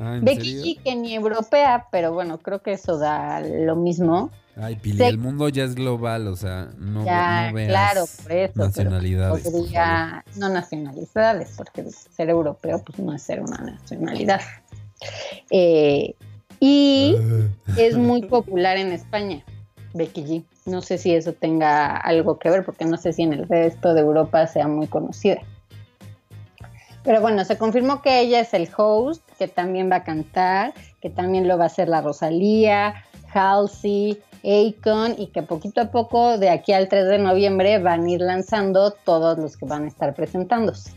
Ah, 0.00 0.16
¿en 0.16 0.24
Becky? 0.24 0.62
G, 0.76 0.82
que 0.82 0.96
ni 0.96 1.14
europea, 1.14 1.86
pero 1.90 2.12
bueno, 2.12 2.38
creo 2.38 2.62
que 2.62 2.72
eso 2.72 2.98
da 2.98 3.40
lo 3.40 3.76
mismo. 3.76 4.30
Ay, 4.56 4.76
Pili, 4.76 4.98
Se- 4.98 5.08
el 5.08 5.18
mundo 5.18 5.48
ya 5.48 5.64
es 5.64 5.74
global. 5.74 6.28
O 6.28 6.36
sea, 6.36 6.68
no, 6.78 7.04
ya, 7.04 7.48
no 7.48 7.54
veas 7.54 7.68
claro, 7.68 8.06
por 8.22 8.32
eso. 8.32 8.52
pero 8.54 8.66
nacionalidades. 8.66 9.42
por 9.42 9.52
podría, 9.52 10.24
no 10.36 10.48
nacionalidades, 10.48 11.54
porque 11.56 11.84
ser 11.90 12.30
europeo 12.30 12.82
pues 12.84 12.98
no 12.98 13.12
es 13.14 13.22
ser 13.22 13.40
una 13.40 13.56
nacionalidad. 13.58 14.40
Eh, 15.50 16.14
y 16.60 17.16
es 17.76 17.96
muy 17.96 18.22
popular 18.28 18.76
en 18.76 18.92
España, 18.92 19.44
Becky 19.92 20.22
G. 20.24 20.44
No 20.66 20.80
sé 20.82 20.98
si 20.98 21.14
eso 21.14 21.32
tenga 21.32 21.96
algo 21.96 22.38
que 22.38 22.50
ver, 22.50 22.64
porque 22.64 22.84
no 22.84 22.96
sé 22.96 23.12
si 23.12 23.22
en 23.22 23.32
el 23.32 23.48
resto 23.48 23.92
de 23.94 24.00
Europa 24.00 24.46
sea 24.46 24.66
muy 24.68 24.86
conocida. 24.86 25.40
Pero 27.04 27.20
bueno, 27.20 27.44
se 27.44 27.58
confirmó 27.58 28.00
que 28.00 28.20
ella 28.20 28.40
es 28.40 28.54
el 28.54 28.68
host, 28.74 29.22
que 29.38 29.46
también 29.46 29.90
va 29.90 29.96
a 29.96 30.04
cantar, 30.04 30.72
que 31.02 31.10
también 31.10 31.46
lo 31.46 31.58
va 31.58 31.64
a 31.64 31.66
hacer 31.66 31.88
la 31.88 32.00
Rosalía, 32.00 32.94
Halsey, 33.32 34.18
Akon, 34.42 35.14
y 35.18 35.26
que 35.26 35.42
poquito 35.42 35.82
a 35.82 35.90
poco, 35.90 36.38
de 36.38 36.48
aquí 36.48 36.72
al 36.72 36.88
3 36.88 37.06
de 37.06 37.18
noviembre, 37.18 37.78
van 37.78 38.04
a 38.04 38.10
ir 38.10 38.20
lanzando 38.20 38.90
todos 38.90 39.38
los 39.38 39.58
que 39.58 39.66
van 39.66 39.84
a 39.84 39.88
estar 39.88 40.14
presentándose. 40.14 40.92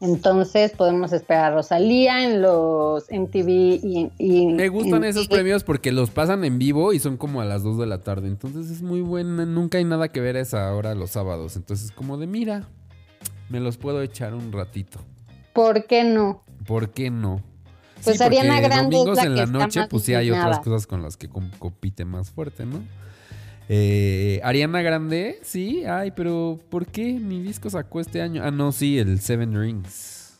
Entonces 0.00 0.72
podemos 0.72 1.12
esperar 1.12 1.52
a 1.52 1.54
Rosalía 1.56 2.24
en 2.24 2.42
los 2.42 3.04
MTV 3.10 3.48
y, 3.48 4.10
y 4.18 4.46
Me 4.46 4.68
gustan 4.68 5.02
esos 5.02 5.28
premios 5.28 5.64
porque 5.64 5.92
los 5.92 6.10
pasan 6.10 6.44
en 6.44 6.58
vivo 6.58 6.92
y 6.92 6.98
son 6.98 7.16
como 7.16 7.40
a 7.40 7.44
las 7.44 7.62
2 7.62 7.78
de 7.78 7.86
la 7.86 8.02
tarde. 8.02 8.28
Entonces 8.28 8.70
es 8.70 8.82
muy 8.82 9.00
buena. 9.00 9.46
Nunca 9.46 9.78
hay 9.78 9.84
nada 9.84 10.08
que 10.08 10.20
ver 10.20 10.36
a 10.36 10.40
esa 10.40 10.72
hora 10.74 10.94
los 10.94 11.10
sábados. 11.10 11.56
Entonces 11.56 11.90
como 11.90 12.18
de 12.18 12.26
mira, 12.26 12.68
me 13.48 13.60
los 13.60 13.76
puedo 13.76 14.02
echar 14.02 14.34
un 14.34 14.52
ratito. 14.52 15.00
¿Por 15.52 15.86
qué 15.86 16.04
no? 16.04 16.42
¿Por 16.66 16.90
qué 16.90 17.10
no? 17.10 17.42
Pues 18.02 18.18
porque 18.18 18.38
Ariana 18.38 18.60
Grande 18.60 18.96
es 18.96 19.04
domingos 19.04 19.16
la 19.18 19.24
en 19.24 19.36
la 19.36 19.46
noche, 19.46 19.80
pues 19.88 20.02
sí 20.04 20.14
hay 20.14 20.30
otras 20.30 20.58
cosas 20.60 20.86
con 20.86 21.02
las 21.02 21.16
que 21.16 21.28
com- 21.28 21.50
compite 21.58 22.04
más 22.04 22.30
fuerte, 22.30 22.66
¿no? 22.66 22.82
Eh, 23.68 24.40
Ariana 24.44 24.82
Grande, 24.82 25.38
sí, 25.42 25.84
ay, 25.86 26.10
pero 26.10 26.58
¿por 26.68 26.86
qué 26.86 27.14
mi 27.14 27.40
disco 27.40 27.70
sacó 27.70 28.00
este 28.00 28.20
año? 28.20 28.42
Ah, 28.44 28.50
no, 28.50 28.72
sí, 28.72 28.98
el 28.98 29.20
Seven 29.20 29.58
Rings. 29.58 30.38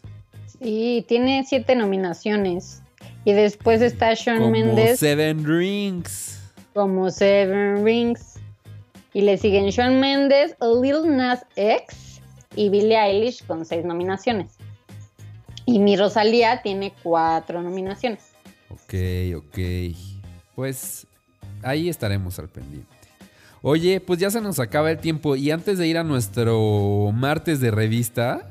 Sí, 0.60 1.04
tiene 1.08 1.44
siete 1.48 1.74
nominaciones. 1.74 2.82
Y 3.24 3.32
después 3.32 3.80
está 3.80 4.12
Shawn 4.12 4.38
Como 4.38 4.50
Mendes 4.50 4.98
Seven 5.00 5.44
Rings. 5.46 6.40
como 6.74 7.10
Seven 7.10 7.82
Rings. 7.84 8.34
Y 9.14 9.22
le 9.22 9.38
siguen 9.38 9.66
Shawn 9.70 10.00
Mendes, 10.00 10.54
Lil 10.82 11.16
Nas 11.16 11.46
X 11.56 12.13
y 12.56 12.68
Billie 12.68 12.98
Eilish 12.98 13.44
con 13.46 13.64
seis 13.64 13.84
nominaciones. 13.84 14.52
Y 15.66 15.78
mi 15.78 15.96
Rosalía 15.96 16.62
tiene 16.62 16.92
cuatro 17.02 17.62
nominaciones. 17.62 18.20
Ok, 18.70 18.94
ok. 19.36 19.58
Pues 20.54 21.06
ahí 21.62 21.88
estaremos 21.88 22.38
al 22.38 22.48
pendiente. 22.48 22.88
Oye, 23.62 24.00
pues 24.00 24.20
ya 24.20 24.30
se 24.30 24.42
nos 24.42 24.58
acaba 24.60 24.90
el 24.90 24.98
tiempo 24.98 25.36
y 25.36 25.50
antes 25.50 25.78
de 25.78 25.86
ir 25.86 25.96
a 25.96 26.04
nuestro 26.04 27.10
martes 27.14 27.60
de 27.60 27.70
revista, 27.70 28.50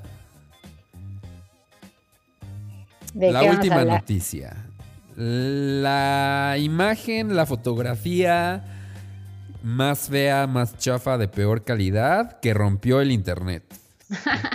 ¿De 3.14 3.32
la 3.32 3.44
última 3.44 3.86
noticia. 3.86 4.66
La 5.16 6.56
imagen, 6.58 7.36
la 7.36 7.46
fotografía 7.46 8.64
más 9.64 10.10
fea, 10.10 10.48
más 10.48 10.78
chafa, 10.78 11.18
de 11.18 11.28
peor 11.28 11.64
calidad 11.64 12.40
que 12.40 12.54
rompió 12.54 13.00
el 13.00 13.12
internet. 13.12 13.64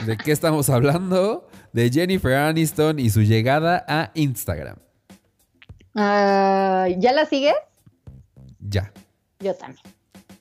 ¿De 0.07 0.17
qué 0.17 0.33
estamos 0.33 0.69
hablando? 0.71 1.49
De 1.73 1.91
Jennifer 1.91 2.35
Aniston 2.35 2.99
y 2.99 3.11
su 3.11 3.23
llegada 3.23 3.85
a 3.89 4.11
Instagram. 4.15 4.77
Ah, 5.95 6.87
¿Ya 6.99 7.13
la 7.13 7.27
sigues? 7.27 7.55
Ya. 8.61 8.93
Yo 9.41 9.55
también. 9.55 9.83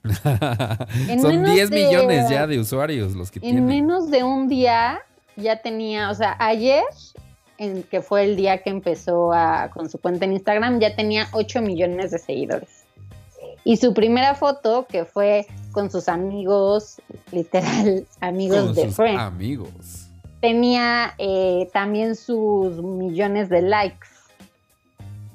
En 1.08 1.20
Son 1.20 1.30
menos 1.42 1.54
10 1.54 1.70
de- 1.70 1.76
millones 1.86 2.30
ya 2.30 2.46
de 2.46 2.58
usuarios 2.58 3.14
los 3.14 3.30
que 3.30 3.38
En 3.38 3.42
tienen. 3.42 3.66
menos 3.66 4.10
de 4.10 4.22
un 4.24 4.48
día 4.48 5.00
ya 5.36 5.60
tenía, 5.60 6.10
o 6.10 6.14
sea, 6.14 6.36
ayer, 6.38 6.84
en, 7.58 7.82
que 7.84 8.00
fue 8.00 8.24
el 8.24 8.36
día 8.36 8.62
que 8.62 8.70
empezó 8.70 9.32
a- 9.32 9.70
con 9.70 9.88
su 9.90 9.98
cuenta 9.98 10.24
en 10.24 10.32
Instagram, 10.32 10.80
ya 10.80 10.94
tenía 10.96 11.28
8 11.32 11.60
millones 11.60 12.10
de 12.12 12.18
seguidores. 12.18 12.84
Y 13.64 13.76
su 13.76 13.92
primera 13.92 14.34
foto, 14.34 14.86
que 14.88 15.04
fue 15.04 15.46
con 15.72 15.90
sus 15.90 16.08
amigos, 16.08 16.96
literal, 17.32 18.06
amigos 18.20 18.64
Con 18.66 18.74
de 18.74 18.84
sus 18.86 18.96
Friends, 18.96 19.20
amigos. 19.20 20.08
tenía 20.40 21.14
eh, 21.18 21.68
también 21.72 22.16
sus 22.16 22.82
millones 22.82 23.48
de 23.48 23.62
likes. 23.62 24.08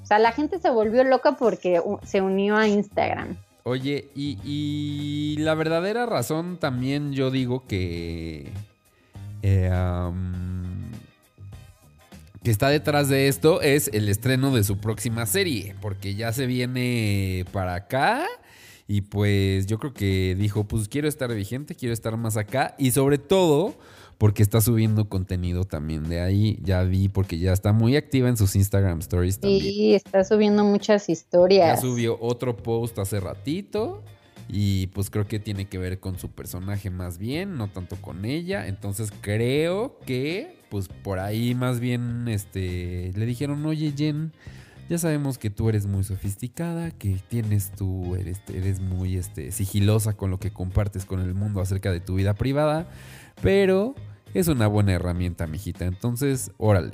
O 0.04 0.06
sea, 0.06 0.20
la 0.20 0.32
gente 0.32 0.60
se 0.60 0.70
volvió 0.70 1.04
loca 1.04 1.38
porque 1.38 1.82
se 2.04 2.22
unió 2.22 2.58
a 2.58 2.68
Instagram. 2.68 3.38
Oye, 3.64 4.10
y, 4.14 4.38
y 4.44 5.38
la 5.38 5.54
verdadera 5.56 6.06
razón 6.06 6.58
también 6.60 7.14
yo 7.14 7.32
digo 7.32 7.64
que... 7.66 8.52
eh, 9.42 9.72
que 12.44 12.52
está 12.52 12.68
detrás 12.68 13.08
de 13.08 13.30
esto 13.30 13.62
es 13.62 13.90
el 13.94 14.10
estreno 14.10 14.52
de 14.54 14.66
su 14.66 14.78
próxima 14.78 15.26
serie, 15.26 15.76
porque 15.82 16.16
ya 16.16 16.34
se 16.34 16.46
viene 16.46 17.46
para 17.54 17.76
acá 17.76 18.26
y 18.88 19.02
pues 19.02 19.66
yo 19.68 19.80
creo 19.80 19.94
que 19.94 20.36
dijo, 20.38 20.66
pues 20.66 20.88
quiero 20.88 21.08
estar 21.08 21.34
vigente, 21.34 21.76
quiero 21.76 21.94
estar 21.94 22.16
más 22.18 22.38
acá 22.38 22.76
y 22.78 22.92
sobre 22.92 23.18
todo 23.18 23.76
porque 24.18 24.44
está 24.44 24.62
subiendo 24.62 25.10
contenido 25.10 25.64
también 25.66 26.08
de 26.08 26.22
ahí, 26.22 26.60
ya 26.64 26.84
vi, 26.84 27.10
porque 27.10 27.40
ya 27.40 27.52
está 27.52 27.74
muy 27.74 27.96
activa 27.96 28.30
en 28.30 28.38
sus 28.38 28.56
Instagram 28.56 29.00
Stories 29.00 29.40
también. 29.40 29.62
Y 29.66 29.96
está 29.96 30.24
subiendo 30.24 30.64
muchas 30.64 31.08
Ya 31.08 31.14
historias. 31.14 31.82
subió 31.82 32.18
otro 32.22 32.56
post 32.56 33.00
hace 33.00 33.20
ratito. 33.20 34.02
Y 34.50 34.88
pues 34.88 35.10
creo 35.10 35.26
que 35.26 35.40
tiene 35.40 35.66
que 35.66 35.78
ver 35.78 36.00
con 36.00 36.20
su 36.20 36.30
personaje 36.30 36.90
más 36.90 37.18
bien, 37.18 37.56
no 37.58 37.70
tanto 37.70 37.96
con 37.96 38.26
ella. 38.26 38.68
Entonces 38.68 39.10
creo 39.22 39.98
que, 40.06 40.58
pues 40.70 40.90
por 40.90 41.20
ahí 41.20 41.56
más 41.56 41.80
bien, 41.80 42.28
este, 42.28 43.12
le 43.16 43.26
dijeron, 43.26 43.66
oye 43.66 43.94
Jen, 43.96 44.34
ya 44.90 44.98
sabemos 44.98 45.38
que 45.38 45.50
tú 45.50 45.70
eres 45.70 45.86
muy 45.88 46.04
sofisticada, 46.04 46.92
que 46.92 47.18
tienes 47.30 47.72
tú, 47.72 48.16
eres, 48.16 48.42
eres 48.54 48.80
muy 48.80 49.18
este, 49.18 49.52
sigilosa 49.52 50.14
con 50.14 50.30
lo 50.30 50.40
que 50.40 50.52
compartes 50.52 51.06
con 51.06 51.22
el 51.22 51.34
mundo 51.34 51.62
acerca 51.62 51.92
de 51.92 52.00
tu 52.00 52.16
vida 52.16 52.34
privada, 52.34 52.88
pero 53.42 53.96
es 54.34 54.48
una 54.48 54.68
buena 54.68 54.94
herramienta, 54.94 55.48
mijita. 55.48 55.86
Entonces, 55.86 56.52
órale. 56.58 56.92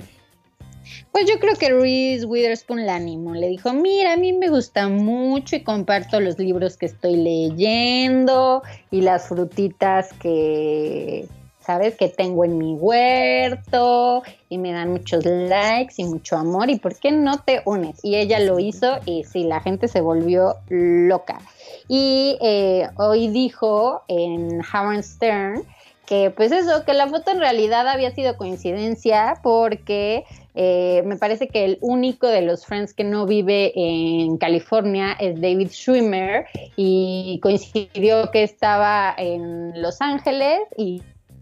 Pues 1.12 1.26
yo 1.28 1.38
creo 1.38 1.54
que 1.54 1.70
Reese 1.70 2.26
Witherspoon 2.26 2.86
la 2.86 2.96
animó. 2.96 3.34
Le 3.34 3.48
dijo, 3.48 3.72
mira, 3.72 4.14
a 4.14 4.16
mí 4.16 4.32
me 4.32 4.48
gusta 4.48 4.88
mucho 4.88 5.56
y 5.56 5.62
comparto 5.62 6.20
los 6.20 6.38
libros 6.38 6.76
que 6.76 6.86
estoy 6.86 7.16
leyendo 7.16 8.62
y 8.90 9.02
las 9.02 9.28
frutitas 9.28 10.12
que, 10.14 11.28
¿sabes? 11.70 11.94
Que 11.94 12.08
tengo 12.08 12.44
en 12.44 12.58
mi 12.58 12.74
huerto 12.74 14.24
y 14.48 14.58
me 14.58 14.72
dan 14.72 14.90
muchos 14.90 15.24
likes 15.24 15.94
y 15.98 16.04
mucho 16.04 16.36
amor. 16.36 16.68
¿Y 16.68 16.80
por 16.80 16.96
qué 16.98 17.12
no 17.12 17.38
te 17.38 17.62
unes? 17.64 18.00
Y 18.02 18.16
ella 18.16 18.40
lo 18.40 18.58
hizo 18.58 18.98
y 19.06 19.22
sí, 19.22 19.44
la 19.44 19.60
gente 19.60 19.86
se 19.86 20.00
volvió 20.00 20.56
loca. 20.68 21.40
Y 21.86 22.36
eh, 22.40 22.88
hoy 22.96 23.28
dijo 23.28 24.02
en 24.08 24.60
Howard 24.62 25.04
Stern 25.04 25.62
que 26.06 26.32
pues 26.32 26.50
eso, 26.50 26.84
que 26.84 26.92
la 26.92 27.06
foto 27.06 27.30
en 27.30 27.38
realidad 27.38 27.86
había 27.86 28.10
sido 28.10 28.36
coincidencia 28.36 29.34
porque 29.44 30.24
eh, 30.56 31.04
me 31.06 31.16
parece 31.18 31.46
que 31.46 31.64
el 31.64 31.78
único 31.80 32.26
de 32.26 32.42
los 32.42 32.66
Friends 32.66 32.94
que 32.94 33.04
no 33.04 33.26
vive 33.26 33.70
en 33.76 34.38
California 34.38 35.12
es 35.20 35.40
David 35.40 35.68
Schwimmer 35.68 36.46
y 36.74 37.38
coincidió 37.40 38.32
que 38.32 38.42
estaba 38.42 39.14
en 39.16 39.80
Los 39.80 40.00
Ángeles 40.00 40.58
y, 40.76 41.00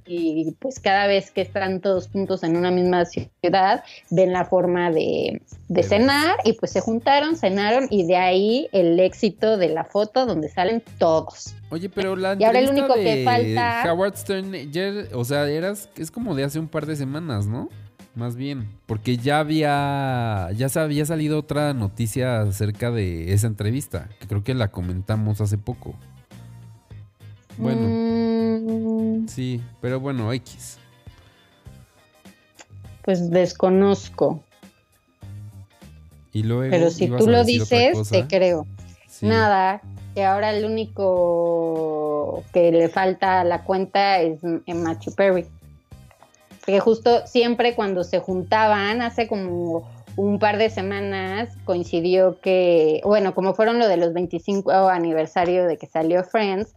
y, 0.08 0.52
pues 0.58 0.80
cada 0.80 1.06
vez 1.06 1.30
que 1.30 1.42
están 1.42 1.80
todos 1.80 2.08
juntos 2.08 2.42
en 2.42 2.56
una 2.56 2.70
misma 2.70 3.04
ciudad 3.04 3.84
ven 4.10 4.32
la 4.32 4.44
forma 4.44 4.90
de, 4.90 5.42
de 5.68 5.82
cenar 5.82 6.36
y 6.44 6.54
pues 6.54 6.72
se 6.72 6.80
juntaron, 6.80 7.36
cenaron 7.36 7.86
y 7.90 8.06
de 8.06 8.16
ahí 8.16 8.68
el 8.72 8.98
éxito 8.98 9.56
de 9.58 9.68
la 9.68 9.84
foto 9.84 10.26
donde 10.26 10.48
salen 10.48 10.82
todos. 10.98 11.54
Oye, 11.70 11.88
pero 11.88 12.16
la 12.16 12.36
Y 12.38 12.44
ahora 12.44 12.60
el 12.60 12.70
único 12.70 12.94
que 12.94 13.16
de 13.16 13.24
falta- 13.24 13.92
Howard 13.92 14.16
Stern, 14.16 14.52
o 15.12 15.24
sea, 15.24 15.46
eras, 15.48 15.88
es 15.96 16.10
como 16.10 16.34
de 16.34 16.44
hace 16.44 16.58
un 16.58 16.68
par 16.68 16.86
de 16.86 16.96
semanas, 16.96 17.46
¿no? 17.46 17.68
Más 18.14 18.34
bien, 18.34 18.68
porque 18.86 19.16
ya 19.16 19.38
había, 19.38 20.48
ya 20.56 20.68
se 20.68 20.80
había 20.80 21.06
salido 21.06 21.38
otra 21.38 21.72
noticia 21.72 22.40
acerca 22.40 22.90
de 22.90 23.32
esa 23.32 23.46
entrevista, 23.46 24.08
que 24.18 24.26
creo 24.26 24.42
que 24.42 24.54
la 24.54 24.68
comentamos 24.68 25.40
hace 25.40 25.56
poco. 25.56 25.94
Bueno, 27.58 27.88
Mm, 27.88 29.26
sí, 29.28 29.60
pero 29.80 29.98
bueno, 30.00 30.32
X. 30.32 30.78
pues 33.02 33.30
desconozco. 33.30 34.42
Y 36.32 36.42
luego 36.42 36.70
Pero 36.70 36.90
si 36.90 37.08
tú 37.08 37.26
lo 37.26 37.42
dices, 37.44 38.08
te 38.10 38.26
creo. 38.26 38.66
Sí. 39.08 39.26
Nada, 39.26 39.80
que 40.14 40.24
ahora 40.24 40.50
el 40.50 40.64
único 40.64 42.44
que 42.52 42.70
le 42.70 42.88
falta 42.88 43.40
a 43.40 43.44
la 43.44 43.64
cuenta 43.64 44.20
es 44.20 44.42
M- 44.44 44.60
Matthew 44.74 45.14
Perry. 45.14 45.46
Porque 46.60 46.80
justo 46.80 47.26
siempre 47.26 47.74
cuando 47.74 48.04
se 48.04 48.18
juntaban, 48.20 49.00
hace 49.00 49.26
como 49.26 49.88
un 50.16 50.38
par 50.38 50.58
de 50.58 50.68
semanas, 50.68 51.48
coincidió 51.64 52.40
que, 52.40 53.00
bueno, 53.04 53.34
como 53.34 53.54
fueron 53.54 53.78
lo 53.78 53.88
de 53.88 53.96
los 53.96 54.12
25 54.12 54.70
aniversario 54.88 55.66
de 55.66 55.78
que 55.78 55.86
salió 55.86 56.22
Friends, 56.24 56.74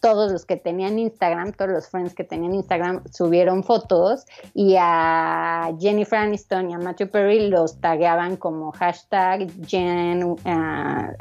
todos 0.00 0.32
los 0.32 0.44
que 0.46 0.56
tenían 0.56 0.98
Instagram, 0.98 1.52
todos 1.52 1.70
los 1.70 1.88
friends 1.88 2.14
que 2.14 2.24
tenían 2.24 2.54
Instagram 2.54 3.02
subieron 3.12 3.64
fotos 3.64 4.24
y 4.54 4.76
a 4.78 5.74
Jennifer 5.78 6.18
Aniston 6.18 6.70
y 6.70 6.74
a 6.74 6.78
Matthew 6.78 7.08
Perry 7.08 7.48
los 7.48 7.78
tagueaban 7.80 8.36
como 8.36 8.72
hashtag 8.72 9.48
Jen 9.66 10.36
ah, 10.44 11.12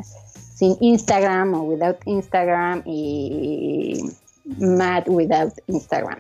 sin 0.56 0.78
Instagram 0.80 1.54
o 1.54 1.64
without 1.64 1.98
Instagram 2.06 2.82
y 2.86 4.02
Matt 4.58 5.08
without 5.08 5.54
Instagram. 5.68 6.20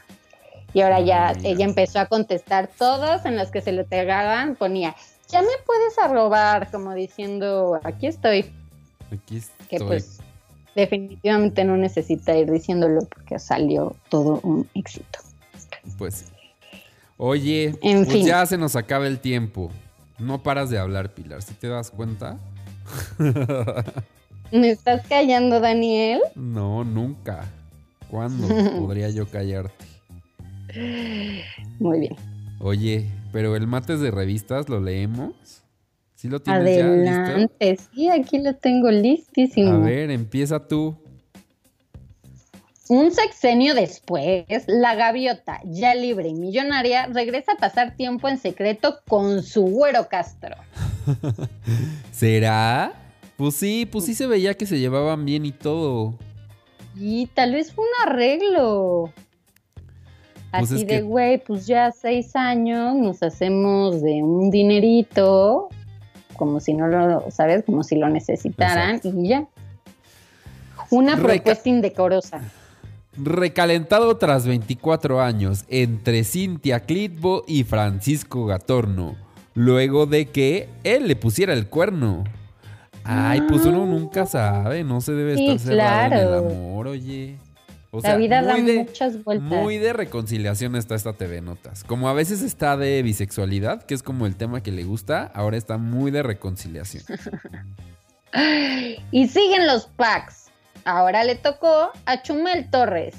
Y 0.73 0.81
ahora 0.81 0.99
ya 0.99 1.29
Ah, 1.29 1.33
ella 1.43 1.63
empezó 1.63 1.99
a 1.99 2.07
contestar 2.07 2.69
todos 2.77 3.25
en 3.25 3.37
los 3.37 3.49
que 3.49 3.61
se 3.61 3.71
le 3.71 3.85
tagaban, 3.85 4.55
ponía, 4.55 4.93
ya 5.29 5.41
me 5.41 5.47
puedes 5.65 5.97
arrobar, 5.97 6.69
como 6.69 6.93
diciendo, 6.93 7.79
aquí 7.83 8.07
estoy, 8.07 8.51
Aquí 9.11 9.41
que 9.69 9.77
estoy. 9.77 9.87
pues 9.87 10.19
definitivamente 10.75 11.63
no 11.63 11.77
necesita 11.77 12.35
ir 12.37 12.51
diciéndolo 12.51 13.01
porque 13.05 13.39
salió 13.39 13.95
todo 14.09 14.39
un 14.43 14.67
éxito. 14.75 15.19
Pues. 15.97 16.25
Oye, 17.17 17.75
En 17.81 18.03
pues 18.03 18.11
fin. 18.17 18.25
ya 18.25 18.45
se 18.45 18.57
nos 18.57 18.75
acaba 18.75 19.07
el 19.07 19.19
tiempo. 19.19 19.71
No 20.19 20.43
paras 20.43 20.69
de 20.69 20.77
hablar, 20.77 21.13
Pilar. 21.13 21.41
¿Sí 21.41 21.53
te 21.53 21.67
das 21.67 21.91
cuenta? 21.91 22.37
¿Me 24.51 24.69
estás 24.69 25.05
callando, 25.07 25.59
Daniel? 25.59 26.21
No, 26.35 26.83
nunca. 26.83 27.45
¿Cuándo 28.09 28.47
podría 28.79 29.09
yo 29.09 29.27
callarte? 29.27 29.85
Muy 31.79 31.99
bien. 32.01 32.15
Oye, 32.59 33.09
pero 33.31 33.55
el 33.55 33.67
mates 33.67 33.99
de 34.01 34.11
revistas 34.11 34.69
lo 34.69 34.79
leemos. 34.81 35.31
¿Sí 36.25 36.31
lo 36.31 36.39
tienes 36.41 36.77
ya 36.77 36.87
listo? 36.87 37.11
Adelante, 37.11 37.77
sí, 37.93 38.09
aquí 38.09 38.39
lo 38.39 38.55
tengo 38.55 38.89
listísimo. 38.89 39.73
A 39.73 39.77
ver, 39.77 40.09
empieza 40.09 40.59
tú. 40.67 40.95
Un 42.89 43.11
sexenio 43.11 43.75
después, 43.75 44.45
la 44.65 44.95
gaviota, 44.95 45.59
ya 45.65 45.93
libre 45.93 46.29
y 46.29 46.33
millonaria, 46.33 47.05
regresa 47.05 47.51
a 47.51 47.57
pasar 47.57 47.95
tiempo 47.95 48.27
en 48.27 48.39
secreto 48.39 49.01
con 49.07 49.43
su 49.43 49.61
güero 49.67 50.07
Castro. 50.09 50.55
¿Será? 52.11 52.93
Pues 53.37 53.53
sí, 53.53 53.87
pues 53.91 54.05
sí 54.05 54.15
se 54.15 54.25
veía 54.25 54.55
que 54.55 54.65
se 54.65 54.79
llevaban 54.79 55.25
bien 55.25 55.45
y 55.45 55.51
todo. 55.51 56.15
Y 56.95 57.27
tal 57.35 57.51
vez 57.53 57.71
fue 57.71 57.85
un 57.85 58.09
arreglo. 58.09 59.13
Pues 60.49 60.71
Así 60.71 60.85
de, 60.85 60.87
que- 60.87 61.01
güey, 61.01 61.43
pues 61.43 61.67
ya 61.67 61.91
seis 61.91 62.35
años 62.35 62.95
nos 62.95 63.21
hacemos 63.21 64.01
de 64.01 64.23
un 64.23 64.49
dinerito, 64.49 65.69
como 66.37 66.59
si 66.59 66.73
no 66.73 66.87
lo, 66.87 67.29
¿sabes? 67.31 67.63
Como 67.65 67.83
si 67.83 67.95
lo 67.97 68.09
necesitaran 68.09 68.99
y 69.03 69.27
ya. 69.27 69.45
Una 70.91 71.15
Reca- 71.15 71.23
propuesta 71.43 71.69
indecorosa. 71.69 72.41
Recalentado 73.17 74.17
tras 74.17 74.45
24 74.45 75.21
años 75.21 75.63
entre 75.69 76.23
Cintia 76.25 76.81
Clitbo 76.81 77.43
y 77.47 77.63
Francisco 77.63 78.45
Gatorno, 78.45 79.15
luego 79.53 80.05
de 80.05 80.25
que 80.27 80.67
él 80.83 81.07
le 81.07 81.15
pusiera 81.15 81.53
el 81.53 81.67
cuerno. 81.67 82.25
Ay, 83.05 83.41
pues 83.47 83.63
uno 83.65 83.85
nunca 83.85 84.25
sabe, 84.25 84.83
no 84.83 84.99
se 84.99 85.13
debe 85.13 85.37
Sí, 85.37 85.47
estar 85.47 85.59
cerrado 85.59 86.05
en 86.07 86.13
el 86.13 86.27
claro. 86.27 86.37
amor, 86.49 86.87
oye. 86.87 87.37
O 87.95 88.01
la 88.01 88.17
vida 88.17 88.41
da 88.41 88.55
de, 88.55 88.79
muchas 88.79 89.23
vueltas. 89.23 89.47
muy 89.47 89.77
de 89.77 89.93
reconciliación 89.93 90.75
está 90.75 90.95
esta 90.95 91.13
TV 91.13 91.41
Notas. 91.41 91.83
Como 91.83 92.09
a 92.09 92.13
veces 92.13 92.41
está 92.41 92.75
de 92.75 93.01
bisexualidad, 93.03 93.83
que 93.83 93.93
es 93.93 94.03
como 94.03 94.25
el 94.25 94.35
tema 94.35 94.61
que 94.61 94.71
le 94.71 94.83
gusta, 94.83 95.31
ahora 95.33 95.55
está 95.55 95.77
muy 95.77 96.11
de 96.11 96.23
reconciliación. 96.23 97.03
Y 99.11 99.29
siguen 99.29 99.65
los 99.65 99.85
packs. 99.85 100.51
Ahora 100.83 101.23
le 101.23 101.35
tocó 101.35 101.91
a 102.05 102.21
Chumel 102.21 102.69
Torres. 102.69 103.15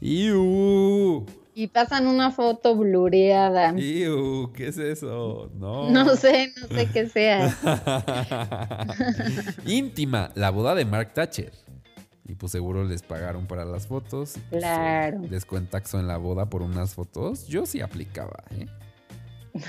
¡Iu! 0.00 1.24
Y 1.54 1.68
pasan 1.68 2.06
una 2.06 2.30
foto 2.30 2.76
blureada. 2.76 3.72
¡Iu! 3.76 4.52
¿Qué 4.52 4.68
es 4.68 4.78
eso? 4.78 5.50
No. 5.54 5.90
No 5.90 6.16
sé, 6.16 6.52
no 6.60 6.68
sé 6.68 6.88
qué 6.92 7.08
sea. 7.08 7.56
Íntima, 9.66 10.30
la 10.34 10.50
boda 10.50 10.74
de 10.74 10.84
Mark 10.84 11.14
Thatcher. 11.14 11.52
Y 12.24 12.34
pues 12.34 12.52
seguro 12.52 12.84
les 12.84 13.02
pagaron 13.02 13.46
para 13.46 13.64
las 13.64 13.86
fotos. 13.86 14.34
pues, 14.50 14.62
Claro. 14.62 15.22
eh, 15.24 15.28
Descuentaxo 15.28 15.98
en 15.98 16.06
la 16.06 16.16
boda 16.18 16.46
por 16.46 16.62
unas 16.62 16.94
fotos. 16.94 17.46
Yo 17.48 17.66
sí 17.66 17.80
aplicaba, 17.80 18.44
¿eh? 18.50 18.66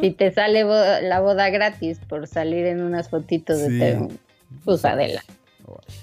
Si 0.00 0.10
te 0.12 0.32
sale 0.32 0.64
la 0.64 1.20
boda 1.20 1.50
gratis 1.50 2.00
por 2.08 2.26
salir 2.26 2.66
en 2.66 2.82
unas 2.82 3.08
fotitos 3.10 3.58
de. 3.58 3.68
TV, 3.68 4.08
pues 4.64 4.84
Adela. 4.84 5.22
Ay. 5.66 5.94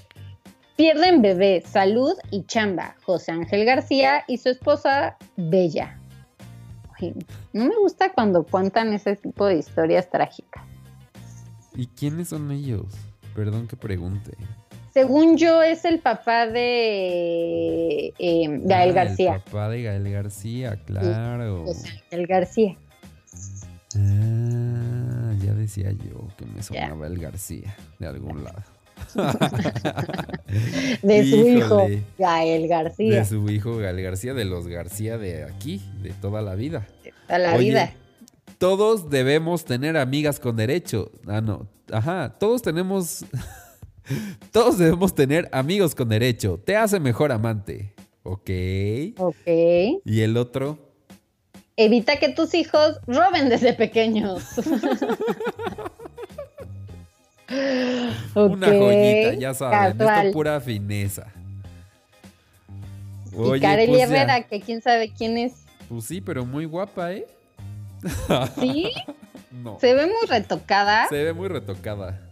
Pierden 0.76 1.22
bebé, 1.22 1.62
salud 1.66 2.14
y 2.30 2.44
chamba. 2.44 2.96
José 3.04 3.32
Ángel 3.32 3.64
García 3.64 4.24
y 4.28 4.38
su 4.38 4.50
esposa 4.50 5.16
Bella. 5.36 5.98
Ay, 7.00 7.14
no 7.52 7.64
me 7.66 7.76
gusta 7.76 8.12
cuando 8.12 8.44
cuentan 8.44 8.92
ese 8.92 9.16
tipo 9.16 9.46
de 9.46 9.56
historias 9.56 10.08
trágicas. 10.10 10.62
¿Y 11.74 11.86
quiénes 11.88 12.28
son 12.28 12.50
ellos? 12.52 12.86
Perdón 13.34 13.66
que 13.68 13.76
pregunte. 13.76 14.32
Según 14.96 15.36
yo, 15.36 15.62
es 15.62 15.84
el 15.84 15.98
papá 15.98 16.46
de 16.46 18.14
eh, 18.18 18.60
Gael 18.64 18.90
Ah, 18.92 18.94
García. 18.94 19.34
El 19.34 19.40
papá 19.42 19.68
de 19.68 19.82
Gael 19.82 20.10
García, 20.10 20.80
claro. 20.86 21.64
José 21.66 21.90
Ángel 22.04 22.26
García. 22.26 22.76
Ah, 23.94 25.34
ya 25.44 25.52
decía 25.52 25.90
yo 25.92 26.26
que 26.38 26.46
me 26.46 26.62
sonaba 26.62 27.08
el 27.08 27.18
García 27.18 27.76
de 27.98 28.06
algún 28.06 28.42
lado. 28.42 28.62
De 31.02 31.24
su 31.28 31.46
hijo. 31.46 31.86
Gael 32.16 32.66
García. 32.66 33.18
De 33.18 33.24
su 33.26 33.50
hijo 33.50 33.76
Gael 33.76 34.00
García, 34.00 34.32
de 34.32 34.46
los 34.46 34.66
García 34.66 35.18
de 35.18 35.44
aquí, 35.44 35.82
de 36.00 36.14
toda 36.14 36.40
la 36.40 36.54
vida. 36.54 36.86
A 37.28 37.36
la 37.36 37.54
Oye, 37.54 37.68
vida. 37.68 37.92
Todos 38.56 39.10
debemos 39.10 39.66
tener 39.66 39.98
amigas 39.98 40.40
con 40.40 40.56
derecho. 40.56 41.10
Ah, 41.26 41.42
no. 41.42 41.66
Ajá, 41.92 42.34
todos 42.38 42.62
tenemos. 42.62 43.26
todos 44.52 44.78
debemos 44.78 45.14
tener 45.14 45.48
amigos 45.52 45.94
con 45.94 46.08
derecho. 46.08 46.60
Te 46.64 46.76
hace 46.76 47.00
mejor 47.00 47.32
amante. 47.32 47.94
Ok. 48.22 48.50
Ok. 49.18 49.46
Y 50.04 50.20
el 50.20 50.36
otro. 50.36 50.78
Evita 51.76 52.16
que 52.18 52.30
tus 52.30 52.54
hijos 52.54 52.98
roben 53.06 53.48
desde 53.48 53.74
pequeños. 53.74 54.42
Una 58.34 58.66
joyita, 58.66 59.34
ya 59.34 59.54
saben. 59.54 60.00
Esto 60.00 60.32
pura 60.32 60.60
fineza. 60.60 61.26
y 63.32 63.60
Kareli 63.60 63.92
pues 63.92 63.98
ya. 63.98 64.04
Herrera, 64.06 64.42
que 64.42 64.60
quién 64.60 64.82
sabe 64.82 65.12
quién 65.12 65.38
es. 65.38 65.52
Pues 65.88 66.04
sí, 66.06 66.20
pero 66.20 66.44
muy 66.44 66.64
guapa, 66.64 67.12
¿eh? 67.12 67.26
Sí, 68.58 68.90
No. 69.52 69.78
se 69.80 69.94
ve 69.94 70.06
muy 70.06 70.28
retocada 70.28 71.06
Se 71.08 71.22
ve 71.22 71.32
muy 71.32 71.48
retocada. 71.48 72.25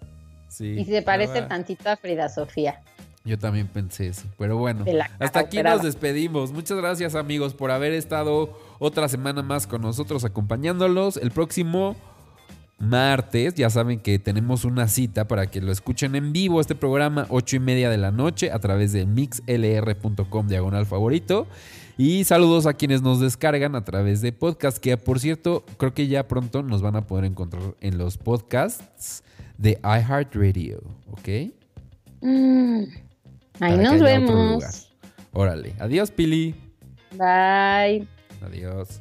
Sí. 0.55 0.77
y 0.79 0.85
se 0.85 1.03
parece 1.03 1.43
tantito 1.43 1.91
a 1.91 1.97
Frida 1.97 2.29
Sofía. 2.29 2.81
Yo 3.25 3.39
también 3.39 3.67
pensé 3.67 4.09
eso. 4.09 4.25
Pero 4.39 4.59
bueno, 4.59 4.85
hasta 5.19 5.41
aquí 5.41 5.57
operada. 5.57 5.77
nos 5.77 5.85
despedimos. 5.85 6.53
Muchas 6.53 6.77
gracias 6.77 7.15
amigos 7.15 7.55
por 7.55 7.71
haber 7.71 7.93
estado 7.93 8.57
otra 8.79 9.09
semana 9.09 9.43
más 9.43 9.67
con 9.67 9.81
nosotros 9.81 10.25
acompañándolos. 10.25 11.17
El 11.17 11.31
próximo 11.31 11.97
martes, 12.79 13.55
ya 13.55 13.71
saben 13.71 14.01
que 14.01 14.19
tenemos 14.19 14.65
una 14.65 14.89
cita 14.89 15.27
para 15.27 15.47
que 15.47 15.63
lo 15.63 15.73
escuchen 15.73 16.15
en 16.17 16.33
vivo 16.33 16.61
este 16.61 16.75
programa, 16.75 17.27
ocho 17.31 17.57
y 17.57 17.61
media 17.61 17.89
de 17.89 17.97
la 17.97 18.11
noche, 18.11 18.51
a 18.53 18.59
través 18.59 18.93
de 18.93 19.07
mixlr.com 19.07 20.47
diagonal 20.47 20.85
favorito. 20.85 21.47
Y 21.97 22.25
saludos 22.25 22.67
a 22.67 22.75
quienes 22.75 23.01
nos 23.03 23.21
descargan 23.21 23.75
a 23.75 23.85
través 23.85 24.21
de 24.21 24.33
podcast, 24.33 24.79
que 24.79 24.97
por 24.99 25.19
cierto, 25.19 25.65
creo 25.79 25.95
que 25.95 26.09
ya 26.09 26.29
pronto 26.29 26.63
nos 26.63 26.83
van 26.83 26.97
a 26.97 27.07
poder 27.07 27.25
encontrar 27.25 27.63
en 27.81 27.97
los 27.97 28.19
podcasts 28.19 29.23
de 29.59 29.79
iHeartRadio, 29.83 30.83
¿ok? 31.11 31.29
Mm, 32.21 32.85
Ahí 33.61 33.77
Para 33.77 33.77
nos 33.83 34.01
vemos. 34.01 34.91
Órale. 35.33 35.75
Adiós, 35.79 36.11
Pili. 36.11 36.55
Bye. 37.13 38.07
Adiós. 38.45 39.01